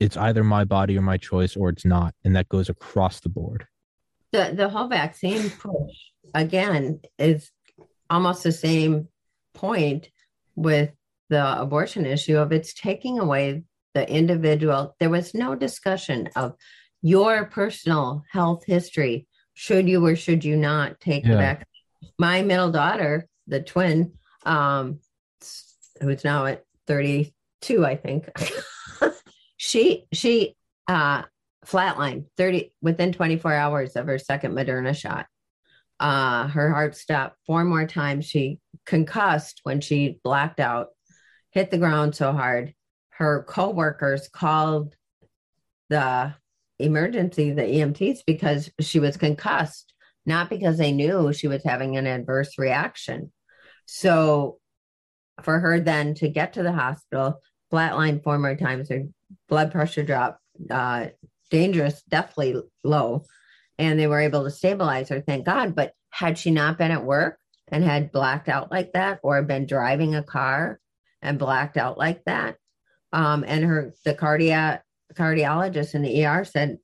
it's 0.00 0.16
either 0.16 0.44
my 0.44 0.64
body 0.64 0.96
or 0.96 1.02
my 1.02 1.16
choice 1.16 1.56
or 1.56 1.68
it's 1.68 1.84
not, 1.84 2.14
and 2.24 2.36
that 2.36 2.48
goes 2.48 2.68
across 2.68 3.20
the 3.20 3.28
board. 3.28 3.66
The 4.32 4.52
the 4.54 4.68
whole 4.68 4.88
vaccine 4.88 5.50
push 5.50 5.96
again 6.34 7.00
is 7.18 7.50
almost 8.10 8.42
the 8.42 8.52
same 8.52 9.08
point 9.54 10.10
with 10.54 10.90
the 11.28 11.60
abortion 11.60 12.06
issue 12.06 12.36
of 12.38 12.52
it's 12.52 12.72
taking 12.74 13.18
away 13.18 13.64
the 13.98 14.08
individual. 14.08 14.94
There 15.00 15.10
was 15.10 15.34
no 15.34 15.56
discussion 15.56 16.28
of 16.36 16.54
your 17.02 17.46
personal 17.46 18.22
health 18.30 18.64
history. 18.64 19.26
Should 19.54 19.88
you 19.88 20.06
or 20.06 20.14
should 20.14 20.44
you 20.44 20.56
not 20.56 21.00
take 21.00 21.24
yeah. 21.24 21.30
the 21.30 21.36
vaccine? 21.36 22.10
My 22.16 22.42
middle 22.42 22.70
daughter, 22.70 23.26
the 23.48 23.60
twin, 23.60 24.12
um, 24.46 25.00
who's 26.00 26.22
now 26.22 26.46
at 26.46 26.64
32, 26.86 27.84
I 27.84 27.96
think, 27.96 28.30
she 29.56 30.06
she 30.12 30.54
uh 30.86 31.24
flatlined 31.66 32.26
30 32.36 32.72
within 32.80 33.12
24 33.12 33.52
hours 33.52 33.96
of 33.96 34.06
her 34.06 34.18
second 34.18 34.52
Moderna 34.52 34.96
shot. 34.96 35.26
Uh, 35.98 36.46
her 36.46 36.70
heart 36.70 36.96
stopped 36.96 37.36
four 37.46 37.64
more 37.64 37.84
times. 37.84 38.24
She 38.26 38.60
concussed 38.86 39.60
when 39.64 39.80
she 39.80 40.20
blacked 40.22 40.60
out, 40.60 40.90
hit 41.50 41.72
the 41.72 41.78
ground 41.78 42.14
so 42.14 42.32
hard. 42.32 42.74
Her 43.18 43.42
coworkers 43.42 44.28
called 44.28 44.94
the 45.88 46.34
emergency, 46.78 47.50
the 47.50 47.62
EMTs, 47.62 48.20
because 48.24 48.70
she 48.80 49.00
was 49.00 49.16
concussed, 49.16 49.92
not 50.24 50.48
because 50.48 50.78
they 50.78 50.92
knew 50.92 51.32
she 51.32 51.48
was 51.48 51.64
having 51.64 51.96
an 51.96 52.06
adverse 52.06 52.56
reaction. 52.58 53.32
So 53.86 54.58
for 55.42 55.58
her 55.58 55.80
then 55.80 56.14
to 56.14 56.28
get 56.28 56.52
to 56.52 56.62
the 56.62 56.70
hospital, 56.70 57.40
flatline 57.72 58.22
four 58.22 58.38
more 58.38 58.54
times, 58.54 58.88
her 58.88 59.04
blood 59.48 59.72
pressure 59.72 60.04
dropped, 60.04 60.40
uh, 60.70 61.08
dangerous, 61.50 62.00
deathly 62.08 62.54
low, 62.84 63.24
and 63.78 63.98
they 63.98 64.06
were 64.06 64.20
able 64.20 64.44
to 64.44 64.50
stabilize 64.50 65.08
her, 65.08 65.20
thank 65.20 65.44
God. 65.44 65.74
But 65.74 65.92
had 66.10 66.38
she 66.38 66.52
not 66.52 66.78
been 66.78 66.92
at 66.92 67.04
work 67.04 67.38
and 67.66 67.82
had 67.82 68.12
blacked 68.12 68.48
out 68.48 68.70
like 68.70 68.92
that, 68.92 69.18
or 69.24 69.42
been 69.42 69.66
driving 69.66 70.14
a 70.14 70.22
car 70.22 70.78
and 71.20 71.36
blacked 71.36 71.76
out 71.76 71.98
like 71.98 72.22
that, 72.24 72.56
um, 73.12 73.44
and 73.46 73.64
her 73.64 73.94
the 74.04 74.14
cardiac 74.14 74.84
cardiologist 75.14 75.94
in 75.94 76.02
the 76.02 76.26
ER 76.26 76.44
said 76.44 76.78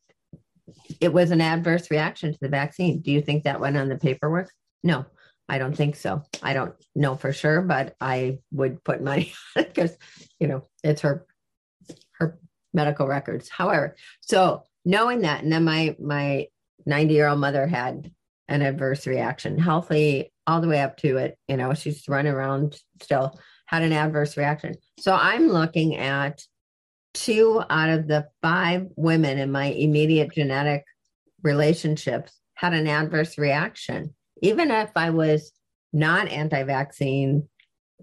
it 1.01 1.13
was 1.13 1.31
an 1.31 1.41
adverse 1.41 1.91
reaction 1.91 2.33
to 2.33 2.39
the 2.41 2.49
vaccine. 2.49 3.01
Do 3.01 3.11
you 3.11 3.21
think 3.21 3.45
that 3.45 3.61
went 3.61 3.77
on 3.77 3.89
the 3.89 3.97
paperwork? 3.97 4.51
No, 4.83 5.07
I 5.49 5.59
don't 5.59 5.77
think 5.77 5.97
so. 5.97 6.23
I 6.43 6.55
don't 6.55 6.75
know 6.95 7.17
for 7.17 7.33
sure, 7.33 7.63
but 7.63 7.95
I 8.01 8.39
would 8.53 8.83
put 8.85 9.03
money 9.03 9.35
because 9.57 9.97
you 10.39 10.47
know 10.47 10.69
it's 10.83 11.03
her 11.03 11.27
her 12.13 12.39
medical 12.73 13.07
records. 13.07 13.49
However, 13.49 13.97
so 14.21 14.63
knowing 14.85 15.21
that, 15.21 15.43
and 15.43 15.53
then 15.53 15.65
my 15.65 15.97
my 16.01 16.49
90 16.87 17.15
year 17.15 17.29
old 17.29 17.41
mother 17.41 17.67
had 17.67 18.11
an 18.49 18.63
adverse 18.63 19.07
reaction, 19.07 19.59
healthy 19.59 20.33
all 20.47 20.61
the 20.61 20.69
way 20.69 20.81
up 20.81 20.97
to 20.99 21.17
it. 21.17 21.39
You 21.49 21.57
know, 21.57 21.75
she's 21.75 22.09
running 22.09 22.33
around 22.33 22.79
still, 23.03 23.39
had 23.67 23.83
an 23.83 23.93
adverse 23.93 24.37
reaction. 24.37 24.75
So 24.99 25.15
I'm 25.15 25.49
looking 25.49 25.97
at 25.97 26.43
two 27.15 27.63
out 27.71 27.91
of 27.91 28.09
the 28.09 28.29
five 28.43 28.89
women 28.97 29.39
in 29.39 29.51
my 29.51 29.67
immediate 29.67 30.33
genetic 30.33 30.85
relationships 31.43 32.33
had 32.55 32.75
an 32.75 32.87
adverse 32.87 33.39
reaction. 33.39 34.15
Even 34.43 34.71
if 34.71 34.91
I 34.97 35.11
was 35.11 35.53
not 35.93 36.29
anti 36.29 36.63
vaccine, 36.65 37.49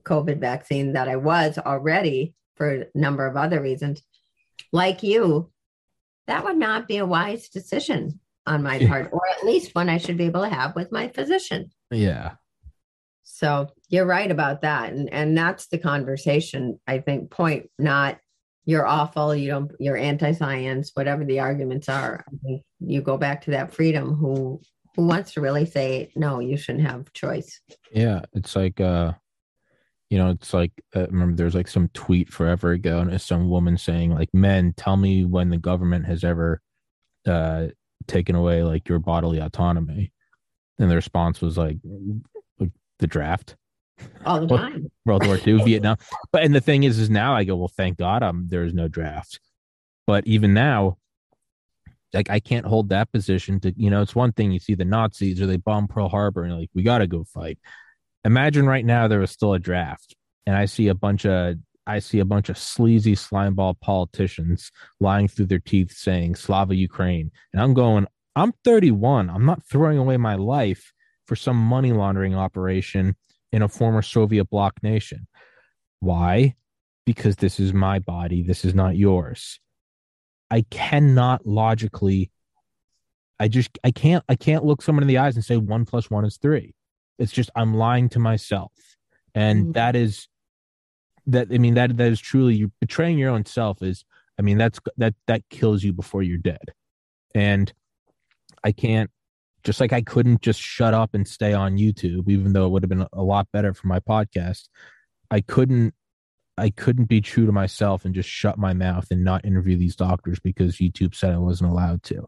COVID 0.03 0.39
vaccine, 0.39 0.93
that 0.93 1.07
I 1.07 1.17
was 1.17 1.57
already 1.57 2.33
for 2.55 2.69
a 2.69 2.85
number 2.95 3.27
of 3.27 3.35
other 3.35 3.61
reasons, 3.61 4.01
like 4.71 5.03
you, 5.03 5.51
that 6.27 6.43
would 6.45 6.57
not 6.57 6.87
be 6.87 6.97
a 6.97 7.05
wise 7.05 7.49
decision 7.49 8.19
on 8.47 8.63
my 8.63 8.79
part, 8.85 9.09
or 9.11 9.21
at 9.29 9.45
least 9.45 9.75
one 9.75 9.89
I 9.89 9.97
should 9.97 10.17
be 10.17 10.25
able 10.25 10.41
to 10.41 10.49
have 10.49 10.75
with 10.75 10.91
my 10.91 11.09
physician. 11.09 11.71
Yeah. 11.91 12.33
So 13.23 13.67
you're 13.89 14.05
right 14.05 14.29
about 14.29 14.61
that. 14.61 14.93
And 14.93 15.11
and 15.13 15.37
that's 15.37 15.67
the 15.67 15.77
conversation, 15.77 16.79
I 16.87 16.99
think, 16.99 17.31
point, 17.31 17.69
not 17.79 18.19
you're 18.65 18.85
awful, 18.85 19.35
you 19.35 19.49
don't 19.49 19.71
you're 19.79 19.97
anti-science, 19.97 20.91
whatever 20.93 21.25
the 21.25 21.39
arguments 21.39 21.89
are. 21.89 22.23
I 22.45 22.61
you 22.79 23.01
go 23.01 23.17
back 23.17 23.41
to 23.43 23.51
that 23.51 23.73
freedom 23.73 24.15
who 24.15 24.61
who 24.95 25.07
wants 25.07 25.33
to 25.33 25.41
really 25.41 25.65
say, 25.65 26.11
no, 26.15 26.39
you 26.39 26.57
shouldn't 26.57 26.85
have 26.85 27.11
choice. 27.13 27.61
Yeah. 27.91 28.21
It's 28.33 28.55
like 28.55 28.79
uh 28.79 29.13
you 30.11 30.17
know, 30.17 30.29
it's 30.29 30.53
like 30.53 30.73
uh, 30.93 31.07
remember 31.07 31.37
there's 31.37 31.55
like 31.55 31.69
some 31.69 31.87
tweet 31.93 32.33
forever 32.33 32.71
ago, 32.71 32.99
and 32.99 33.13
it's 33.13 33.23
some 33.23 33.49
woman 33.49 33.77
saying 33.77 34.11
like, 34.11 34.27
"Men, 34.33 34.73
tell 34.75 34.97
me 34.97 35.23
when 35.23 35.49
the 35.49 35.57
government 35.57 36.05
has 36.05 36.25
ever 36.25 36.61
uh, 37.25 37.67
taken 38.07 38.35
away 38.35 38.61
like 38.61 38.89
your 38.89 38.99
bodily 38.99 39.39
autonomy," 39.39 40.11
and 40.77 40.91
the 40.91 40.95
response 40.95 41.39
was 41.39 41.57
like 41.57 41.77
the 43.01 43.07
draft, 43.07 43.57
all 44.25 44.47
the 44.47 44.57
time, 44.57 44.89
World 45.05 45.25
War 45.27 45.37
II, 45.45 45.63
Vietnam. 45.63 45.97
But 46.31 46.43
and 46.43 46.55
the 46.55 46.61
thing 46.61 46.83
is, 46.83 46.97
is 46.97 47.09
now 47.09 47.35
I 47.35 47.43
go, 47.43 47.57
well, 47.57 47.71
thank 47.75 47.97
God, 47.97 48.23
um, 48.23 48.45
there's 48.47 48.73
no 48.73 48.87
draft. 48.87 49.39
But 50.07 50.25
even 50.25 50.53
now, 50.53 50.97
like 52.13 52.29
I 52.29 52.39
can't 52.39 52.65
hold 52.65 52.89
that 52.89 53.11
position 53.11 53.59
to, 53.61 53.73
you 53.75 53.89
know, 53.89 54.01
it's 54.01 54.15
one 54.15 54.31
thing 54.31 54.51
you 54.51 54.59
see 54.59 54.75
the 54.75 54.85
Nazis 54.85 55.41
or 55.41 55.45
they 55.45 55.57
bomb 55.57 55.87
Pearl 55.87 56.07
Harbor 56.07 56.43
and 56.43 56.57
like 56.57 56.69
we 56.73 56.83
got 56.83 56.99
to 56.99 57.07
go 57.07 57.25
fight 57.25 57.59
imagine 58.23 58.67
right 58.67 58.85
now 58.85 59.07
there 59.07 59.19
was 59.19 59.31
still 59.31 59.53
a 59.53 59.59
draft 59.59 60.15
and 60.45 60.55
I 60.55 60.65
see 60.65 60.87
a 60.87 60.95
bunch 60.95 61.25
of 61.25 61.55
I 61.87 61.99
see 61.99 62.19
a 62.19 62.25
bunch 62.25 62.49
of 62.49 62.57
sleazy 62.57 63.15
slimeball 63.15 63.79
politicians 63.79 64.71
lying 64.99 65.27
through 65.27 65.47
their 65.47 65.59
teeth 65.59 65.91
saying 65.91 66.35
Slava 66.35 66.75
Ukraine. 66.75 67.31
And 67.51 67.61
I'm 67.61 67.73
going, 67.73 68.05
I'm 68.35 68.53
31. 68.63 69.31
I'm 69.31 69.47
not 69.47 69.63
throwing 69.65 69.97
away 69.97 70.17
my 70.17 70.35
life 70.35 70.93
for 71.31 71.37
some 71.37 71.55
money 71.55 71.93
laundering 71.93 72.35
operation 72.35 73.15
in 73.53 73.61
a 73.61 73.69
former 73.69 74.01
Soviet 74.01 74.49
bloc 74.49 74.73
nation. 74.83 75.27
Why? 76.01 76.55
Because 77.05 77.37
this 77.37 77.57
is 77.57 77.73
my 77.73 77.99
body. 77.99 78.43
This 78.43 78.65
is 78.65 78.75
not 78.75 78.97
yours. 78.97 79.61
I 80.49 80.65
cannot 80.69 81.47
logically 81.47 82.31
I 83.39 83.47
just 83.47 83.79
I 83.81 83.91
can't 83.91 84.25
I 84.27 84.35
can't 84.35 84.65
look 84.65 84.81
someone 84.81 85.03
in 85.03 85.07
the 85.07 85.19
eyes 85.19 85.37
and 85.37 85.45
say 85.45 85.55
one 85.55 85.85
plus 85.85 86.11
one 86.11 86.25
is 86.25 86.35
three. 86.35 86.75
It's 87.17 87.31
just 87.31 87.49
I'm 87.55 87.75
lying 87.75 88.09
to 88.09 88.19
myself. 88.19 88.73
And 89.33 89.61
mm-hmm. 89.61 89.71
that 89.71 89.95
is 89.95 90.27
that 91.27 91.47
I 91.49 91.59
mean 91.59 91.75
that 91.75 91.95
that 91.95 92.11
is 92.11 92.19
truly 92.19 92.55
you 92.55 92.73
betraying 92.81 93.17
your 93.17 93.29
own 93.29 93.45
self 93.45 93.81
is 93.81 94.03
I 94.37 94.41
mean 94.41 94.57
that's 94.57 94.79
that 94.97 95.15
that 95.27 95.43
kills 95.49 95.81
you 95.81 95.93
before 95.93 96.23
you're 96.23 96.37
dead. 96.37 96.73
And 97.33 97.71
I 98.65 98.73
can't 98.73 99.09
just 99.63 99.79
like 99.79 99.93
I 99.93 100.01
couldn't 100.01 100.41
just 100.41 100.59
shut 100.59 100.93
up 100.93 101.13
and 101.13 101.27
stay 101.27 101.53
on 101.53 101.77
YouTube 101.77 102.29
even 102.29 102.53
though 102.53 102.65
it 102.65 102.69
would 102.69 102.83
have 102.83 102.89
been 102.89 103.07
a 103.13 103.23
lot 103.23 103.47
better 103.51 103.73
for 103.73 103.87
my 103.87 103.99
podcast. 103.99 104.67
I 105.29 105.41
couldn't 105.41 105.93
I 106.57 106.69
couldn't 106.69 107.05
be 107.05 107.21
true 107.21 107.45
to 107.45 107.51
myself 107.51 108.05
and 108.05 108.13
just 108.13 108.29
shut 108.29 108.57
my 108.57 108.73
mouth 108.73 109.07
and 109.09 109.23
not 109.23 109.45
interview 109.45 109.77
these 109.77 109.95
doctors 109.95 110.39
because 110.39 110.77
YouTube 110.77 111.15
said 111.15 111.33
I 111.33 111.37
wasn't 111.37 111.71
allowed 111.71 112.03
to. 112.03 112.27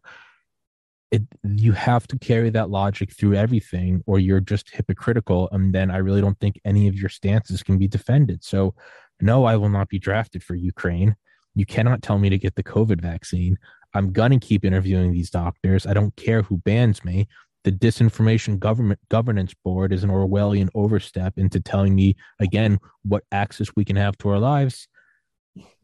It 1.11 1.23
you 1.43 1.73
have 1.73 2.07
to 2.07 2.17
carry 2.17 2.49
that 2.51 2.69
logic 2.69 3.15
through 3.15 3.35
everything 3.35 4.01
or 4.07 4.19
you're 4.19 4.39
just 4.39 4.71
hypocritical 4.71 5.47
and 5.51 5.73
then 5.73 5.91
i 5.91 5.97
really 5.97 6.21
don't 6.21 6.39
think 6.39 6.59
any 6.65 6.87
of 6.87 6.95
your 6.95 7.09
stances 7.09 7.61
can 7.61 7.77
be 7.77 7.87
defended. 7.87 8.43
So 8.43 8.73
no 9.21 9.45
i 9.45 9.55
will 9.55 9.69
not 9.69 9.89
be 9.89 9.99
drafted 9.99 10.43
for 10.43 10.55
ukraine. 10.55 11.15
You 11.55 11.65
cannot 11.65 12.01
tell 12.01 12.17
me 12.17 12.29
to 12.29 12.37
get 12.37 12.55
the 12.55 12.63
covid 12.63 13.01
vaccine 13.01 13.57
i'm 13.93 14.11
going 14.11 14.31
to 14.31 14.45
keep 14.45 14.65
interviewing 14.65 15.11
these 15.11 15.29
doctors. 15.29 15.85
I 15.85 15.93
don't 15.93 16.15
care 16.15 16.41
who 16.41 16.57
bans 16.57 17.03
me. 17.03 17.27
The 17.63 17.71
disinformation 17.71 18.59
government 18.59 18.99
governance 19.09 19.53
board 19.63 19.93
is 19.93 20.03
an 20.03 20.09
orwellian 20.09 20.69
overstep 20.75 21.37
into 21.37 21.59
telling 21.59 21.95
me 21.95 22.15
again 22.39 22.79
what 23.03 23.23
access 23.31 23.69
we 23.75 23.85
can 23.85 23.95
have 23.95 24.17
to 24.19 24.29
our 24.29 24.39
lives. 24.39 24.87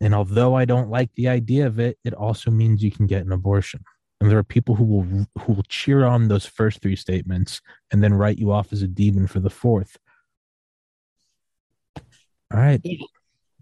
And 0.02 0.14
although 0.14 0.56
i 0.56 0.66
don't 0.66 0.90
like 0.90 1.12
the 1.16 1.28
idea 1.28 1.68
of 1.68 1.80
it 1.80 1.98
it 2.04 2.14
also 2.14 2.52
means 2.52 2.84
you 2.84 2.92
can 2.92 3.08
get 3.08 3.26
an 3.26 3.32
abortion. 3.32 3.84
And 4.22 4.30
there 4.30 4.38
are 4.38 4.44
people 4.44 4.76
who 4.76 4.84
will 4.84 5.28
who 5.40 5.54
will 5.54 5.64
cheer 5.70 6.06
on 6.06 6.28
those 6.28 6.46
first 6.46 6.82
three 6.82 6.98
statements 6.98 7.62
and 7.92 8.04
then 8.04 8.14
write 8.14 8.38
you 8.38 8.52
off 8.52 8.74
as 8.74 8.82
a 8.82 8.88
demon 8.88 9.28
for 9.28 9.40
the 9.40 9.50
fourth. 9.50 9.98
All 12.54 12.60
right. 12.60 12.82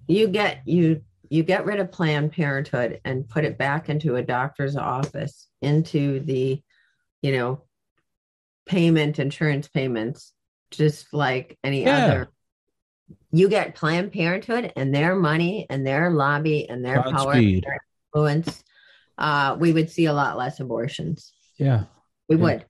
You 0.08 0.28
get 0.30 0.62
you 0.66 1.04
you 1.30 1.44
get 1.44 1.66
rid 1.66 1.80
of 1.80 1.92
planned 1.92 2.32
parenthood 2.32 3.00
and 3.06 3.28
put 3.28 3.46
it 3.46 3.58
back 3.58 3.90
into 3.90 4.16
a 4.16 4.22
doctor's 4.22 4.76
office 4.76 5.48
into 5.62 6.20
the 6.22 6.62
you 7.22 7.32
know 7.32 7.64
payment 8.66 9.20
insurance 9.20 9.68
payments 9.68 10.34
just 10.72 11.14
like 11.14 11.58
any 11.64 11.84
yeah. 11.84 12.06
other 12.06 12.28
you 13.32 13.48
get 13.48 13.76
planned 13.76 14.12
parenthood 14.12 14.72
and 14.76 14.94
their 14.94 15.16
money 15.16 15.66
and 15.70 15.88
their 15.88 16.10
lobby 16.12 16.70
and 16.70 16.84
their 16.84 17.02
power 17.04 17.34
and 17.34 17.64
their 17.64 17.80
influence 18.14 18.64
uh, 19.18 19.58
we 19.60 19.74
would 19.74 19.90
see 19.90 20.06
a 20.06 20.14
lot 20.14 20.38
less 20.38 20.60
abortions. 20.60 21.34
Yeah, 21.58 21.84
we 22.30 22.36
yeah. 22.36 22.42
would. 22.44 22.66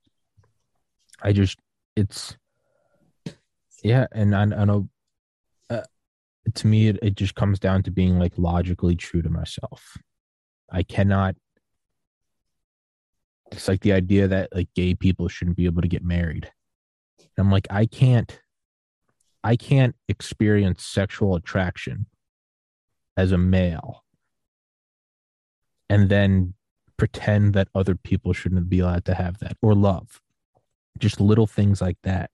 I 1.22 1.34
just, 1.34 1.58
it's, 1.96 2.38
Yeah, 3.84 4.08
and 4.12 4.36
I, 4.36 4.44
I 4.44 4.66
know. 4.66 4.88
To 6.56 6.68
me, 6.68 6.88
it, 6.88 7.00
it 7.02 7.16
just 7.16 7.36
comes 7.36 7.60
down 7.60 7.84
to 7.84 7.92
being 7.92 8.18
like 8.18 8.34
logically 8.38 8.96
true 8.96 9.22
to 9.22 9.30
myself. 9.30 9.98
I 10.72 10.84
cannot. 10.84 11.36
It's 13.52 13.68
like 13.68 13.82
the 13.82 13.94
idea 13.94 14.28
that 14.28 14.50
like 14.54 14.70
gay 14.76 14.94
people 14.96 15.28
shouldn't 15.30 15.58
be 15.58 15.66
able 15.66 15.82
to 15.82 15.88
get 15.88 16.04
married. 16.04 16.52
I'm 17.38 17.52
like, 17.52 17.68
I 17.70 17.86
can't. 17.86 18.40
I 19.44 19.56
can't 19.56 19.96
experience 20.10 20.84
sexual 20.84 21.36
attraction 21.36 22.08
as 23.16 23.32
a 23.32 23.38
male 23.38 24.04
and 25.90 26.10
then 26.10 26.54
pretend 26.98 27.54
that 27.54 27.70
other 27.74 27.96
people 27.96 28.34
shouldn't 28.34 28.70
be 28.70 28.80
allowed 28.80 29.06
to 29.06 29.14
have 29.14 29.38
that 29.40 29.56
or 29.62 29.76
love. 29.76 30.22
Just 30.98 31.22
little 31.22 31.48
things 31.48 31.80
like 31.80 31.98
that. 32.04 32.32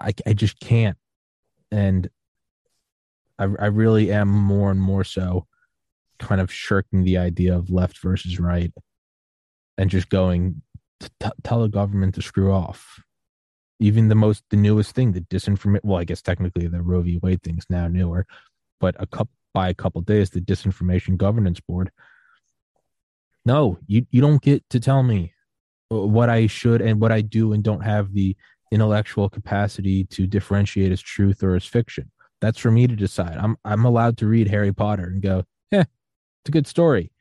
I, 0.00 0.14
I 0.26 0.32
just 0.32 0.58
can't. 0.60 0.96
And 1.70 2.08
I, 3.40 3.44
I 3.58 3.66
really 3.66 4.12
am 4.12 4.28
more 4.28 4.70
and 4.70 4.80
more 4.80 5.04
so 5.04 5.46
kind 6.18 6.40
of 6.40 6.52
shirking 6.52 7.02
the 7.02 7.18
idea 7.18 7.56
of 7.56 7.70
left 7.70 7.98
versus 7.98 8.38
right 8.38 8.72
and 9.78 9.90
just 9.90 10.10
going 10.10 10.62
t- 11.00 11.30
tell 11.42 11.62
the 11.62 11.68
government 11.68 12.14
to 12.16 12.22
screw 12.22 12.52
off. 12.52 13.02
Even 13.80 14.08
the 14.08 14.14
most, 14.14 14.44
the 14.50 14.56
newest 14.56 14.94
thing, 14.94 15.12
the 15.12 15.22
disinformation. 15.22 15.80
Well, 15.82 15.98
I 15.98 16.04
guess 16.04 16.20
technically 16.20 16.66
the 16.66 16.82
Roe 16.82 17.00
v. 17.00 17.18
Wade 17.22 17.42
thing 17.42 17.56
is 17.56 17.64
now 17.70 17.88
newer, 17.88 18.26
but 18.78 18.94
a 18.98 19.06
couple 19.06 19.32
by 19.52 19.68
a 19.68 19.74
couple 19.74 20.00
days, 20.02 20.30
the 20.30 20.40
Disinformation 20.40 21.16
Governance 21.16 21.60
Board. 21.60 21.90
No, 23.44 23.78
you, 23.86 24.06
you 24.10 24.20
don't 24.20 24.42
get 24.42 24.68
to 24.70 24.80
tell 24.80 25.02
me 25.02 25.32
what 25.88 26.30
I 26.30 26.46
should 26.46 26.80
and 26.80 27.00
what 27.00 27.10
I 27.10 27.20
do 27.20 27.52
and 27.52 27.62
don't 27.62 27.80
have 27.80 28.12
the 28.12 28.36
intellectual 28.70 29.28
capacity 29.28 30.04
to 30.04 30.26
differentiate 30.26 30.92
as 30.92 31.00
truth 31.00 31.42
or 31.42 31.56
as 31.56 31.64
fiction. 31.64 32.10
That's 32.40 32.58
for 32.58 32.70
me 32.70 32.86
to 32.86 32.96
decide. 32.96 33.36
I'm 33.36 33.56
I'm 33.64 33.84
allowed 33.84 34.18
to 34.18 34.26
read 34.26 34.48
Harry 34.48 34.72
Potter 34.72 35.04
and 35.04 35.22
go, 35.22 35.44
yeah, 35.70 35.82
it's 35.82 36.48
a 36.48 36.52
good 36.52 36.66
story. 36.66 37.12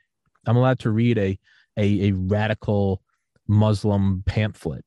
I'm 0.45 0.55
allowed 0.55 0.79
to 0.79 0.89
read 0.91 1.17
a 1.17 1.37
a, 1.77 2.09
a 2.09 2.11
radical 2.11 3.01
Muslim 3.47 4.23
pamphlet. 4.25 4.85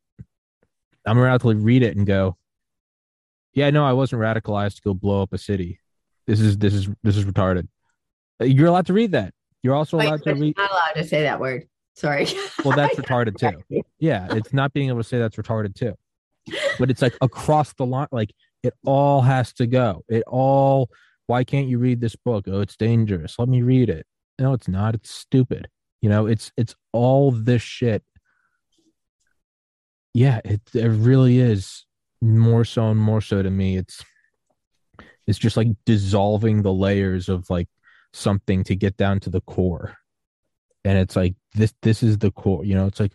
I'm 1.07 1.19
allowed 1.19 1.41
to 1.43 1.55
read 1.55 1.83
it 1.83 1.97
and 1.97 2.07
go, 2.07 2.37
yeah, 3.55 3.71
no, 3.71 3.85
I 3.85 3.93
wasn't 3.93 4.23
radicalized 4.23 4.77
to 4.77 4.83
go 4.83 4.95
blow 4.95 5.23
up 5.23 5.33
a 5.33 5.39
city. 5.39 5.81
This 6.27 6.41
is 6.41 6.59
this 6.59 6.75
is 6.75 6.89
this 7.03 7.17
is 7.17 7.25
retarded. 7.25 7.69
Uh, 8.41 8.45
you're 8.45 8.69
allowed 8.69 8.87
to 8.87 8.93
read 8.93 9.13
that. 9.13 9.35
You're 9.63 9.75
also 9.75 9.99
Wait, 9.99 10.07
allowed 10.07 10.23
to 10.25 10.35
read. 10.35 10.57
not 10.57 10.71
allowed 10.71 10.93
to 10.95 11.05
say 11.05 11.23
that 11.23 11.41
word. 11.41 11.67
Sorry. 11.95 12.27
Well, 12.65 12.77
that's 12.77 12.95
retarded 12.97 13.37
too. 13.37 13.83
Yeah, 13.99 14.29
it's 14.31 14.53
not 14.53 14.73
being 14.73 14.89
able 14.89 14.99
to 14.99 15.05
say 15.05 15.19
that's 15.19 15.37
retarded 15.37 15.75
too. 15.75 15.95
But 16.79 16.91
it's 16.91 17.03
like 17.03 17.17
across 17.21 17.73
the 17.75 17.87
line, 17.87 18.09
like 18.13 18.33
it 18.63 18.75
all 18.85 19.23
has 19.23 19.53
to 19.55 19.67
go. 19.67 20.05
It 20.09 20.25
all. 20.27 20.91
Why 21.27 21.45
can't 21.45 21.69
you 21.69 21.79
read 21.79 22.01
this 22.01 22.17
book? 22.17 22.47
Oh, 22.49 22.61
it's 22.61 22.77
dangerous. 22.77 23.39
Let 23.39 23.49
me 23.49 23.63
read 23.63 23.89
it. 23.89 24.07
No, 24.39 24.53
it's 24.53 24.69
not. 24.69 24.95
It's 24.95 25.11
stupid. 25.11 25.69
You 26.01 26.09
know, 26.09 26.27
it's 26.27 26.53
it's 26.57 26.75
all 26.93 27.31
this 27.31 27.63
shit. 27.63 28.03
Yeah, 30.15 30.41
it 30.45 30.61
it 30.75 30.89
really 30.89 31.39
is 31.39 31.87
more 32.21 32.65
so 32.65 32.91
and 32.91 33.01
more 33.01 33.21
so 33.21 33.43
to 33.43 33.51
me. 33.51 33.77
It's 33.77 34.05
it's 35.27 35.39
just 35.39 35.57
like 35.57 35.69
dissolving 35.87 36.63
the 36.63 36.73
layers 36.73 37.29
of 37.29 37.49
like 37.49 37.69
something 38.13 38.65
to 38.65 38.77
get 38.77 38.97
down 38.97 39.21
to 39.21 39.31
the 39.31 39.41
core 39.43 39.97
and 40.85 40.99
it's 40.99 41.17
like 41.17 41.35
this 41.55 41.73
this 41.83 42.03
is 42.03 42.19
the 42.19 42.31
core 42.31 42.65
you 42.65 42.75
know 42.75 42.87
it's 42.87 43.01
like 43.01 43.13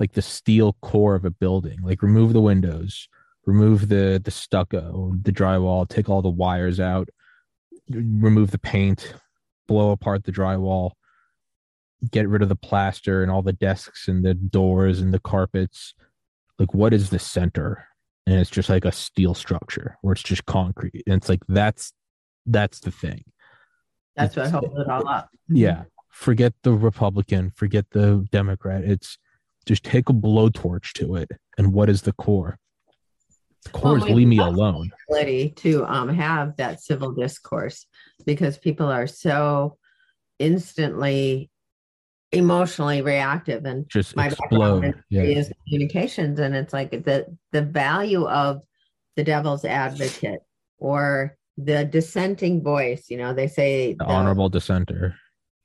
like 0.00 0.12
the 0.12 0.22
steel 0.22 0.76
core 0.82 1.14
of 1.14 1.24
a 1.24 1.30
building 1.30 1.78
like 1.82 2.02
remove 2.02 2.32
the 2.32 2.40
windows 2.40 3.08
remove 3.46 3.88
the 3.88 4.20
the 4.24 4.30
stucco 4.30 5.14
the 5.22 5.32
drywall 5.32 5.88
take 5.88 6.08
all 6.08 6.22
the 6.22 6.30
wires 6.30 6.80
out 6.80 7.08
remove 7.90 8.50
the 8.50 8.58
paint 8.58 9.14
blow 9.66 9.90
apart 9.90 10.24
the 10.24 10.32
drywall 10.32 10.92
get 12.10 12.28
rid 12.28 12.42
of 12.42 12.48
the 12.48 12.56
plaster 12.56 13.22
and 13.22 13.30
all 13.30 13.42
the 13.42 13.52
desks 13.52 14.08
and 14.08 14.24
the 14.24 14.34
doors 14.34 15.00
and 15.00 15.12
the 15.12 15.20
carpets. 15.20 15.94
Like 16.58 16.74
what 16.74 16.92
is 16.92 17.10
the 17.10 17.18
center? 17.18 17.86
And 18.26 18.36
it's 18.36 18.50
just 18.50 18.68
like 18.68 18.84
a 18.84 18.92
steel 18.92 19.34
structure 19.34 19.98
where 20.02 20.12
it's 20.12 20.22
just 20.22 20.46
concrete. 20.46 21.02
And 21.06 21.16
it's 21.16 21.28
like 21.28 21.42
that's 21.48 21.92
that's 22.46 22.80
the 22.80 22.90
thing. 22.90 23.24
That's 24.16 24.36
what 24.36 24.50
holds 24.50 24.78
it 24.78 24.88
all 24.88 25.08
up. 25.08 25.28
yeah. 25.48 25.84
Forget 26.10 26.54
the 26.62 26.72
republican 26.72 27.50
forget 27.54 27.86
the 27.90 28.26
democrat. 28.30 28.84
It's 28.84 29.18
just 29.66 29.82
take 29.82 30.08
a 30.08 30.12
blowtorch 30.12 30.92
to 30.94 31.16
it. 31.16 31.30
And 31.58 31.72
what 31.72 31.90
is 31.90 32.02
the 32.02 32.12
core 32.12 32.58
the 33.64 33.70
core 33.70 33.98
Well, 33.98 34.14
leave 34.14 34.28
me 34.28 34.38
alone. 34.38 34.90
Ability 35.08 35.50
to 35.56 35.84
um, 35.86 36.08
have 36.08 36.56
that 36.56 36.80
civil 36.80 37.12
discourse 37.12 37.86
because 38.26 38.58
people 38.58 38.86
are 38.86 39.06
so 39.06 39.78
instantly 40.38 41.50
emotionally 42.32 43.00
reactive 43.00 43.64
and 43.64 43.88
just 43.88 44.16
my 44.16 44.26
explode. 44.26 44.92
yeah. 45.08 45.22
is 45.22 45.52
communications 45.68 46.40
and 46.40 46.56
it's 46.56 46.72
like 46.72 46.90
the 46.90 47.26
the 47.52 47.62
value 47.62 48.26
of 48.26 48.60
the 49.14 49.22
devil's 49.22 49.64
advocate 49.64 50.40
or 50.78 51.36
the 51.56 51.84
dissenting 51.84 52.60
voice 52.60 53.06
you 53.08 53.16
know 53.16 53.32
they 53.32 53.46
say 53.46 53.94
the 53.94 54.04
honorable 54.04 54.48
dissenter. 54.48 55.14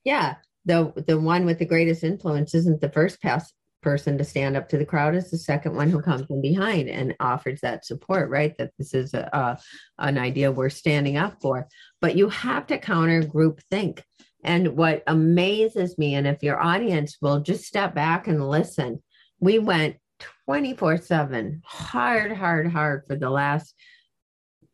Yeah 0.04 0.36
the 0.66 0.94
the 1.08 1.20
one 1.20 1.46
with 1.46 1.58
the 1.58 1.66
greatest 1.66 2.04
influence 2.04 2.54
isn't 2.54 2.82
the 2.82 2.90
first 2.90 3.20
pass 3.22 3.52
person 3.82 4.18
to 4.18 4.24
stand 4.24 4.58
up 4.58 4.70
to 4.70 4.78
the 4.78 4.86
crowd 4.86 5.16
is 5.16 5.32
the 5.32 5.38
second 5.38 5.76
one 5.76 5.90
who 5.90 6.02
comes 6.02 6.26
in 6.30 6.42
behind 6.42 6.90
and 6.90 7.16
offers 7.20 7.62
that 7.62 7.86
support 7.86 8.30
right? 8.30 8.58
That 8.58 8.72
this 8.78 8.94
is 8.94 9.14
a, 9.14 9.30
a 9.34 9.60
an 9.98 10.18
idea 10.18 10.52
we're 10.52 10.70
standing 10.70 11.18
up 11.18 11.42
for. 11.42 11.68
But 12.02 12.16
you 12.16 12.30
have 12.30 12.68
to 12.68 12.78
counter 12.78 13.24
group 13.24 13.62
think. 13.72 14.04
And 14.44 14.78
what 14.78 15.04
amazes 15.08 15.98
me 15.98 16.16
and 16.16 16.26
if 16.26 16.44
your 16.44 16.62
audience 16.62 17.18
will 17.22 17.42
just 17.42 17.66
step 17.66 17.94
back 17.94 18.28
and 18.28 18.48
listen 18.48 19.02
we 19.40 19.60
went 19.60 19.98
24 20.46 20.98
7 20.98 21.62
hard 21.66 22.32
hard 22.32 22.72
hard 22.72 23.04
for 23.08 23.16
the 23.16 23.30
last 23.30 23.74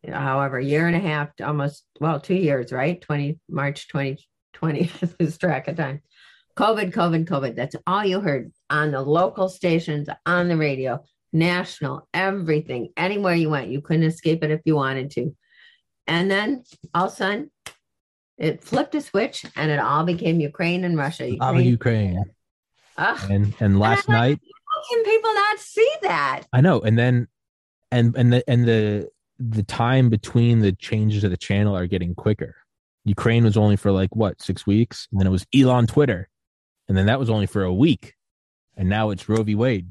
however 0.08 0.60
year 0.60 0.88
and 0.88 0.95
a 0.95 0.99
half 0.99 1.30
almost 1.43 1.84
well 1.99 2.20
two 2.20 2.36
years 2.36 2.72
right? 2.72 3.01
20 3.01 3.39
march 3.49 3.88
2020 3.88 4.91
i 5.01 5.10
lose 5.20 5.38
track 5.38 5.68
of 5.68 5.78
time 5.78 6.01
covid 6.58 6.91
covid 6.91 7.26
covid. 7.26 7.56
That's 7.56 7.76
all 7.86 8.06
you 8.06 8.20
heard 8.20 8.51
on 8.70 8.91
the 8.91 9.01
local 9.01 9.49
stations 9.49 10.10
on 10.26 10.47
the 10.47 10.58
radio 10.58 11.03
national 11.34 12.08
everything 12.14 12.89
anywhere 12.95 13.36
you 13.36 13.49
went. 13.49 13.70
You 13.70 13.82
couldn't 13.82 14.03
escape 14.03 14.43
it 14.43 14.51
if 14.51 14.62
you 14.66 14.76
wanted 14.76 15.12
to. 15.12 15.36
And 16.08 16.30
then 16.32 16.64
all 16.93 17.08
of 17.08 17.14
a 17.14 17.16
sudden 17.16 17.51
it 18.38 18.64
flipped 18.64 18.95
a 18.95 19.01
switch 19.01 19.45
and 19.56 19.72
it 19.72 19.80
all 19.80 20.03
became 20.03 20.39
ukraine 20.39 20.84
and 20.84 20.97
russia. 20.97 21.36
Of 21.39 21.62
ukraine. 21.62 22.24
Ugh, 22.97 23.32
and 23.32 23.53
and 23.60 23.80
last 23.80 24.10
I'm 24.10 24.16
night 24.16 24.39
how 24.76 24.95
can 24.95 25.03
people 25.03 25.34
not 25.34 25.60
see 25.60 25.91
that? 26.03 26.43
I 26.53 26.62
know, 26.62 26.80
and 26.82 26.97
then 26.97 27.28
and 27.91 28.16
and 28.16 28.34
the 28.34 28.43
and 28.49 28.66
the 28.66 29.10
the 29.39 29.64
time 29.64 30.10
between 30.10 30.60
the 30.60 30.72
changes 30.74 31.24
of 31.24 31.32
the 31.32 31.38
channel 31.38 31.76
are 31.76 31.88
getting 31.88 32.16
quicker. 32.16 32.56
Ukraine 33.03 33.43
was 33.43 33.58
only 33.58 33.76
for 33.76 33.91
like 33.91 34.16
what 34.16 34.41
six 34.41 34.66
weeks, 34.66 35.08
and 35.12 35.20
then 35.20 35.28
it 35.28 35.32
was 35.32 35.45
Elon 35.56 35.88
Twitter, 35.88 36.30
and 36.88 36.98
then 36.98 37.06
that 37.08 37.20
was 37.20 37.30
only 37.30 37.46
for 37.48 37.64
a 37.64 37.74
week, 37.74 38.14
and 38.78 38.88
now 38.90 39.10
it's 39.10 39.28
Roe 39.30 39.44
v. 39.44 39.56
Wade. 39.56 39.88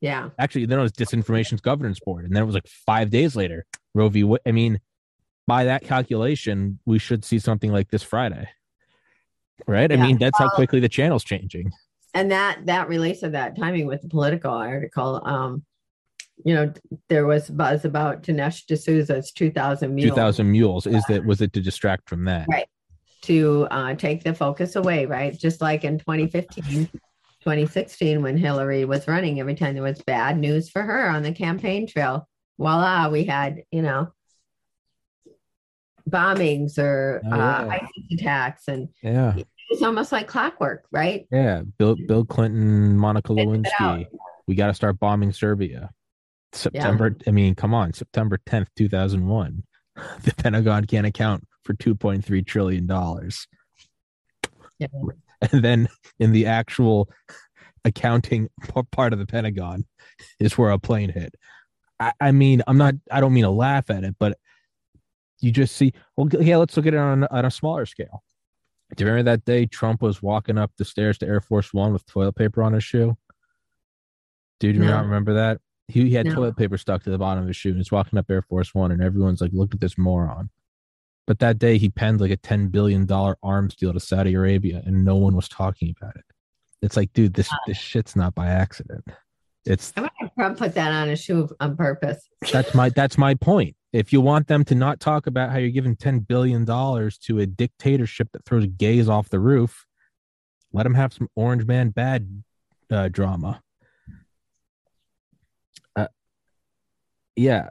yeah 0.00 0.30
Actually, 0.38 0.66
then 0.66 0.78
it 0.78 0.82
was 0.82 0.92
Disinformation's 0.92 1.60
Governance 1.60 2.00
Board, 2.00 2.24
and 2.24 2.34
then 2.34 2.42
it 2.42 2.46
was 2.46 2.54
like 2.54 2.66
five 2.68 3.10
days 3.10 3.36
later 3.36 3.66
Roe 3.94 4.08
v. 4.08 4.24
Wade. 4.24 4.40
I 4.46 4.52
mean, 4.52 4.80
by 5.46 5.64
that 5.64 5.82
calculation, 5.82 6.78
we 6.86 6.98
should 6.98 7.24
see 7.24 7.38
something 7.38 7.72
like 7.72 7.90
this 7.90 8.02
Friday, 8.02 8.48
right? 9.66 9.90
I 9.90 9.96
mean, 9.96 10.18
that's 10.18 10.38
how 10.38 10.48
quickly 10.50 10.80
the 10.80 10.88
channel's 10.88 11.24
changing. 11.24 11.72
and 12.14 12.30
that 12.30 12.66
that 12.66 12.88
relates 12.88 13.20
to 13.20 13.30
that 13.30 13.56
timing 13.56 13.86
with 13.86 14.02
the 14.02 14.08
political 14.08 14.50
article 14.52 15.20
um 15.24 15.62
you 16.44 16.52
know 16.54 16.72
there 17.08 17.24
was 17.24 17.48
buzz 17.48 17.84
about 17.84 18.22
Dinesh 18.22 18.64
D'Souza's 18.66 19.30
2000 19.30 19.88
Two 19.90 19.94
mules 19.94 20.16
thousand 20.16 20.50
mules 20.50 20.86
is 20.88 21.04
that 21.08 21.24
was 21.24 21.40
it 21.40 21.52
to 21.52 21.60
distract 21.60 22.08
from 22.08 22.24
that? 22.24 22.46
Right. 22.50 22.66
To 23.22 23.66
uh, 23.70 23.94
take 23.94 24.22
the 24.24 24.34
focus 24.34 24.76
away 24.76 25.06
right 25.06 25.38
just 25.38 25.60
like 25.60 25.84
in 25.84 25.98
2015 25.98 26.86
2016 27.42 28.22
when 28.22 28.36
Hillary 28.36 28.84
was 28.84 29.06
running 29.08 29.40
every 29.40 29.54
time 29.54 29.74
there 29.74 29.82
was 29.82 30.00
bad 30.02 30.38
news 30.38 30.68
for 30.68 30.82
her 30.82 31.08
on 31.08 31.22
the 31.22 31.32
campaign 31.32 31.86
trail 31.86 32.28
voila 32.58 33.08
we 33.08 33.24
had 33.24 33.62
you 33.70 33.82
know 33.82 34.12
bombings 36.08 36.78
or 36.78 37.20
Oh, 37.24 37.30
uh. 37.30 37.68
ISIS 37.70 37.88
attacks 38.12 38.68
and 38.68 38.88
Yeah. 39.02 39.34
it's 39.70 39.82
almost 39.82 40.12
like 40.12 40.26
clockwork 40.26 40.84
right 40.90 41.26
Yeah, 41.30 41.62
Bill 41.78 41.96
Bill 42.06 42.24
Clinton, 42.24 42.96
Monica 42.96 43.32
Spit 43.32 43.48
it 43.48 43.66
out. 43.80 43.98
Lewinsky. 44.00 44.06
We 44.46 44.54
got 44.56 44.66
to 44.68 44.74
start 44.74 44.98
bombing 44.98 45.32
Serbia. 45.32 45.90
September. 46.52 47.16
I 47.28 47.30
mean, 47.30 47.54
come 47.54 47.72
on, 47.74 47.92
September 47.92 48.38
tenth, 48.44 48.68
two 48.76 48.88
thousand 48.88 49.26
one. 49.28 49.62
The 50.24 50.34
Pentagon 50.34 50.86
can't 50.86 51.06
account 51.06 51.46
for 51.70 51.76
two 51.76 51.94
point 51.94 52.24
three 52.24 52.42
trillion 52.42 52.86
dollars, 52.86 53.46
Yeah. 54.78 54.88
and 55.52 55.62
then 55.64 55.88
in 56.18 56.32
the 56.32 56.46
actual 56.46 57.08
accounting 57.84 58.48
part 58.90 59.12
of 59.12 59.18
the 59.18 59.26
Pentagon 59.26 59.86
is 60.40 60.58
where 60.58 60.70
a 60.70 60.78
plane 60.78 61.10
hit. 61.10 61.34
I, 62.00 62.12
I 62.20 62.32
mean, 62.32 62.62
I'm 62.66 62.76
not. 62.76 62.94
I 63.10 63.20
don't 63.20 63.32
mean 63.32 63.44
to 63.44 63.50
laugh 63.50 63.88
at 63.90 64.04
it, 64.04 64.16
but 64.18 64.36
you 65.40 65.52
just 65.52 65.76
see. 65.76 65.92
Well, 66.16 66.28
yeah, 66.40 66.56
let's 66.56 66.76
look 66.76 66.86
at 66.86 66.94
it 66.94 66.98
on 66.98 67.24
on 67.24 67.44
a 67.44 67.50
smaller 67.50 67.86
scale. 67.86 68.24
Do 68.96 69.04
you 69.04 69.08
remember 69.10 69.30
that 69.30 69.44
day 69.44 69.66
Trump 69.66 70.02
was 70.02 70.20
walking 70.20 70.58
up 70.58 70.72
the 70.76 70.84
stairs 70.84 71.18
to 71.18 71.26
Air 71.26 71.40
Force 71.40 71.72
One 71.72 71.92
with 71.92 72.04
toilet 72.06 72.34
paper 72.34 72.62
on 72.64 72.72
his 72.72 72.82
shoe? 72.82 73.16
Dude, 74.58 74.74
you 74.74 74.82
No. 74.82 74.88
not 74.88 75.04
remember 75.04 75.34
that? 75.34 75.60
He, 75.86 76.08
he 76.08 76.14
had 76.14 76.26
No. 76.26 76.34
toilet 76.34 76.56
paper 76.56 76.76
stuck 76.76 77.04
to 77.04 77.10
the 77.10 77.18
bottom 77.18 77.42
of 77.44 77.46
his 77.48 77.56
shoe 77.56 77.68
and 77.70 77.78
he's 77.78 77.92
walking 77.92 78.18
up 78.18 78.28
Air 78.28 78.42
Force 78.42 78.74
One 78.74 78.90
and 78.90 79.00
everyone's 79.00 79.40
like, 79.40 79.52
look 79.52 79.72
at 79.74 79.80
this 79.80 79.96
moron. 79.96 80.50
But 81.30 81.38
that 81.38 81.60
day 81.60 81.78
he 81.78 81.88
penned 81.88 82.20
like 82.20 82.32
a 82.32 82.36
$10 82.36 82.72
billion 82.72 83.08
arms 83.40 83.76
deal 83.76 83.92
to 83.92 84.00
Saudi 84.00 84.34
Arabia 84.34 84.82
and 84.84 85.04
no 85.04 85.14
one 85.14 85.36
was 85.36 85.48
talking 85.48 85.94
about 85.96 86.16
it. 86.16 86.24
It's 86.82 86.96
like, 86.96 87.12
dude, 87.12 87.34
this, 87.34 87.48
this 87.68 87.76
shit's 87.76 88.16
not 88.16 88.34
by 88.34 88.48
accident. 88.48 89.04
It's 89.64 89.92
I 89.96 90.00
wonder 90.00 90.12
if 90.22 90.34
Trump 90.34 90.58
put 90.58 90.74
that 90.74 90.90
on 90.90 91.06
his 91.06 91.22
shoe 91.22 91.48
on 91.60 91.76
purpose. 91.76 92.28
that's 92.50 92.74
my 92.74 92.88
that's 92.88 93.16
my 93.16 93.36
point. 93.36 93.76
If 93.92 94.12
you 94.12 94.20
want 94.20 94.48
them 94.48 94.64
to 94.64 94.74
not 94.74 94.98
talk 94.98 95.28
about 95.28 95.50
how 95.50 95.58
you're 95.58 95.70
giving 95.70 95.94
ten 95.94 96.18
billion 96.18 96.64
dollars 96.64 97.16
to 97.18 97.38
a 97.38 97.46
dictatorship 97.46 98.30
that 98.32 98.44
throws 98.44 98.66
gays 98.66 99.08
off 99.08 99.28
the 99.28 99.38
roof, 99.38 99.86
let 100.72 100.82
them 100.82 100.94
have 100.94 101.12
some 101.12 101.28
Orange 101.36 101.64
Man 101.64 101.90
bad 101.90 102.42
uh, 102.90 103.06
drama. 103.06 103.62
Uh, 105.94 106.08
yeah, 107.36 107.68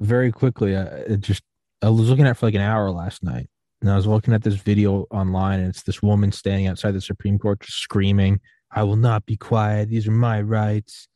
very 0.00 0.32
quickly. 0.32 0.74
Uh, 0.74 0.86
it 1.06 1.20
just 1.20 1.44
I 1.82 1.88
was 1.88 2.08
looking 2.08 2.26
at 2.26 2.36
for 2.36 2.46
like 2.46 2.54
an 2.54 2.60
hour 2.60 2.90
last 2.90 3.22
night, 3.22 3.48
and 3.80 3.90
I 3.90 3.96
was 3.96 4.06
looking 4.06 4.34
at 4.34 4.42
this 4.42 4.54
video 4.54 5.06
online, 5.10 5.60
and 5.60 5.68
it's 5.68 5.82
this 5.82 6.02
woman 6.02 6.32
standing 6.32 6.66
outside 6.66 6.92
the 6.92 7.00
Supreme 7.00 7.38
Court 7.38 7.60
just 7.60 7.78
screaming, 7.78 8.40
"I 8.70 8.84
will 8.84 8.96
not 8.96 9.26
be 9.26 9.36
quiet. 9.36 9.88
These 9.88 10.06
are 10.08 10.12
my 10.12 10.40
rights." 10.40 11.08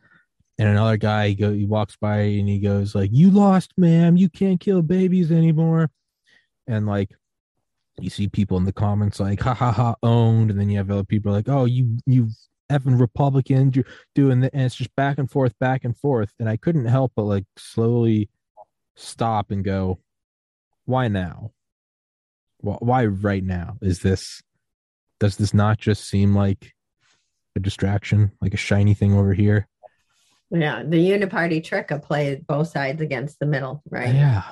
and 0.59 0.69
another 0.69 0.97
guy 0.97 1.29
he 1.29 1.35
go 1.35 1.53
he 1.53 1.65
walks 1.65 1.97
by 1.97 2.19
and 2.19 2.49
he 2.49 2.59
goes 2.59 2.95
like 2.95 3.11
you 3.13 3.31
lost 3.31 3.73
ma'am 3.77 4.17
you 4.17 4.29
can't 4.29 4.61
kill 4.61 4.83
babies 4.83 5.31
anymore 5.31 5.91
and 6.67 6.87
like 6.87 7.11
you 8.01 8.11
see 8.11 8.29
people 8.29 8.57
in 8.57 8.65
the 8.65 8.73
comments 8.73 9.21
like 9.21 9.41
ha 9.41 9.55
ha 9.55 9.73
ha 9.73 9.95
owned 10.03 10.51
and 10.51 10.59
then 10.59 10.69
you 10.69 10.79
have 10.79 10.91
other 10.91 11.05
people 11.05 11.33
like 11.33 11.49
oh 11.49 11.65
you 11.65 11.97
you 12.07 12.29
effing 12.71 12.99
republicans 12.99 13.77
you're 13.77 13.85
doing 14.15 14.41
that 14.41 14.53
and 14.53 14.63
it's 14.63 14.75
just 14.75 14.95
back 14.97 15.19
and 15.19 15.31
forth 15.31 15.57
back 15.59 15.85
and 15.85 15.97
forth 15.97 16.33
and 16.41 16.49
i 16.49 16.57
couldn't 16.57 16.87
help 16.87 17.13
but 17.15 17.23
like 17.23 17.45
slowly 17.57 18.29
stop 18.97 19.51
and 19.51 19.65
go 19.65 19.99
why 20.87 21.09
now? 21.09 21.53
Why 22.61 23.07
right 23.07 23.45
now? 23.45 23.77
Is 23.83 24.01
this 24.01 24.43
does 25.21 25.37
this 25.37 25.55
not 25.55 25.79
just 25.79 26.09
seem 26.09 26.35
like 26.35 26.73
a 27.55 27.61
distraction 27.61 28.33
like 28.41 28.55
a 28.55 28.59
shiny 28.59 28.95
thing 28.95 29.15
over 29.15 29.35
here? 29.35 29.69
Yeah, 30.51 30.83
the 30.85 30.99
uniparty 30.99 31.63
trick 31.63 31.91
of 31.91 32.03
play 32.03 32.43
both 32.47 32.69
sides 32.69 33.03
against 33.03 33.39
the 33.39 33.47
middle, 33.47 33.83
right? 33.91 34.15
yeah. 34.15 34.43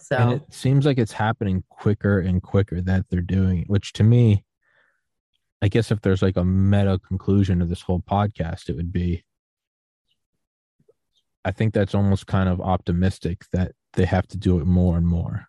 So 0.00 0.16
and 0.16 0.32
it 0.32 0.54
seems 0.54 0.86
like 0.86 0.96
it's 0.96 1.12
happening 1.12 1.64
quicker 1.68 2.18
and 2.18 2.42
quicker 2.42 2.80
that 2.80 3.06
they're 3.10 3.20
doing 3.20 3.58
it 3.58 3.68
which 3.68 3.92
to 3.94 4.04
me 4.04 4.44
i 5.60 5.68
guess 5.68 5.90
if 5.90 6.00
there's 6.00 6.22
like 6.22 6.36
a 6.36 6.44
meta 6.44 6.98
conclusion 7.06 7.58
to 7.58 7.66
this 7.66 7.82
whole 7.82 8.00
podcast 8.00 8.68
it 8.70 8.76
would 8.76 8.92
be 8.92 9.24
i 11.44 11.50
think 11.50 11.74
that's 11.74 11.94
almost 11.94 12.26
kind 12.26 12.48
of 12.48 12.60
optimistic 12.60 13.44
that 13.52 13.72
they 13.94 14.04
have 14.04 14.26
to 14.28 14.36
do 14.36 14.58
it 14.60 14.66
more 14.66 14.96
and 14.96 15.06
more 15.06 15.46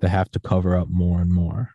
they 0.00 0.08
have 0.08 0.30
to 0.30 0.38
cover 0.40 0.76
up 0.76 0.88
more 0.88 1.20
and 1.20 1.30
more 1.32 1.70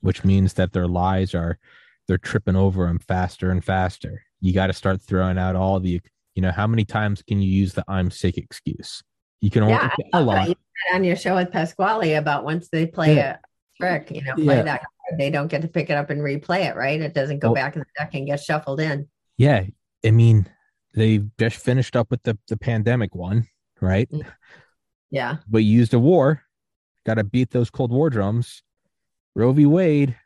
which 0.00 0.24
means 0.24 0.54
that 0.54 0.72
their 0.72 0.88
lies 0.88 1.34
are 1.34 1.58
they're 2.06 2.18
tripping 2.18 2.56
over 2.56 2.86
them 2.86 2.98
faster 2.98 3.50
and 3.50 3.64
faster 3.64 4.22
you 4.40 4.52
got 4.52 4.68
to 4.68 4.72
start 4.72 5.00
throwing 5.02 5.38
out 5.38 5.56
all 5.56 5.78
the 5.80 6.00
you 6.34 6.42
know 6.42 6.52
how 6.52 6.66
many 6.66 6.84
times 6.84 7.22
can 7.22 7.40
you 7.42 7.50
use 7.50 7.74
the 7.74 7.84
i'm 7.88 8.10
sick 8.10 8.38
excuse 8.38 9.02
you 9.40 9.50
can 9.50 9.62
only 9.62 9.74
yeah, 9.74 9.90
a 10.14 10.20
lot 10.22 10.48
you 10.48 10.54
on 10.92 11.04
your 11.04 11.16
show 11.16 11.34
with 11.36 11.50
Pasquale 11.50 12.14
about 12.14 12.44
once 12.44 12.68
they 12.70 12.86
play 12.86 13.16
Yeah. 13.16 13.36
a 13.36 13.76
trick, 13.80 14.10
you 14.10 14.22
know, 14.22 14.34
play 14.34 14.56
Yeah. 14.56 14.62
that 14.62 14.80
card, 14.80 15.18
they 15.18 15.30
don't 15.30 15.48
get 15.48 15.62
to 15.62 15.68
pick 15.68 15.90
it 15.90 15.94
up 15.94 16.10
and 16.10 16.20
replay 16.20 16.66
it, 16.68 16.76
right? 16.76 17.00
It 17.00 17.14
doesn't 17.14 17.40
go 17.40 17.48
Well- 17.48 17.62
back 17.62 17.74
in 17.74 17.80
the 17.80 17.86
deck 17.96 18.14
and 18.14 18.26
get 18.26 18.40
shuffled 18.40 18.80
in. 18.80 19.08
Yeah, 19.36 19.64
I 20.04 20.10
mean, 20.10 20.46
they 20.94 21.18
just 21.38 21.56
finished 21.56 21.96
up 21.96 22.10
with 22.10 22.22
the 22.22 22.38
the 22.48 22.56
pandemic 22.56 23.14
one, 23.14 23.48
right? 23.80 24.10
Mm. 24.10 24.26
Yeah. 25.10 25.36
But 25.48 25.58
you 25.58 25.72
used 25.78 25.94
a 25.94 25.98
war, 25.98 26.42
got 27.06 27.14
to 27.14 27.24
beat 27.24 27.50
those 27.50 27.70
Cold 27.70 27.90
War 27.90 28.10
drums. 28.10 28.62
Roe 29.34 29.52
v. 29.52 29.66
Wade. 29.66 30.16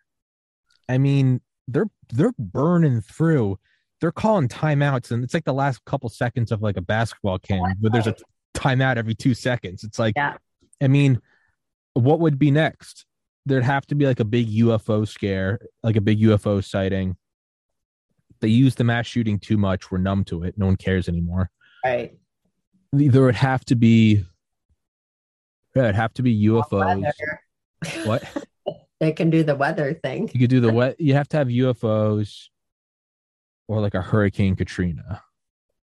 I 0.89 0.99
mean, 0.99 1.41
they're 1.69 1.91
they're 2.13 2.33
burning 2.39 3.01
through. 3.01 3.59
They're 4.01 4.13
calling 4.13 4.49
timeouts, 4.49 5.11
and 5.13 5.23
it's 5.23 5.33
like 5.35 5.45
the 5.45 5.53
last 5.53 5.85
couple 5.85 6.09
seconds 6.09 6.51
of 6.51 6.61
like 6.61 6.77
a 6.77 6.81
basketball 6.81 7.39
game, 7.39 7.63
but 7.81 7.93
there's 7.93 8.09
a 8.09 8.17
timeout 8.55 8.97
every 8.97 9.15
two 9.15 9.35
seconds. 9.35 9.85
It's 9.85 9.99
like, 9.99 10.15
Yeah. 10.17 10.37
I 10.83 10.89
mean, 10.89 11.21
what 11.95 12.19
would 12.21 12.39
be 12.39 12.51
next? 12.51 13.07
There'd 13.47 13.63
have 13.63 13.87
to 13.87 13.95
be 13.95 14.07
like 14.07 14.19
a 14.21 14.25
big 14.25 14.49
UFO 14.51 15.07
scare, 15.07 15.61
like 15.83 15.97
a 15.97 16.01
big 16.01 16.21
UFO 16.21 16.65
sighting. 16.65 17.17
They 18.41 18.49
use 18.49 18.75
the 18.75 18.85
mass 18.85 19.07
shooting 19.07 19.39
too 19.39 19.57
much. 19.57 19.91
We're 19.91 19.99
numb 19.99 20.25
to 20.25 20.43
it. 20.43 20.59
No 20.59 20.67
one 20.67 20.77
cares 20.77 21.09
anymore. 21.09 21.51
Right. 21.85 22.13
There 22.93 23.23
would 23.23 23.37
have 23.37 23.65
to 23.67 23.77
be, 23.77 24.25
yeah, 25.75 25.85
it'd 25.85 25.95
have 25.95 26.15
to 26.15 26.23
be 26.23 26.47
UFOs. 26.47 27.05
What 28.05 28.23
They 29.03 29.11
can 29.11 29.31
do 29.31 29.43
the 29.43 29.57
weather 29.57 29.95
thing. 29.95 30.31
you 30.33 30.39
could 30.39 30.51
do 30.51 30.61
the 30.61 30.73
wet? 30.73 31.01
You 31.01 31.15
have 31.15 31.29
to 31.31 31.37
have 31.37 31.49
UFOs, 31.49 32.45
or 33.67 33.81
like 33.81 33.95
a 33.95 34.01
Hurricane 34.01 34.55
Katrina. 34.55 35.21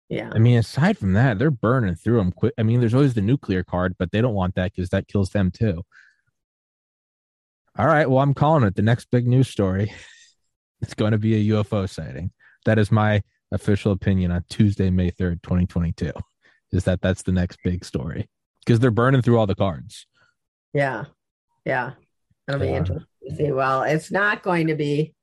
Yeah. 0.08 0.30
I 0.34 0.38
mean, 0.38 0.56
aside 0.56 0.96
from 0.96 1.12
that, 1.12 1.38
they're 1.38 1.50
burning 1.50 1.96
through 1.96 2.16
them 2.16 2.32
quick. 2.32 2.54
I 2.56 2.62
mean, 2.62 2.80
there's 2.80 2.94
always 2.94 3.12
the 3.12 3.20
nuclear 3.20 3.62
card, 3.62 3.94
but 3.98 4.10
they 4.10 4.22
don't 4.22 4.32
want 4.32 4.54
that 4.54 4.72
because 4.74 4.88
that 4.88 5.06
kills 5.06 5.28
them 5.28 5.50
too. 5.50 5.82
All 7.76 7.86
right, 7.86 8.08
well, 8.08 8.20
I'm 8.20 8.32
calling 8.32 8.64
it 8.64 8.74
the 8.74 8.80
next 8.80 9.10
big 9.10 9.26
news 9.26 9.48
story. 9.48 9.92
It's 10.82 10.94
going 10.94 11.12
to 11.12 11.18
be 11.18 11.34
a 11.34 11.52
UFO 11.56 11.86
sighting. 11.86 12.30
That 12.64 12.78
is 12.78 12.90
my 12.90 13.22
official 13.52 13.92
opinion 13.92 14.30
on 14.30 14.46
Tuesday, 14.48 14.88
May 14.88 15.10
3rd, 15.10 15.42
2022. 15.42 16.10
Is 16.72 16.84
that 16.84 17.02
that's 17.02 17.22
the 17.22 17.32
next 17.32 17.58
big 17.62 17.84
story 17.84 18.30
because 18.64 18.80
they're 18.80 18.90
burning 18.90 19.22
through 19.22 19.38
all 19.38 19.46
the 19.46 19.54
cards. 19.54 20.06
Yeah. 20.72 21.04
Yeah. 21.64 21.92
It'll 22.48 22.60
be 22.60 22.68
Yeah. 22.68 22.76
interesting 22.76 23.06
to 23.28 23.36
see. 23.36 23.52
Well, 23.52 23.82
it's 23.82 24.10
not 24.10 24.42
going 24.42 24.68
to 24.68 24.74
be 24.74 25.14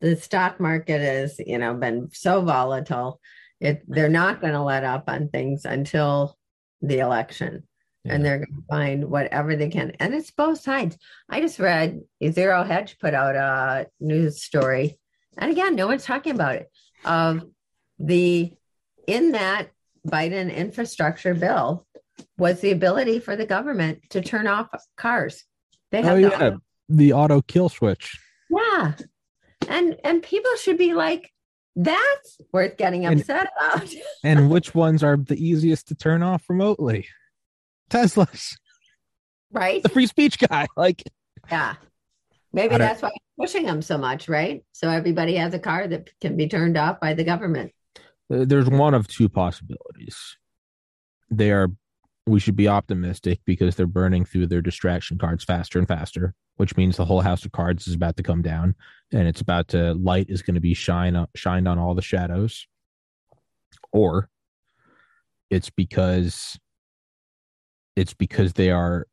the 0.00 0.16
stock 0.16 0.60
market 0.60 1.00
has, 1.00 1.38
you 1.38 1.58
know, 1.58 1.74
been 1.74 2.08
so 2.12 2.40
volatile. 2.42 3.20
It 3.60 3.82
they're 3.88 4.08
not 4.08 4.40
going 4.40 4.52
to 4.52 4.62
let 4.62 4.84
up 4.84 5.04
on 5.08 5.28
things 5.28 5.64
until 5.64 6.36
the 6.82 6.98
election. 6.98 7.66
and 8.06 8.22
they're 8.22 8.36
going 8.36 8.54
to 8.60 8.66
find 8.68 9.04
whatever 9.06 9.56
they 9.56 9.70
can. 9.70 9.92
And 9.98 10.12
it's 10.12 10.30
both 10.30 10.60
sides. 10.60 10.98
I 11.30 11.40
just 11.40 11.58
read 11.58 12.00
Zero 12.22 12.62
Hedge 12.62 12.98
put 12.98 13.14
out 13.14 13.34
a 13.34 13.86
news 13.98 14.42
story, 14.42 14.98
and 15.38 15.50
again, 15.50 15.74
no 15.74 15.86
one's 15.86 16.04
talking 16.04 16.34
about 16.34 16.56
it. 16.56 16.70
Of 17.06 17.44
the 17.98 18.52
in 19.06 19.32
that 19.32 19.70
Biden 20.06 20.54
infrastructure 20.54 21.32
bill 21.32 21.86
was 22.38 22.60
the 22.60 22.70
ability 22.70 23.18
for 23.20 23.36
the 23.36 23.46
government 23.46 24.00
to 24.10 24.20
turn 24.20 24.46
off 24.46 24.68
cars. 24.96 25.44
They 25.90 26.02
have 26.02 26.12
Oh 26.12 26.16
the 26.16 26.20
yeah, 26.28 26.50
the 26.88 27.12
auto 27.12 27.40
kill 27.42 27.68
switch. 27.68 28.18
yeah, 28.50 28.92
and 29.68 29.96
and 30.04 30.22
people 30.22 30.50
should 30.56 30.78
be 30.78 30.94
like, 30.94 31.32
that's 31.76 32.38
worth 32.52 32.76
getting 32.76 33.06
And- 33.06 33.20
upset 33.20 33.48
about. 33.58 33.88
And 34.24 34.50
which 34.50 34.74
ones 34.74 35.02
are 35.02 35.16
the 35.16 35.36
easiest 35.36 35.88
to 35.88 35.94
turn 35.94 36.22
off 36.22 36.44
remotely? 36.48 37.06
Teslas, 37.90 38.54
right? 39.52 39.82
the 39.82 39.88
free 39.88 40.06
speech 40.06 40.38
guy. 40.38 40.66
Like, 40.76 41.02
Yeah. 41.50 41.74
Maybe 42.52 42.78
that's 42.78 43.02
why 43.02 43.08
I'm 43.08 43.14
pushing 43.44 43.66
them 43.66 43.82
so 43.82 43.98
much, 43.98 44.28
right? 44.28 44.62
So 44.70 44.88
everybody 44.88 45.34
has 45.34 45.54
a 45.54 45.58
car 45.58 45.88
that 45.88 46.08
can 46.20 46.36
be 46.36 46.46
turned 46.48 46.76
off 46.76 47.00
by 47.00 47.12
the 47.14 47.24
government. 47.24 47.72
Uh, 48.32 48.44
there's 48.46 48.68
one 48.70 48.94
of 48.94 49.08
two 49.08 49.28
possibilities. 49.28 50.36
They 51.32 51.50
are 51.50 51.72
we 52.26 52.40
should 52.40 52.56
be 52.56 52.68
optimistic 52.68 53.40
because 53.44 53.76
they're 53.76 53.86
burning 53.86 54.24
through 54.24 54.46
their 54.46 54.62
distraction 54.62 55.18
cards 55.18 55.44
faster 55.44 55.78
and 55.78 55.86
faster, 55.86 56.34
which 56.56 56.76
means 56.76 56.96
the 56.96 57.04
whole 57.04 57.20
house 57.20 57.44
of 57.44 57.52
cards 57.52 57.86
is 57.86 57.94
about 57.94 58.16
to 58.16 58.22
come 58.22 58.42
down 58.42 58.74
and 59.12 59.28
it's 59.28 59.40
about 59.40 59.68
to 59.68 59.92
light 59.94 60.26
is 60.30 60.42
going 60.42 60.54
to 60.54 60.60
be 60.60 60.74
shine 60.74 61.26
shined 61.34 61.68
on 61.68 61.78
all 61.78 61.94
the 61.94 62.02
shadows. 62.02 62.66
Or 63.92 64.30
it's 65.50 65.70
because 65.70 66.58
it's 67.94 68.14
because 68.14 68.54
they 68.54 68.70
are 68.70 69.06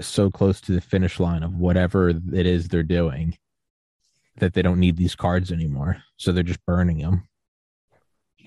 so 0.00 0.30
close 0.30 0.60
to 0.62 0.72
the 0.72 0.80
finish 0.80 1.20
line 1.20 1.42
of 1.42 1.56
whatever 1.56 2.10
it 2.10 2.46
is 2.46 2.68
they're 2.68 2.82
doing 2.82 3.36
that 4.36 4.54
they 4.54 4.62
don't 4.62 4.80
need 4.80 4.96
these 4.96 5.14
cards 5.14 5.52
anymore. 5.52 6.02
So 6.16 6.32
they're 6.32 6.42
just 6.42 6.64
burning 6.64 6.98
them. 6.98 7.28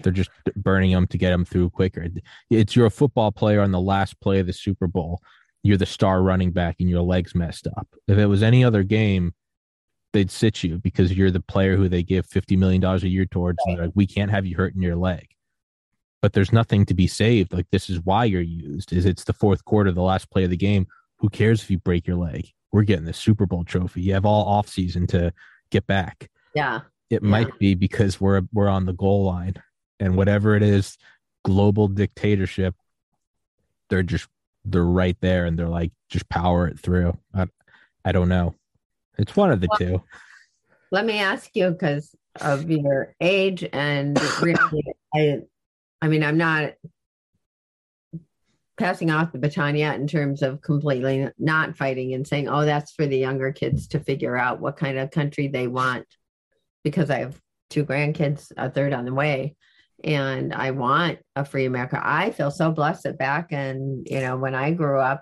They're 0.04 0.12
just 0.14 0.30
burning 0.56 0.92
them 0.92 1.08
to 1.08 1.18
get 1.18 1.30
them 1.32 1.46
through 1.46 1.70
quicker. 1.72 2.08
It's 2.50 2.76
you're 2.76 2.86
a 2.86 2.92
football 2.92 3.32
player 3.32 3.62
on 3.62 3.72
the 3.72 3.80
last 3.82 4.20
play 4.22 4.40
of 4.40 4.48
the 4.48 4.54
Super 4.54 4.88
Bowl. 4.88 5.22
You're 5.64 5.78
the 5.78 5.86
star 5.86 6.22
running 6.22 6.52
back 6.52 6.76
and 6.80 6.90
your 6.90 7.02
legs 7.02 7.34
messed 7.36 7.68
up. 7.76 7.88
If 8.08 8.18
it 8.18 8.28
was 8.28 8.44
any 8.44 8.64
other 8.64 8.84
game, 8.84 9.34
they'd 10.14 10.30
sit 10.32 10.64
you 10.64 10.78
because 10.78 11.12
you're 11.14 11.32
the 11.32 11.40
player 11.42 11.76
who 11.76 11.90
they 11.90 12.04
give 12.04 12.28
$50 12.28 12.58
million 12.58 12.84
a 12.84 12.98
year 13.00 13.26
towards. 13.26 13.58
And 13.66 13.78
they're 13.78 13.86
like, 13.88 13.96
we 13.96 14.06
can't 14.08 14.32
have 14.32 14.46
you 14.46 14.56
hurting 14.56 14.82
your 14.82 14.96
leg. 14.96 15.28
but 16.22 16.34
there's 16.34 16.54
nothing 16.54 16.86
to 16.86 16.94
be 16.94 17.08
saved. 17.08 17.52
Like 17.54 17.68
this 17.72 17.90
is 17.90 18.00
why 18.02 18.26
you're 18.26 18.42
used. 18.42 18.94
Is 18.94 19.06
it's 19.06 19.24
the 19.26 19.34
fourth 19.34 19.66
quarter, 19.66 19.92
the 19.92 20.02
last 20.02 20.30
play 20.32 20.44
of 20.44 20.50
the 20.50 20.58
game. 20.58 20.88
Who 21.20 21.30
cares 21.30 21.62
if 21.64 21.70
you 21.72 21.78
break 21.80 22.08
your 22.08 22.18
leg? 22.18 22.48
We're 22.72 22.84
getting 22.84 23.06
the 23.06 23.14
Super 23.14 23.46
Bowl 23.46 23.64
trophy. 23.64 24.02
You 24.02 24.14
have 24.14 24.26
all 24.26 24.46
off 24.46 24.68
season 24.68 25.08
to 25.08 25.32
get 25.72 25.86
back. 25.88 26.30
Yeah. 26.54 26.82
It 27.10 27.22
Yeah. 27.24 27.30
might 27.30 27.58
be 27.60 27.74
because 27.76 28.20
we're 28.22 28.42
we're 28.54 28.68
on 28.70 28.86
the 28.86 28.94
goal 28.94 29.24
line, 29.26 29.56
and 30.00 30.16
whatever 30.16 30.56
it 30.56 30.64
is, 30.64 30.98
global 31.44 31.88
dictatorship. 31.88 32.76
They're 33.90 34.04
just 34.04 34.28
they're 34.64 34.84
right 34.84 35.18
there, 35.22 35.46
and 35.46 35.58
they're 35.58 35.70
like 35.70 35.92
just 36.10 36.28
power 36.30 36.68
it 36.68 36.80
through. 36.80 37.18
I 37.34 37.48
I 38.04 38.12
don't 38.12 38.30
know. 38.30 38.56
It's 39.18 39.36
one 39.36 39.52
of 39.52 39.62
the 39.62 39.70
two. 39.78 40.04
Let 40.92 41.06
me 41.06 41.20
ask 41.20 41.50
you 41.54 41.72
because 41.72 42.16
of 42.42 42.70
your 42.70 43.16
age 43.22 43.68
and 43.72 44.20
really, 44.42 44.84
I, 45.14 45.42
I 46.02 46.08
mean, 46.08 46.24
I'm 46.24 46.38
not 46.38 46.74
passing 48.78 49.10
off 49.10 49.32
the 49.32 49.40
baton 49.40 49.76
yet 49.76 50.00
in 50.00 50.08
terms 50.08 50.42
of 50.42 50.62
completely 50.62 51.30
not 51.40 51.78
fighting 51.78 52.14
and 52.14 52.28
saying, 52.28 52.50
oh, 52.50 52.66
that's 52.66 52.92
for 52.92 53.06
the 53.06 53.18
younger 53.18 53.52
kids 53.54 53.88
to 53.88 54.00
figure 54.00 54.36
out 54.36 54.60
what 54.60 54.78
kind 54.78 54.98
of 54.98 55.12
country 55.12 55.48
they 55.48 55.68
want. 55.68 56.06
Because 56.84 57.10
I 57.10 57.20
have 57.20 57.40
two 57.70 57.86
grandkids, 57.86 58.52
a 58.58 58.70
third 58.70 58.94
on 58.94 59.06
the 59.06 59.14
way, 59.14 59.56
and 60.06 60.54
I 60.54 60.72
want 60.72 61.18
a 61.36 61.44
free 61.44 61.66
America. 61.66 62.00
I 62.02 62.30
feel 62.30 62.52
so 62.52 62.72
blessed 62.72 63.04
that 63.04 63.18
back 63.18 63.52
and 63.52 64.08
you 64.10 64.22
know 64.22 64.38
when 64.38 64.56
I 64.56 64.72
grew 64.72 65.00
up, 65.00 65.22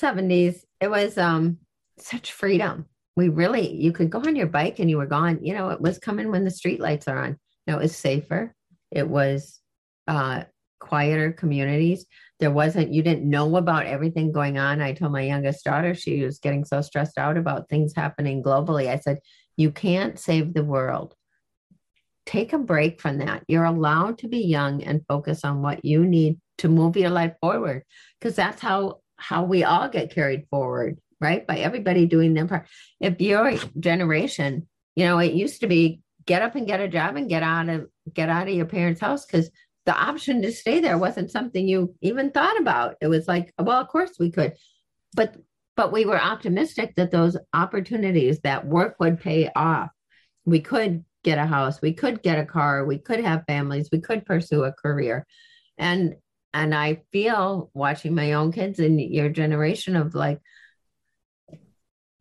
70s, 0.00 0.64
it 0.80 0.90
was 0.90 1.18
um 1.18 1.58
such 1.98 2.32
freedom. 2.32 2.86
We 3.14 3.28
really 3.28 3.74
you 3.74 3.92
could 3.92 4.10
go 4.10 4.20
on 4.20 4.36
your 4.36 4.46
bike 4.46 4.78
and 4.78 4.88
you 4.88 4.96
were 4.96 5.06
gone. 5.06 5.44
You 5.44 5.54
know, 5.54 5.68
it 5.68 5.80
was 5.80 5.98
coming 5.98 6.30
when 6.30 6.44
the 6.44 6.50
street 6.50 6.80
lights 6.80 7.06
are 7.08 7.22
on. 7.22 7.38
You 7.66 7.72
know, 7.72 7.78
it 7.78 7.82
was 7.82 7.96
safer. 7.96 8.54
It 8.90 9.06
was 9.06 9.60
uh 10.08 10.44
quieter 10.80 11.32
communities. 11.32 12.06
There 12.38 12.50
wasn't 12.50 12.94
you 12.94 13.02
didn't 13.02 13.28
know 13.28 13.56
about 13.56 13.84
everything 13.84 14.32
going 14.32 14.56
on. 14.56 14.80
I 14.80 14.94
told 14.94 15.12
my 15.12 15.22
youngest 15.22 15.62
daughter 15.62 15.94
she 15.94 16.24
was 16.24 16.38
getting 16.38 16.64
so 16.64 16.80
stressed 16.80 17.18
out 17.18 17.36
about 17.36 17.68
things 17.68 17.92
happening 17.94 18.42
globally. 18.42 18.88
I 18.88 18.96
said, 18.96 19.18
"You 19.58 19.70
can't 19.70 20.18
save 20.18 20.54
the 20.54 20.64
world. 20.64 21.14
Take 22.30 22.52
a 22.52 22.58
break 22.58 23.00
from 23.00 23.18
that. 23.18 23.42
You're 23.48 23.64
allowed 23.64 24.18
to 24.18 24.28
be 24.28 24.38
young 24.38 24.84
and 24.84 25.04
focus 25.08 25.44
on 25.44 25.62
what 25.62 25.84
you 25.84 26.06
need 26.06 26.38
to 26.58 26.68
move 26.68 26.96
your 26.96 27.10
life 27.10 27.34
forward 27.40 27.82
because 28.20 28.36
that's 28.36 28.62
how 28.62 29.00
how 29.16 29.42
we 29.42 29.64
all 29.64 29.88
get 29.88 30.14
carried 30.14 30.46
forward, 30.48 31.00
right? 31.20 31.44
By 31.44 31.56
everybody 31.56 32.06
doing 32.06 32.32
their 32.32 32.46
part. 32.46 32.68
If 33.00 33.20
your 33.20 33.54
generation, 33.80 34.68
you 34.94 35.06
know, 35.06 35.18
it 35.18 35.32
used 35.32 35.62
to 35.62 35.66
be 35.66 36.02
get 36.24 36.40
up 36.40 36.54
and 36.54 36.68
get 36.68 36.78
a 36.78 36.86
job 36.86 37.16
and 37.16 37.28
get 37.28 37.42
out 37.42 37.68
of 37.68 37.88
get 38.14 38.28
out 38.28 38.46
of 38.46 38.54
your 38.54 38.66
parents' 38.66 39.00
house 39.00 39.26
because 39.26 39.50
the 39.84 39.92
option 39.92 40.40
to 40.42 40.52
stay 40.52 40.78
there 40.78 40.98
wasn't 40.98 41.32
something 41.32 41.66
you 41.66 41.96
even 42.00 42.30
thought 42.30 42.60
about. 42.60 42.94
It 43.00 43.08
was 43.08 43.26
like, 43.26 43.52
well, 43.58 43.80
of 43.80 43.88
course 43.88 44.12
we 44.20 44.30
could. 44.30 44.54
But 45.14 45.34
but 45.74 45.90
we 45.90 46.04
were 46.04 46.22
optimistic 46.22 46.94
that 46.94 47.10
those 47.10 47.36
opportunities 47.52 48.38
that 48.42 48.68
work 48.68 48.94
would 49.00 49.18
pay 49.18 49.50
off. 49.56 49.90
We 50.44 50.60
could 50.60 51.04
get 51.22 51.38
a 51.38 51.46
house, 51.46 51.80
we 51.82 51.92
could 51.92 52.22
get 52.22 52.38
a 52.38 52.46
car, 52.46 52.84
we 52.84 52.98
could 52.98 53.20
have 53.20 53.44
families, 53.46 53.88
we 53.92 54.00
could 54.00 54.24
pursue 54.26 54.64
a 54.64 54.72
career. 54.72 55.26
And 55.78 56.16
and 56.52 56.74
I 56.74 57.02
feel 57.12 57.70
watching 57.74 58.14
my 58.14 58.32
own 58.32 58.52
kids 58.52 58.80
and 58.80 59.00
your 59.00 59.28
generation 59.28 59.96
of 59.96 60.14
like 60.14 60.40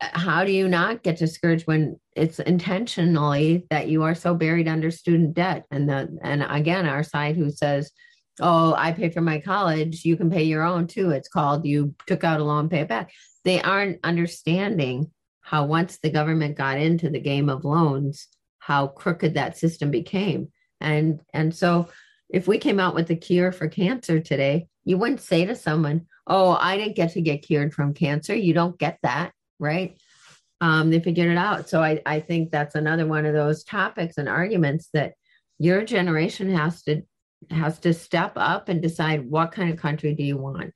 how 0.02 0.46
do 0.46 0.52
you 0.52 0.68
not 0.68 1.04
get 1.04 1.18
discouraged 1.18 1.68
when 1.68 2.00
it's 2.16 2.40
intentionally 2.40 3.66
that 3.70 3.90
you 3.90 4.04
are 4.04 4.16
so 4.16 4.34
buried 4.34 4.68
under 4.68 4.92
student 4.92 5.34
debt? 5.34 5.66
And 5.72 5.90
the 5.90 6.18
and 6.24 6.46
again 6.48 6.86
our 6.86 7.04
side 7.04 7.36
who 7.36 7.52
says 7.52 7.92
oh 8.42 8.74
i 8.78 8.94
pay 8.94 9.10
for 9.10 9.20
my 9.20 9.40
college 9.40 10.06
you 10.06 10.16
can 10.16 10.30
pay 10.30 10.44
your 10.44 10.64
own 10.64 10.88
too. 10.88 11.10
It's 11.12 11.28
called 11.28 11.66
you 11.66 11.96
took 12.08 12.24
out 12.24 12.40
a 12.40 12.44
loan 12.44 12.70
pay 12.70 12.82
it 12.82 12.88
back. 12.88 13.12
They 13.44 13.62
aren't 13.62 14.00
understanding 14.04 15.12
how 15.42 15.66
once 15.66 15.98
the 15.98 16.12
government 16.12 16.58
got 16.58 16.78
into 16.78 17.10
the 17.10 17.20
game 17.20 17.50
of 17.50 17.66
loans 17.66 18.28
how 18.70 18.88
crooked 18.88 19.34
that 19.34 19.58
system 19.58 19.92
became. 19.92 20.52
And 20.80 21.20
and 21.34 21.54
so 21.54 21.90
if 22.30 22.48
we 22.48 22.60
came 22.60 22.80
out 22.80 22.96
with 22.96 23.10
a 23.10 23.16
cure 23.16 23.52
for 23.52 23.68
cancer 23.68 24.20
today 24.20 24.68
you 24.86 24.98
wouldn't 25.00 25.20
say 25.20 25.46
to 25.46 25.56
someone 25.56 26.06
oh 26.28 26.52
i 26.62 26.78
didn't 26.78 26.96
get 26.96 27.12
to 27.14 27.22
get 27.22 27.42
cured 27.42 27.74
from 27.74 27.94
cancer. 27.94 28.36
You 28.36 28.54
don't 28.54 28.78
get 28.78 29.00
that 29.02 29.34
right? 29.60 29.98
Um, 30.62 30.90
they 30.90 31.00
figured 31.00 31.32
it 31.32 31.38
out. 31.38 31.70
So 31.70 31.82
I, 31.82 32.02
I 32.06 32.20
think 32.20 32.52
that's 32.52 32.76
another 32.76 33.06
one 33.06 33.26
of 33.26 33.34
those 33.34 33.64
topics 33.64 34.18
and 34.18 34.28
arguments 34.28 34.90
that 34.94 35.14
your 35.58 35.84
generation 35.86 36.54
has 36.56 36.82
to 36.84 37.02
has 37.52 37.80
to 37.80 37.94
step 37.94 38.34
up 38.36 38.68
and 38.68 38.82
decide 38.82 39.30
what 39.30 39.54
kind 39.54 39.72
of 39.72 39.80
country 39.80 40.14
do 40.14 40.24
you 40.24 40.38
want? 40.38 40.74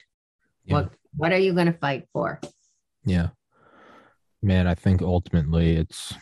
Yeah. 0.65 0.75
what 0.75 0.93
what 1.15 1.33
are 1.33 1.37
you 1.37 1.53
going 1.53 1.67
to 1.67 1.77
fight 1.77 2.07
for? 2.13 2.39
Yeah. 3.05 3.29
Man, 4.41 4.67
I 4.67 4.75
think 4.75 5.01
ultimately 5.01 5.75
it's 5.75 6.13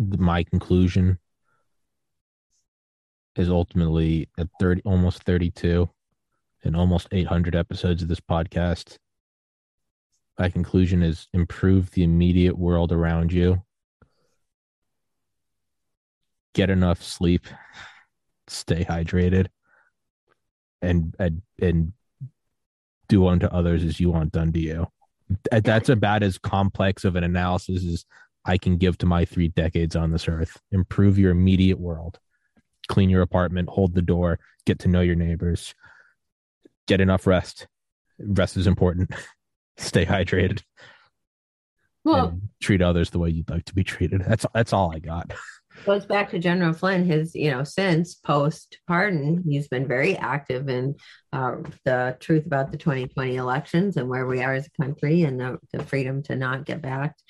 my 0.00 0.42
conclusion 0.42 1.18
is 3.36 3.48
ultimately 3.48 4.28
at 4.38 4.48
30 4.58 4.82
almost 4.84 5.22
32 5.24 5.88
and 6.64 6.76
almost 6.76 7.08
800 7.12 7.54
episodes 7.54 8.02
of 8.02 8.08
this 8.08 8.20
podcast. 8.20 8.96
My 10.38 10.48
conclusion 10.48 11.02
is 11.02 11.28
improve 11.34 11.90
the 11.90 12.02
immediate 12.02 12.58
world 12.58 12.92
around 12.92 13.32
you. 13.32 13.62
Get 16.54 16.70
enough 16.70 17.02
sleep, 17.02 17.46
stay 18.48 18.84
hydrated, 18.84 19.48
and 20.80 21.14
and, 21.18 21.42
and 21.60 21.92
do 23.08 23.26
unto 23.26 23.46
others 23.46 23.84
as 23.84 24.00
you 24.00 24.10
want 24.10 24.32
done 24.32 24.52
to 24.52 24.58
you. 24.58 24.86
That's 25.52 25.88
about 25.88 26.22
as 26.22 26.38
complex 26.38 27.04
of 27.04 27.16
an 27.16 27.22
analysis 27.22 27.84
as 27.84 28.04
I 28.44 28.58
can 28.58 28.76
give 28.76 28.98
to 28.98 29.06
my 29.06 29.24
three 29.24 29.48
decades 29.48 29.96
on 29.96 30.10
this 30.10 30.28
earth. 30.28 30.60
Improve 30.72 31.18
your 31.18 31.30
immediate 31.30 31.78
world. 31.78 32.18
Clean 32.88 33.10
your 33.10 33.22
apartment, 33.22 33.68
hold 33.68 33.94
the 33.94 34.02
door, 34.02 34.40
get 34.66 34.80
to 34.80 34.88
know 34.88 35.00
your 35.00 35.14
neighbors, 35.14 35.74
get 36.88 37.00
enough 37.00 37.26
rest. 37.26 37.68
Rest 38.18 38.56
is 38.56 38.66
important. 38.66 39.14
Stay 39.76 40.04
hydrated 40.04 40.62
well 42.04 42.38
treat 42.60 42.82
others 42.82 43.10
the 43.10 43.18
way 43.18 43.30
you'd 43.30 43.50
like 43.50 43.64
to 43.66 43.74
be 43.74 43.84
treated. 43.84 44.22
That's 44.26 44.46
that's 44.54 44.72
all 44.72 44.94
I 44.94 44.98
got. 44.98 45.32
goes 45.86 46.04
back 46.04 46.30
to 46.30 46.38
General 46.38 46.72
Flynn. 46.72 47.04
His, 47.04 47.34
you 47.34 47.50
know, 47.50 47.64
since 47.64 48.14
post 48.14 48.78
pardon, 48.86 49.42
he's 49.46 49.68
been 49.68 49.88
very 49.88 50.16
active 50.16 50.68
in 50.68 50.96
uh, 51.32 51.56
the 51.84 52.16
truth 52.20 52.46
about 52.46 52.70
the 52.70 52.78
2020 52.78 53.36
elections 53.36 53.96
and 53.96 54.08
where 54.08 54.26
we 54.26 54.42
are 54.42 54.54
as 54.54 54.66
a 54.66 54.82
country 54.82 55.22
and 55.22 55.40
the, 55.40 55.58
the 55.72 55.82
freedom 55.84 56.22
to 56.24 56.36
not 56.36 56.66
get 56.66 56.82
backed. 56.82 57.22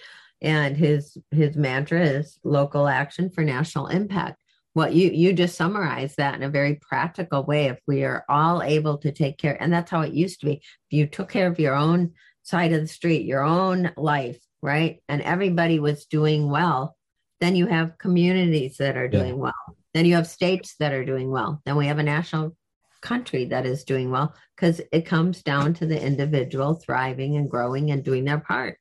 And 0.42 0.76
his 0.76 1.16
his 1.30 1.56
mantra 1.56 2.02
is 2.04 2.38
local 2.44 2.88
action 2.88 3.30
for 3.30 3.44
national 3.44 3.88
impact. 3.88 4.42
What 4.72 4.94
you 4.94 5.10
you 5.10 5.32
just 5.32 5.56
summarized 5.56 6.16
that 6.16 6.34
in 6.34 6.42
a 6.42 6.48
very 6.48 6.76
practical 6.76 7.44
way. 7.44 7.66
If 7.66 7.78
we 7.86 8.04
are 8.04 8.24
all 8.28 8.62
able 8.62 8.98
to 8.98 9.12
take 9.12 9.36
care, 9.38 9.60
and 9.60 9.72
that's 9.72 9.90
how 9.90 10.00
it 10.02 10.12
used 10.12 10.40
to 10.40 10.46
be. 10.46 10.52
If 10.52 10.62
you 10.90 11.06
took 11.06 11.28
care 11.28 11.46
of 11.48 11.58
your 11.60 11.74
own 11.74 12.12
side 12.42 12.72
of 12.72 12.80
the 12.80 12.88
street, 12.88 13.26
your 13.26 13.42
own 13.42 13.92
life, 13.96 14.38
right, 14.62 15.02
and 15.08 15.20
everybody 15.22 15.78
was 15.78 16.06
doing 16.06 16.48
well, 16.50 16.96
then 17.40 17.54
you 17.56 17.66
have 17.66 17.98
communities 17.98 18.78
that 18.78 18.96
are 18.96 19.04
Yeah. 19.04 19.18
doing 19.20 19.38
well. 19.38 19.52
Then 19.92 20.06
you 20.06 20.14
have 20.14 20.26
states 20.26 20.76
that 20.78 20.92
are 20.92 21.04
doing 21.04 21.30
well. 21.30 21.60
Then 21.66 21.76
we 21.76 21.86
have 21.86 21.98
a 21.98 22.02
national 22.02 22.56
country 23.02 23.46
that 23.46 23.66
is 23.66 23.84
doing 23.84 24.10
well 24.10 24.34
because 24.56 24.80
it 24.92 25.02
comes 25.06 25.42
down 25.42 25.74
to 25.74 25.86
the 25.86 26.00
individual 26.00 26.74
thriving 26.74 27.36
and 27.36 27.50
growing 27.50 27.90
and 27.90 28.04
doing 28.04 28.24
their 28.24 28.40
part. 28.40 28.78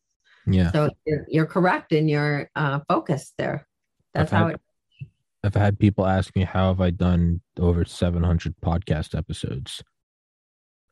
Yeah. 0.52 0.72
So 0.72 0.90
you're, 1.06 1.26
you're 1.28 1.46
correct 1.46 1.92
in 1.92 2.08
your 2.10 2.50
uh, 2.56 2.80
focus 2.88 3.34
there. 3.38 3.68
That's 4.14 4.34
I've 4.34 4.38
how 4.40 4.46
had- 4.48 4.56
it. 4.56 4.62
I've 5.42 5.56
had 5.56 5.80
people 5.80 6.06
ask 6.06 6.36
me 6.36 6.44
how 6.44 6.68
have 6.68 6.82
I 6.82 6.90
done 6.90 7.40
over 7.58 7.86
700 7.86 8.56
podcast 8.62 9.18
episodes. 9.18 9.82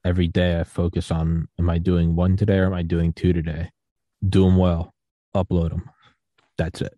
Every 0.05 0.27
day 0.27 0.57
I 0.57 0.63
focus 0.63 1.11
on 1.11 1.49
am 1.59 1.69
I 1.69 1.79
doing 1.79 2.15
one 2.15 2.37
today 2.37 2.59
or 2.59 2.65
am 2.67 2.73
I 2.73 2.81
doing 2.81 3.11
two 3.11 3.33
today? 3.33 3.71
Do 4.27 4.45
them 4.45 4.55
well, 4.55 4.93
upload 5.35 5.71
them. 5.71 5.89
That's 6.57 6.81
it. 6.81 6.97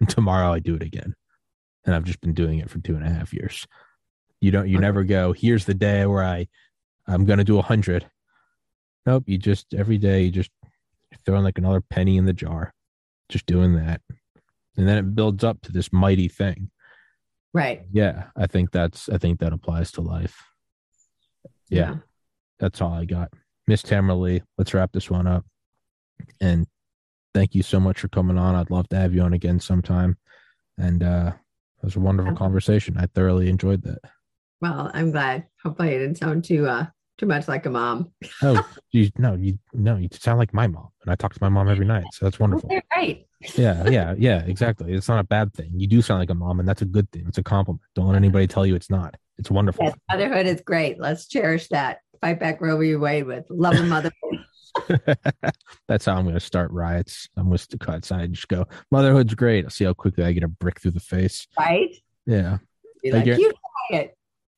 And 0.00 0.08
tomorrow 0.08 0.52
I 0.52 0.58
do 0.58 0.74
it 0.74 0.82
again. 0.82 1.14
And 1.84 1.94
I've 1.94 2.04
just 2.04 2.22
been 2.22 2.32
doing 2.32 2.60
it 2.60 2.70
for 2.70 2.78
two 2.80 2.94
and 2.96 3.04
a 3.04 3.10
half 3.10 3.34
years. 3.34 3.66
You 4.40 4.50
don't 4.50 4.68
you 4.68 4.78
never 4.78 5.04
go, 5.04 5.32
here's 5.32 5.66
the 5.66 5.74
day 5.74 6.06
where 6.06 6.24
I 6.24 6.48
I'm 7.06 7.26
gonna 7.26 7.44
do 7.44 7.58
a 7.58 7.62
hundred. 7.62 8.06
Nope, 9.04 9.24
you 9.26 9.36
just 9.36 9.74
every 9.74 9.98
day 9.98 10.22
you 10.22 10.30
just 10.30 10.50
throwing 11.24 11.44
like 11.44 11.58
another 11.58 11.80
penny 11.80 12.16
in 12.16 12.26
the 12.26 12.32
jar. 12.32 12.72
Just 13.28 13.46
doing 13.46 13.74
that. 13.76 14.00
And 14.76 14.86
then 14.88 14.98
it 14.98 15.14
builds 15.14 15.44
up 15.44 15.60
to 15.62 15.72
this 15.72 15.92
mighty 15.92 16.28
thing 16.28 16.70
Right. 17.52 17.82
yeah 17.92 18.24
i 18.36 18.48
think 18.48 18.72
that's 18.72 19.08
i 19.08 19.16
think 19.16 19.38
that 19.38 19.52
applies 19.52 19.92
to 19.92 20.00
life 20.00 20.42
yeah, 21.68 21.96
that's 22.58 22.80
all 22.80 22.92
i 22.92 23.04
got 23.04 23.30
miss 23.68 23.80
Tamara 23.82 24.16
Leigh 24.16 24.42
let's 24.58 24.74
wrap 24.74 24.90
this 24.92 25.08
one 25.08 25.28
up 25.28 25.44
and 26.40 26.66
thank 27.32 27.54
you 27.54 27.62
so 27.62 27.78
much 27.78 28.00
for 28.00 28.08
coming 28.08 28.38
on 28.38 28.56
i'd 28.56 28.70
love 28.70 28.88
to 28.88 28.96
have 28.96 29.14
you 29.14 29.22
on 29.22 29.32
again 29.34 29.60
sometime 29.60 30.16
and 30.78 31.04
uh 31.04 31.30
it 31.80 31.84
was 31.86 31.94
a 31.94 32.00
wonderful 32.00 32.32
Yeah. 32.32 32.38
conversation 32.38 32.96
i 32.98 33.06
thoroughly 33.14 33.48
enjoyed 33.48 33.82
that 33.84 34.00
Well, 34.60 34.90
I'm 34.92 35.12
glad. 35.12 35.46
Hopefully, 35.62 35.90
it 35.90 35.98
didn't 36.00 36.18
sound 36.18 36.42
too 36.44 36.66
uh 36.66 36.86
too 37.18 37.26
much 37.26 37.48
like 37.48 37.66
a 37.66 37.70
mom. 37.70 38.10
Oh, 38.42 38.66
you 38.90 39.10
no, 39.18 39.34
you 39.34 39.58
no, 39.72 39.96
you 39.96 40.08
sound 40.12 40.38
like 40.38 40.52
my 40.52 40.66
mom, 40.66 40.88
and 41.02 41.10
I 41.10 41.14
talk 41.14 41.34
to 41.34 41.38
my 41.42 41.48
mom 41.48 41.68
every 41.68 41.86
night, 41.86 42.04
so 42.12 42.26
that's 42.26 42.38
wonderful. 42.40 42.70
Okay, 42.70 42.82
right. 42.94 43.26
Yeah, 43.56 43.88
yeah, 43.88 44.14
yeah, 44.16 44.42
exactly. 44.46 44.92
It's 44.92 45.08
not 45.08 45.18
a 45.20 45.24
bad 45.24 45.52
thing. 45.52 45.70
You 45.74 45.86
do 45.86 46.02
sound 46.02 46.20
like 46.20 46.30
a 46.30 46.34
mom, 46.34 46.60
and 46.60 46.68
that's 46.68 46.82
a 46.82 46.86
good 46.86 47.10
thing. 47.10 47.24
It's 47.28 47.38
a 47.38 47.42
compliment. 47.42 47.82
Don't 47.94 48.06
let 48.06 48.16
anybody 48.16 48.46
tell 48.46 48.64
you 48.66 48.74
it's 48.74 48.90
not. 48.90 49.16
It's 49.38 49.50
wonderful. 49.50 49.84
Yes, 49.84 49.94
motherhood 50.10 50.46
is 50.46 50.60
great. 50.60 50.98
Let's 50.98 51.26
cherish 51.26 51.68
that. 51.68 51.98
Fight 52.20 52.40
back 52.40 52.60
Roe 52.60 52.78
v. 52.78 52.96
Wade 52.96 53.26
with 53.26 53.44
love 53.50 53.74
and 53.74 53.90
motherhood. 53.90 54.14
that's 55.88 56.06
how 56.06 56.16
I'm 56.16 56.24
going 56.24 56.34
to 56.34 56.40
start 56.40 56.70
riots. 56.70 57.28
I'm 57.36 57.48
going 57.48 57.58
to 57.58 57.78
cut 57.78 57.96
outside 57.96 58.22
and 58.22 58.34
just 58.34 58.48
go. 58.48 58.66
Motherhood's 58.90 59.34
great. 59.34 59.64
I'll 59.64 59.70
see 59.70 59.84
how 59.84 59.92
quickly 59.92 60.24
I 60.24 60.32
get 60.32 60.42
a 60.42 60.48
brick 60.48 60.80
through 60.80 60.92
the 60.92 61.00
face. 61.00 61.46
right? 61.58 61.94
Yeah, 62.26 62.58
Be 63.02 63.12
I 63.12 63.16
like, 63.16 63.26
you 63.26 63.52
try 63.90 63.98
it. 64.00 64.16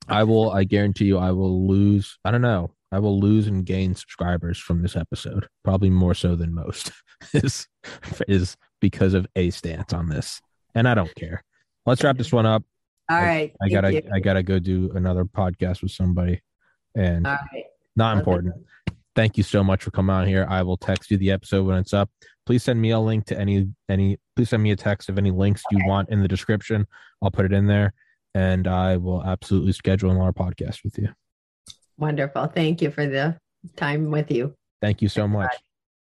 I 0.09 0.25
will. 0.25 0.51
I 0.51 0.65
guarantee 0.65 1.07
you, 1.07 1.19
I 1.19 1.33
will 1.33 1.67
lose. 1.67 2.19
I 2.25 2.31
don't 2.31 2.43
know. 2.43 2.71
I 2.93 2.99
will 3.01 3.19
lose 3.21 3.47
and 3.49 3.65
gain 3.67 3.95
subscribers 3.95 4.59
from 4.59 4.83
this 4.83 4.97
episode. 4.97 5.49
Probably 5.65 5.91
more 5.91 6.15
so 6.15 6.37
than 6.37 6.55
most. 6.55 6.93
is 7.33 7.67
is 8.29 8.57
because 8.81 9.15
of 9.15 9.27
a 9.37 9.51
stance 9.51 9.93
on 9.93 10.09
this, 10.09 10.41
and 10.75 10.89
I 10.89 10.95
don't 10.95 11.15
care. 11.15 11.43
Let's 11.85 12.03
wrap 12.05 12.17
this 12.19 12.33
one 12.33 12.47
up. 12.47 12.63
All 13.11 13.17
I- 13.17 13.23
right. 13.23 13.53
I 13.63 13.69
gotta 13.69 13.93
you. 13.95 14.03
I 14.13 14.21
gotta 14.21 14.43
go 14.43 14.59
do 14.59 14.91
another 14.95 15.25
podcast 15.25 15.83
with 15.83 15.93
somebody, 15.93 16.41
and 16.95 17.25
right. 17.25 17.65
not 17.97 18.13
Okay. 18.13 18.19
important. 18.21 18.55
Thank 19.15 19.39
you 19.39 19.43
so 19.43 19.65
much 19.65 19.83
for 19.83 19.91
coming 19.91 20.15
on 20.15 20.27
here. 20.29 20.47
I 20.49 20.63
will 20.63 20.77
text 20.77 21.11
you 21.11 21.17
the 21.17 21.31
episode 21.31 21.65
when 21.67 21.79
it's 21.79 21.95
up. 21.95 22.11
Please 22.45 22.63
send 22.63 22.81
me 22.83 22.91
a 22.91 23.01
link 23.01 23.25
to 23.27 23.39
any 23.39 23.69
any. 23.89 24.19
Please 24.37 24.51
send 24.51 24.63
me 24.63 24.71
a 24.73 24.77
text 24.77 25.09
of 25.09 25.17
any 25.19 25.31
links 25.31 25.63
you 25.71 25.79
want 25.87 26.11
in 26.11 26.21
the 26.21 26.29
description. 26.29 26.87
I'll 27.23 27.31
put 27.31 27.47
it 27.47 27.53
in 27.53 27.67
there, 27.67 27.95
and 28.37 28.69
I 28.69 28.99
will 28.99 29.25
absolutely 29.25 29.73
schedule 29.73 30.11
another 30.11 30.33
podcast 30.33 30.85
with 30.85 30.99
you. 30.99 31.09
Wonderful. 31.97 32.49
Thank 32.49 32.83
you 32.83 32.91
for 32.91 33.07
the 33.07 33.39
time 33.77 34.11
with 34.11 34.31
you. 34.31 34.55
Thank 34.83 35.01
you 35.01 35.09
so 35.09 35.27
much. 35.27 35.57